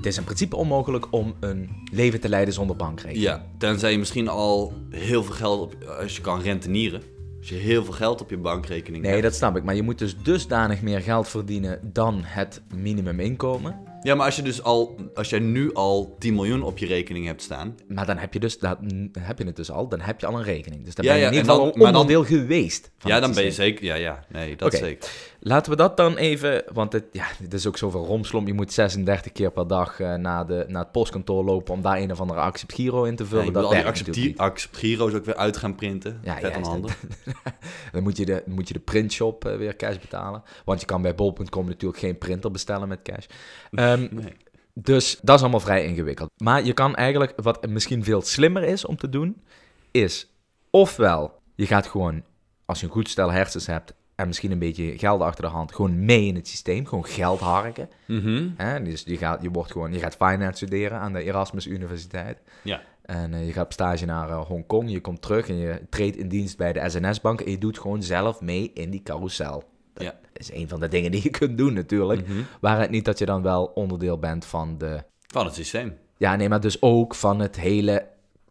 Het 0.07 0.15
is 0.15 0.21
in 0.21 0.27
principe 0.27 0.57
onmogelijk 0.57 1.07
om 1.11 1.35
een 1.41 1.69
leven 1.93 2.21
te 2.21 2.29
leiden 2.29 2.55
zonder 2.55 2.77
bankrekening. 2.77 3.25
Ja, 3.27 3.47
tenzij 3.59 3.91
je 3.93 3.99
misschien 3.99 4.29
al 4.29 4.73
heel 4.91 5.23
veel 5.25 5.35
geld 5.35 5.61
op, 5.61 5.85
als 6.01 6.17
je 6.17 6.23
kan 6.23 6.41
rentenieren. 6.41 7.03
Als 7.39 7.49
je 7.49 7.55
heel 7.55 7.85
veel 7.85 7.93
geld 7.93 8.21
op 8.21 8.31
je 8.31 8.37
bankrekening 8.39 9.03
Nee, 9.03 9.13
hebt. 9.13 9.23
dat 9.25 9.35
snap 9.35 9.57
ik. 9.57 9.63
Maar 9.65 9.75
je 9.75 9.83
moet 9.83 9.99
dus 9.99 10.17
dusdanig 10.23 10.83
meer 10.83 11.01
geld 11.01 11.29
verdienen 11.29 11.81
dan 11.93 12.21
het 12.25 12.63
minimuminkomen. 12.75 13.77
Ja, 14.03 14.15
maar 14.15 14.27
als 14.27 14.37
je 14.37 14.43
dus 14.43 14.63
al, 14.63 14.97
als 15.15 15.29
jij 15.31 15.39
nu 15.39 15.75
al 15.75 16.17
10 16.19 16.35
miljoen 16.35 16.63
op 16.63 16.79
je 16.79 16.87
rekening 16.87 17.27
hebt 17.27 17.43
staan. 17.43 17.75
Maar 17.89 18.07
dan 18.07 18.17
heb 18.17 18.33
je, 18.33 18.41
dus, 18.41 18.59
dan 18.59 19.11
heb 19.19 19.39
je 19.39 19.45
het 19.45 19.57
dus 19.57 19.71
al, 19.71 19.89
dan 19.89 20.01
heb 20.01 20.21
je 20.21 20.27
al 20.27 20.35
een 20.39 20.43
rekening. 20.45 20.85
Dus 20.85 20.95
dan 20.95 21.05
Ja, 21.05 21.11
ben 21.11 21.21
je 21.21 21.27
ja, 21.27 21.31
in 21.33 21.37
ieder 21.39 21.53
geval 21.53 21.73
dan- 21.73 21.87
onderdeel 21.87 22.25
geweest. 22.25 22.91
van 22.99 23.11
ja, 23.11 23.21
dan 23.21 23.35
ben 23.35 23.45
je 23.45 23.51
zeker. 23.53 23.85
Ja, 23.85 23.95
ja, 23.95 24.25
nee, 24.33 24.57
dat 24.57 24.75
zeker. 24.75 25.11
Laten 25.49 25.71
we 25.71 25.77
dat 25.77 25.97
dan 25.97 26.17
even, 26.17 26.65
want 26.73 26.93
het, 26.93 27.05
ja, 27.13 27.27
het 27.39 27.55
is 27.55 27.67
ook 27.67 27.77
zoveel 27.77 28.07
romslomp. 28.07 28.47
Je 28.47 28.53
moet 28.53 28.73
36 28.73 29.33
keer 29.33 29.51
per 29.53 29.67
dag 29.67 30.01
eh, 30.01 30.15
naar, 30.15 30.47
de, 30.47 30.65
naar 30.69 30.83
het 30.83 30.93
postkantoor 30.93 31.45
lopen 31.45 31.75
om 31.75 31.83
daar 31.83 31.97
een 31.97 32.11
of 32.13 32.21
andere 32.21 32.41
accept 32.41 32.73
Giro 32.75 33.05
in 33.05 33.17
te 33.17 33.23
Ja, 33.23 33.29
vullen. 33.29 33.45
je 33.45 33.51
moet 33.51 33.61
dat 33.61 33.71
al 33.71 33.77
die 33.77 33.87
accept, 33.87 34.39
accept 34.39 34.77
giro's 34.77 35.15
ook 35.15 35.25
weer 35.25 35.37
uit 35.37 35.57
gaan 35.57 35.75
printen. 35.75 36.21
Ja, 36.23 36.37
Vet. 36.39 36.55
Dan 37.93 38.03
moet 38.03 38.17
je 38.17 38.25
de, 38.25 38.43
moet 38.47 38.69
je 38.69 38.75
de 38.75 38.81
printshop 38.81 39.45
eh, 39.45 39.57
weer 39.57 39.77
cash 39.77 39.99
betalen. 39.99 40.43
Want 40.65 40.81
je 40.81 40.87
kan 40.87 41.03
bij 41.03 41.15
bol.com 41.15 41.67
natuurlijk 41.67 42.01
geen 42.01 42.19
printer 42.19 42.51
bestellen 42.51 42.89
met 42.89 43.03
cash. 43.03 43.27
Ehm, 43.71 44.07
Nee. 44.11 44.33
Dus 44.75 45.19
dat 45.23 45.37
is 45.37 45.43
allemaal 45.43 45.61
vrij 45.61 45.85
ingewikkeld. 45.85 46.31
Maar 46.37 46.65
je 46.65 46.73
kan 46.73 46.95
eigenlijk, 46.95 47.33
wat 47.37 47.67
misschien 47.69 48.05
veel 48.05 48.23
slimmer 48.23 48.63
is 48.63 48.85
om 48.85 48.97
te 48.97 49.09
doen, 49.09 49.43
is 49.91 50.29
ofwel 50.71 51.41
je 51.55 51.67
gaat 51.67 51.87
gewoon, 51.87 52.23
als 52.65 52.81
je 52.81 52.87
een 52.87 52.93
goed 52.93 53.09
stel 53.09 53.33
hersens 53.33 53.67
hebt 53.67 53.95
en 54.17 54.27
misschien 54.27 54.51
een 54.53 54.59
beetje 54.59 54.99
geld 54.99 55.21
achter 55.21 55.45
de 55.45 55.51
hand, 55.51 55.75
gewoon 55.75 56.05
mee 56.05 56.27
in 56.27 56.35
het 56.35 56.49
systeem, 56.49 56.87
gewoon 56.87 57.07
geld 57.07 57.41
harken. 57.41 57.89
Mhm. 58.07 58.49
Hè? 58.57 58.83
Dus 58.83 59.03
je 59.07 59.17
gaat, 59.17 59.43
je, 59.43 59.51
wordt 59.51 59.73
gewoon, 59.73 59.93
je 59.93 59.99
gaat 59.99 60.17
finance 60.17 60.57
studeren 60.57 60.99
aan 60.99 61.13
de 61.13 61.23
Erasmus 61.23 61.67
Universiteit. 61.67 62.39
Ja. 62.63 62.83
En 63.03 63.35
eh, 63.35 63.47
je 63.47 63.53
gaat 63.53 63.65
op 63.65 63.73
stage 63.73 64.05
naar 64.05 64.29
eh, 64.29 64.41
Hongkong, 64.47 64.91
je 64.91 65.01
komt 65.01 65.23
terug 65.23 65.49
en 65.49 65.57
je 65.57 65.81
treedt 65.91 66.17
in 66.17 66.29
dienst 66.29 66.57
bij 66.57 66.73
de 66.73 66.89
SNS-bank 66.89 67.41
en 67.41 67.51
je 67.51 67.59
doet 67.59 67.79
gewoon 67.79 68.03
zelf 68.03 68.41
mee 68.41 68.71
in 68.75 68.91
die 68.91 69.03
carousel. 69.03 69.63
Dat 69.95 70.05
Ja. 70.05 70.19
is 70.33 70.53
een 70.53 70.69
van 70.69 70.81
de 70.81 70.89
dingen 70.89 71.11
die 71.11 71.23
je 71.23 71.31
kunt 71.31 71.59
doen 71.59 71.73
natuurlijk. 71.73 72.27
Mhm. 72.29 72.39
Waar 72.61 72.81
het 72.81 72.91
niet 72.91 73.05
dat 73.05 73.19
je 73.19 73.27
dan 73.27 73.43
wel 73.43 73.65
onderdeel 73.65 74.19
bent 74.19 74.45
van 74.45 74.79
de 74.79 75.03
Van 75.27 75.45
het 75.45 75.55
systeem. 75.55 75.97
ja, 76.17 76.37
nee, 76.37 76.49
maar 76.49 76.61
dus 76.61 76.83
ook 76.83 77.15
van 77.15 77.39
het 77.41 77.57
hele 77.57 78.07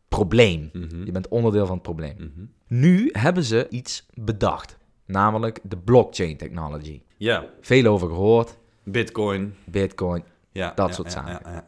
probleem. 0.07 0.69
Mhm. 0.73 1.05
Je 1.05 1.11
bent 1.11 1.27
onderdeel 1.27 1.65
van 1.65 1.73
het 1.73 1.83
probleem. 1.83 2.49
Nu 2.67 3.09
hebben 3.11 3.43
ze 3.43 3.67
iets 3.69 4.05
bedacht, 4.13 4.77
namelijk 5.05 5.59
de 5.63 5.77
blockchain 5.77 6.37
technology. 6.37 7.01
Ja. 7.17 7.45
Veel 7.61 7.85
over 7.85 8.07
gehoord, 8.07 8.57
Bitcoin. 8.83 9.55
bitcoin. 9.65 10.23
Ja, 10.51 10.71
Dat 10.75 10.87
ja, 10.87 10.93
soort 10.93 11.13
ja, 11.13 11.25
zaken. 11.25 11.51
ja. 11.51 11.65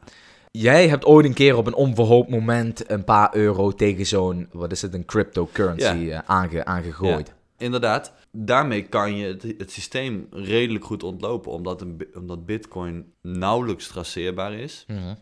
Jij 0.51 0.87
hebt 0.87 1.05
ooit 1.05 1.25
een 1.25 1.33
keer 1.33 1.57
op 1.57 1.67
een 1.67 1.73
onverhoopt 1.75 2.29
moment 2.29 2.89
een 2.91 3.03
paar 3.03 3.35
euro 3.35 3.71
tegen 3.71 4.05
zo'n, 4.05 4.49
wat 4.51 4.71
is 4.71 4.81
het, 4.81 4.93
een 4.93 5.05
cryptocurrency 5.05 6.09
eh, 6.11 6.19
aange, 6.25 6.65
aangegooid. 6.65 7.33
Inderdaad. 7.57 8.13
Daarmee 8.31 8.81
kan 8.83 9.15
je 9.15 9.25
het, 9.27 9.43
het 9.57 9.71
systeem 9.71 10.27
redelijk 10.31 10.85
goed 10.85 11.03
ontlopen, 11.03 11.51
omdat, 11.51 11.81
een, 11.81 12.07
omdat 12.13 12.45
Bitcoin 12.45 13.13
nauwelijks 13.21 13.87
traceerbaar 13.87 14.53
is. 14.53 14.83
Mhm. 14.87 15.15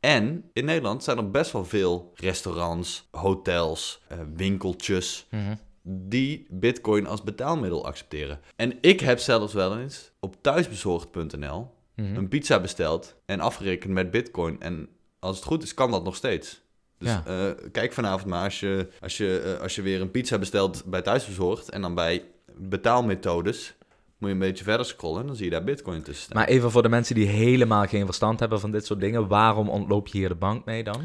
En 0.00 0.44
in 0.52 0.64
Nederland 0.64 1.04
zijn 1.04 1.16
er 1.16 1.30
best 1.30 1.52
wel 1.52 1.64
veel 1.64 2.12
restaurants, 2.14 3.08
hotels, 3.10 4.02
eh, 4.08 4.18
winkeltjes 4.36 5.26
Mhm. 5.30 5.54
Die 5.92 6.46
Bitcoin 6.50 7.06
als 7.06 7.22
betaalmiddel 7.22 7.86
accepteren. 7.86 8.40
En 8.56 8.78
ik 8.80 9.00
heb 9.00 9.18
zelfs 9.18 9.52
wel 9.52 9.78
eens 9.78 10.10
op 10.20 10.36
thuisbezorgd.nl 10.40 11.70
Mhm. 11.96 12.16
een 12.16 12.28
pizza 12.28 12.60
besteld 12.60 13.14
en 13.26 13.40
afgerekend 13.40 13.92
met 13.92 14.10
Bitcoin. 14.10 14.60
En 14.60 14.88
als 15.18 15.36
het 15.36 15.44
goed 15.44 15.62
is, 15.62 15.74
kan 15.74 15.90
dat 15.90 16.04
nog 16.04 16.16
steeds. 16.16 16.60
Dus 16.98 17.08
Ja. 17.08 17.22
eh, 17.26 17.70
kijk 17.72 17.92
vanavond 17.92 18.26
maar 18.30 18.44
als 18.44 18.60
je, 18.60 18.88
als, 19.00 19.16
je, 19.16 19.38
eh, 19.56 19.62
als 19.62 19.74
je 19.74 19.82
weer 19.82 20.00
een 20.00 20.10
pizza 20.10 20.38
bestelt 20.38 20.84
bij 20.84 21.02
thuisbezorgd 21.02 21.68
en 21.70 21.80
dan 21.82 21.94
bij 21.94 22.22
betaalmethodes 22.56 23.74
moet 24.18 24.28
je 24.28 24.34
een 24.34 24.40
beetje 24.40 24.64
verder 24.64 24.86
scrollen, 24.86 25.26
dan 25.26 25.36
zie 25.36 25.44
je 25.44 25.50
daar 25.50 25.64
bitcoin 25.64 26.02
tussen 26.02 26.24
staan. 26.24 26.36
Maar 26.36 26.48
even 26.48 26.70
voor 26.70 26.82
de 26.82 26.88
mensen 26.88 27.14
die 27.14 27.26
helemaal 27.26 27.86
geen 27.86 28.04
verstand 28.04 28.40
hebben 28.40 28.60
van 28.60 28.70
dit 28.70 28.86
soort 28.86 29.00
dingen, 29.00 29.28
waarom 29.28 29.68
ontloop 29.68 30.06
je 30.06 30.18
hier 30.18 30.28
de 30.28 30.34
bank 30.34 30.64
mee 30.64 30.84
dan? 30.84 31.02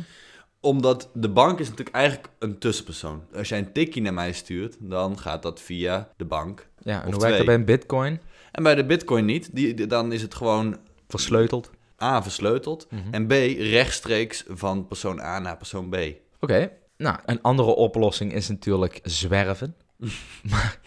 Omdat 0.66 1.10
de 1.14 1.30
bank 1.30 1.60
is 1.60 1.70
natuurlijk 1.70 1.96
eigenlijk 1.96 2.30
een 2.40 2.58
tussenpersoon. 2.60 3.24
Als 3.36 3.50
jij 3.50 3.58
een 3.58 3.72
tikkie 3.72 4.02
naar 4.02 4.14
mij 4.14 4.34
stuurt, 4.34 4.76
dan 4.80 5.20
gaat 5.20 5.44
dat 5.44 5.62
via 5.62 6.10
de 6.18 6.26
bank. 6.26 6.68
Ja, 6.84 7.04
en 7.04 7.12
hoe 7.12 7.22
werkt 7.22 7.38
dat 7.38 7.46
bij 7.46 7.56
een 7.56 7.66
bitcoin? 7.66 8.20
En 8.52 8.64
bij 8.64 8.76
de 8.76 8.86
bitcoin 8.86 9.26
niet. 9.26 9.56
Die, 9.56 9.74
die- 9.74 9.88
dan 9.88 10.12
is 10.12 10.22
het 10.22 10.36
gewoon 10.36 10.78
Versleuteld. 11.08 11.72
A, 12.02 12.24
versleuteld. 12.24 12.88
Mhm. 12.90 13.02
En 13.14 13.28
B, 13.28 13.32
rechtstreeks 13.58 14.44
van 14.48 14.88
persoon 14.88 15.20
A 15.22 15.40
naar 15.40 15.58
persoon 15.58 15.90
B. 15.90 15.96
Oké, 16.40 16.72
nou, 16.98 17.18
een 17.26 17.42
andere 17.42 17.76
oplossing 17.76 18.34
is 18.34 18.48
natuurlijk 18.50 19.00
zwerven. 19.04 19.76
maar 20.52 20.80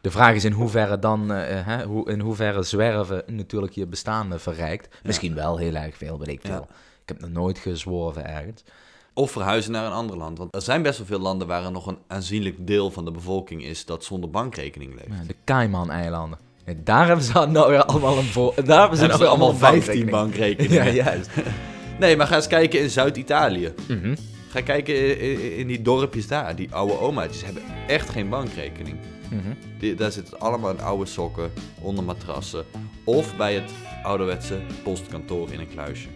de 0.00 0.10
vraag 0.10 0.34
is 0.34 0.44
in 0.44 0.52
hoeverre 0.52 0.98
dan, 0.98 1.32
eh, 1.32 1.58
eh, 1.58 1.66
hè, 1.66 1.84
hoe, 1.84 2.10
in 2.10 2.20
hoeverre 2.20 2.62
zwerven 2.62 3.22
natuurlijk 3.26 3.72
je 3.72 3.86
bestaande 3.86 4.38
verrijkt. 4.38 4.96
Misschien 5.02 5.34
wel 5.34 5.58
heel 5.58 5.74
erg 5.74 5.96
veel, 5.96 6.18
weet 6.18 6.28
ik 6.28 6.40
veel. 6.40 6.66
Ja. 6.68 6.74
Ik 7.02 7.08
heb 7.08 7.20
nog 7.20 7.30
nooit 7.30 7.58
gezworven 7.58 8.26
ergens. 8.26 8.62
Of 9.20 9.30
verhuizen 9.30 9.72
naar 9.72 9.86
een 9.86 9.92
ander 9.92 10.16
land. 10.16 10.38
Want 10.38 10.54
er 10.54 10.62
zijn 10.62 10.82
best 10.82 10.98
wel 10.98 11.06
veel 11.06 11.18
landen 11.18 11.46
waar 11.46 11.64
er 11.64 11.70
nog 11.70 11.86
een 11.86 11.98
aanzienlijk 12.06 12.66
deel 12.66 12.90
van 12.90 13.04
de 13.04 13.10
bevolking 13.10 13.64
is 13.64 13.84
dat 13.84 14.04
zonder 14.04 14.30
bankrekening 14.30 14.94
leeft. 14.94 15.08
Ja, 15.20 15.26
de 15.26 15.34
Cayman-eilanden. 15.44 16.38
Daar 16.84 17.06
hebben 17.06 17.24
ze 17.24 17.32
nou 17.32 17.70
weer 17.70 17.84
allemaal 17.84 18.18
een. 18.18 18.64
Daar 18.64 18.80
hebben 18.80 18.98
ze, 18.98 19.06
nou 19.06 19.24
allemaal 19.24 19.54
15 19.54 20.00
een 20.00 20.10
bankrekeningen. 20.10 20.84
Ja, 20.84 20.90
juist. 21.04 21.30
Nee, 21.98 22.16
maar 22.16 22.26
ga 22.26 22.36
eens 22.36 22.46
kijken 22.46 22.80
in 22.80 22.90
Zuid-Italië. 22.90 23.72
Mhm. 23.88 24.14
Ga 24.48 24.60
kijken 24.60 25.20
in, 25.20 25.56
in- 25.56 25.66
die 25.66 25.82
dorpjes 25.82 26.26
daar. 26.28 26.56
Die 26.56 26.74
oude 26.74 26.98
omaatjes 27.00 27.44
hebben 27.44 27.62
echt 27.86 28.10
geen 28.10 28.28
bankrekening. 28.28 28.96
Mhm. 29.30 29.52
Die, 29.78 29.94
daar 29.94 30.12
zitten 30.12 30.38
allemaal 30.40 30.70
in 30.70 30.80
oude 30.80 31.06
sokken, 31.06 31.52
onder 31.80 32.04
matrassen. 32.04 32.64
Of 33.04 33.36
bij 33.36 33.54
het 33.54 33.70
ouderwetse 34.02 34.58
postkantoor 34.82 35.52
in 35.52 35.60
een 35.60 35.68
kluisje. 35.68 36.08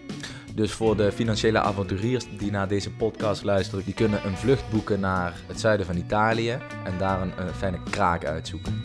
Dus 0.55 0.73
voor 0.73 0.97
de 0.97 1.13
financiële 1.13 1.59
avonturiers 1.61 2.25
die 2.39 2.51
naar 2.51 2.69
deze 2.69 2.91
podcast 2.91 3.45
luisteren, 3.45 3.85
die 3.85 3.95
kunnen 3.95 4.27
een 4.27 4.37
vlucht 4.37 4.71
boeken 4.71 5.01
naar 5.01 5.35
het 5.47 5.61
zuiden 5.61 5.87
van 5.87 5.97
Italië 5.97 6.59
en 6.85 6.99
daar 6.99 7.21
een, 7.21 7.33
fijne 7.57 7.79
kraak 7.91 8.25
uitzoeken. 8.25 8.83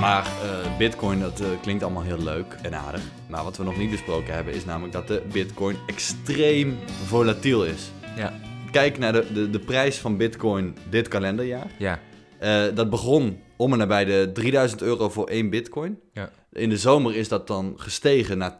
Maar 0.00 0.26
eh, 0.26 0.76
bitcoin, 0.78 1.20
dat 1.20 1.40
eh, 1.40 1.46
klinkt 1.62 1.82
allemaal 1.82 2.02
heel 2.02 2.22
leuk 2.22 2.56
en 2.62 2.74
aardig. 2.74 3.02
Maar 3.26 3.44
wat 3.44 3.56
we 3.56 3.64
nog 3.64 3.76
niet 3.76 3.90
besproken 3.90 4.34
hebben, 4.34 4.54
is 4.54 4.64
namelijk 4.64 4.92
dat 4.92 5.08
de 5.08 5.22
bitcoin 5.32 5.76
extreem 5.86 6.78
volatiel 7.06 7.64
is. 7.64 7.90
Ja, 8.16 8.32
Kijk 8.70 8.98
naar 8.98 9.12
de, 9.12 9.32
de, 9.32 9.50
de 9.50 9.58
prijs 9.58 9.98
van 9.98 10.16
bitcoin 10.16 10.76
dit 10.90 11.08
kalenderjaar. 11.08 11.66
ja, 11.78 11.98
Eh, 12.38 12.64
dat 12.74 12.90
begon 12.90 13.40
om 13.56 13.72
en 13.72 13.78
nabij 13.78 14.04
de 14.04 14.30
3000 14.32 14.82
euro 14.82 15.08
voor 15.08 15.28
één 15.28 15.50
bitcoin. 15.50 15.98
ja. 16.12 16.30
In 16.52 16.68
de 16.68 16.76
zomer 16.76 17.16
is 17.16 17.28
dat 17.28 17.46
dan 17.46 17.72
gestegen 17.76 18.38
naar 18.38 18.56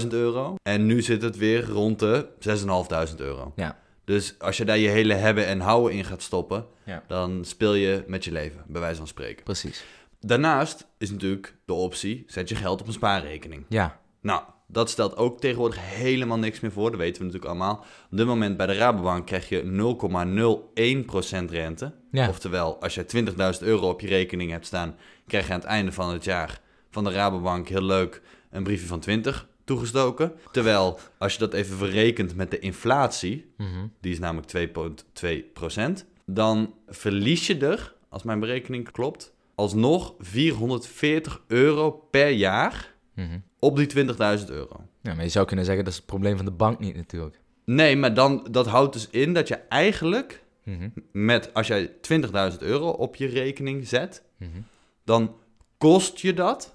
12.000 0.00 0.06
euro. 0.08 0.54
En 0.62 0.86
nu 0.86 1.02
zit 1.02 1.22
het 1.22 1.36
weer 1.36 1.64
rond 1.68 1.98
de 1.98 2.26
6.500 3.10 3.16
euro. 3.16 3.52
ja. 3.56 3.78
Dus 4.04 4.34
als 4.38 4.56
je 4.56 4.64
daar 4.64 4.78
je 4.78 4.88
hele 4.88 5.14
hebben 5.14 5.46
en 5.46 5.60
houden 5.60 5.92
in 5.96 6.04
gaat 6.04 6.22
stoppen, 6.22 6.66
Ja. 6.84 7.02
dan 7.08 7.44
speel 7.44 7.74
je 7.74 8.04
met 8.06 8.24
je 8.24 8.32
leven, 8.32 8.62
bij 8.66 8.80
wijze 8.80 8.96
van 8.96 9.06
spreken. 9.06 9.44
Precies. 9.44 9.84
Daarnaast 10.20 10.86
is 10.98 11.10
natuurlijk 11.10 11.54
de 11.64 11.72
optie, 11.72 12.24
zet 12.26 12.48
je 12.48 12.54
geld 12.54 12.80
op 12.80 12.86
een 12.86 12.92
spaarrekening. 12.92 13.64
Ja, 13.68 13.98
Nou, 14.20 14.42
dat 14.66 14.90
stelt 14.90 15.16
ook 15.16 15.40
tegenwoordig 15.40 15.78
helemaal 15.80 16.38
niks 16.38 16.60
meer 16.60 16.72
voor, 16.72 16.90
dat 16.90 17.00
weten 17.00 17.18
we 17.18 17.24
natuurlijk 17.26 17.50
allemaal. 17.52 17.84
Op 18.10 18.16
dit 18.16 18.26
moment 18.26 18.56
bij 18.56 18.66
de 18.66 18.74
Rabobank 18.74 19.26
krijg 19.26 19.48
je 19.48 19.62
0,01% 21.44 21.50
rente. 21.50 21.92
Ja. 22.10 22.28
Oftewel, 22.28 22.80
als 22.80 22.94
je 22.94 23.04
20.000 23.58 23.62
euro 23.66 23.88
op 23.88 24.00
je 24.00 24.06
rekening 24.06 24.50
hebt 24.50 24.66
staan, 24.66 24.96
krijg 25.26 25.46
je 25.46 25.52
aan 25.52 25.58
het 25.58 25.68
einde 25.68 25.92
van 25.92 26.12
het 26.12 26.24
jaar 26.24 26.60
van 26.90 27.04
de 27.04 27.10
Rabobank 27.10 27.68
heel 27.68 27.82
leuk 27.82 28.22
een 28.50 28.62
briefje 28.62 28.86
van 28.86 29.00
20 29.00 29.48
toegestoken. 29.64 30.32
Terwijl, 30.52 30.98
als 31.18 31.32
je 31.32 31.38
dat 31.38 31.52
even 31.52 31.76
verrekent 31.76 32.36
met 32.36 32.50
de 32.50 32.58
inflatie, 32.58 33.52
Mhm. 33.56 33.86
die 34.00 34.12
is 34.12 34.18
namelijk 34.18 34.46
2,2%, 34.48 36.04
dan 36.26 36.74
verlies 36.88 37.46
je 37.46 37.56
er, 37.56 37.94
als 38.08 38.22
mijn 38.22 38.40
berekening 38.40 38.90
klopt, 38.90 39.32
alsnog 39.54 40.14
440 40.18 41.42
euro 41.46 41.90
per 41.90 42.28
jaar 42.28 42.93
Mhm. 43.14 43.38
op 43.58 43.76
die 43.76 43.86
20.000 43.86 44.50
euro. 44.50 44.76
ja, 45.02 45.14
maar 45.14 45.24
je 45.24 45.30
zou 45.30 45.46
kunnen 45.46 45.64
zeggen 45.64 45.84
dat 45.84 45.92
is 45.92 45.98
het 45.98 46.08
probleem 46.08 46.36
van 46.36 46.44
de 46.44 46.50
bank 46.50 46.78
niet 46.78 46.96
natuurlijk. 46.96 47.40
Nee, 47.64 47.96
maar 47.96 48.14
dan, 48.14 48.46
dat 48.50 48.66
houdt 48.66 48.92
dus 48.92 49.08
in 49.10 49.34
dat 49.34 49.48
je 49.48 49.54
eigenlijk 49.54 50.42
Mhm. 50.64 50.88
met, 51.12 51.54
als 51.54 51.66
jij 51.66 51.86
20.000 52.00 52.62
euro 52.62 52.88
op 52.88 53.16
je 53.16 53.26
rekening 53.26 53.86
zet, 53.88 54.22
Mhm. 54.38 54.50
dan 55.04 55.34
kost 55.78 56.18
je 56.20 56.34
dat, 56.34 56.74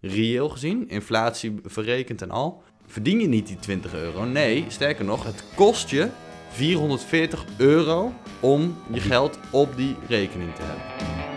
reëel 0.00 0.48
gezien, 0.48 0.88
inflatie 0.88 1.54
verrekend 1.64 2.22
en 2.22 2.30
al, 2.30 2.62
verdien 2.86 3.20
je 3.20 3.28
niet 3.28 3.46
die 3.46 3.56
20 3.56 3.94
euro. 3.94 4.24
Nee, 4.24 4.64
sterker 4.68 5.04
nog, 5.04 5.24
het 5.24 5.44
kost 5.54 5.90
je 5.90 6.08
440 6.50 7.44
euro 7.58 8.12
om 8.40 8.76
je 8.92 9.00
geld 9.00 9.38
op 9.50 9.76
die 9.76 9.96
rekening 10.08 10.54
te 10.54 10.62
hebben. 10.62 11.27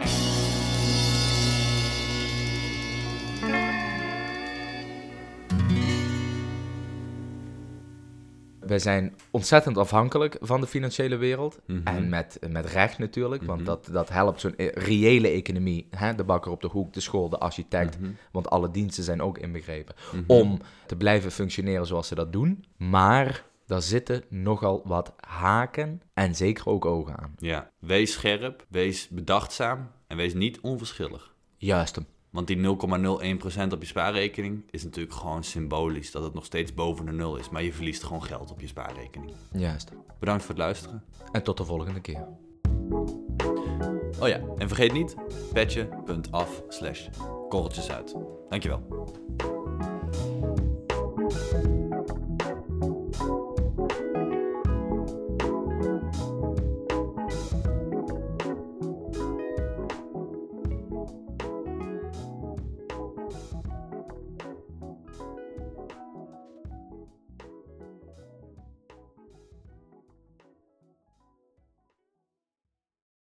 Wij 8.72 8.80
zijn 8.80 9.16
ontzettend 9.32 9.78
afhankelijk 9.78 10.38
van 10.42 10.62
de 10.62 10.68
financiële 10.68 11.16
wereld. 11.16 11.60
Mhm. 11.66 11.80
En 11.84 12.10
met, 12.10 12.40
met 12.50 12.66
recht 12.66 12.98
natuurlijk, 12.98 13.44
want 13.44 13.66
dat, 13.66 13.90
dat 13.92 14.10
helpt 14.10 14.42
zo'n 14.42 14.54
e- 14.58 14.72
reële 14.74 15.28
economie. 15.28 15.88
Hè? 15.90 16.16
De 16.16 16.24
bakker 16.24 16.52
op 16.52 16.62
de 16.62 16.68
hoek, 16.68 16.94
de 16.94 17.00
school, 17.00 17.30
de 17.30 17.38
architect. 17.38 18.00
Mhm. 18.00 18.12
Want 18.32 18.50
alle 18.50 18.72
diensten 18.72 19.04
zijn 19.04 19.22
ook 19.22 19.38
inbegrepen. 19.38 19.96
Om 20.28 20.60
te 20.86 20.96
blijven 20.96 21.32
functioneren 21.32 21.86
zoals 21.86 22.08
ze 22.08 22.16
dat 22.16 22.32
doen. 22.32 22.66
Maar 22.78 23.46
daar 23.66 23.82
zitten 23.82 24.24
nogal 24.30 24.82
wat 24.86 25.14
haken 25.20 26.02
en 26.14 26.36
zeker 26.36 26.68
ook 26.68 26.86
ogen 26.86 27.18
aan. 27.18 27.36
Ja, 27.38 27.72
wees 27.80 28.12
scherp, 28.12 28.66
wees 28.70 29.08
bedachtzaam 29.08 29.92
en 30.08 30.18
wees 30.18 30.34
niet 30.34 30.60
onverschillig. 30.60 31.34
Juist 31.58 31.96
hem. 31.96 32.06
Want 32.32 32.48
die 32.48 32.58
0,01% 32.58 32.64
op 33.72 33.82
je 33.82 33.86
spaarrekening 33.86 34.64
is 34.70 34.84
natuurlijk 34.84 35.16
gewoon 35.16 35.44
symbolisch 35.44 36.12
dat 36.12 36.24
het 36.24 36.34
nog 36.34 36.46
steeds 36.46 36.74
boven 36.74 37.06
de 37.06 37.12
nul 37.12 37.38
is. 37.38 37.50
Maar 37.50 37.64
je 37.64 37.74
verliest 37.74 38.04
gewoon 38.04 38.24
geld 38.24 38.52
op 38.52 38.62
je 38.62 38.68
spaarrekening. 38.68 39.32
Juist. 39.52 39.92
Bedankt 40.20 40.42
voor 40.42 40.56
het 40.56 40.64
luisteren. 40.64 41.04
En 41.32 41.44
tot 41.44 41.58
de 41.58 41.66
volgende 41.66 42.02
keer. 42.02 42.28
Oh 44.20 44.28
ja, 44.28 44.40
en 44.58 44.68
vergeet 44.68 44.94
niet, 44.94 45.16
petje.af 45.54 46.64
slash 46.68 47.08
korreltjes 47.50 47.92
uit. 47.92 48.16
Dankjewel. 48.50 48.84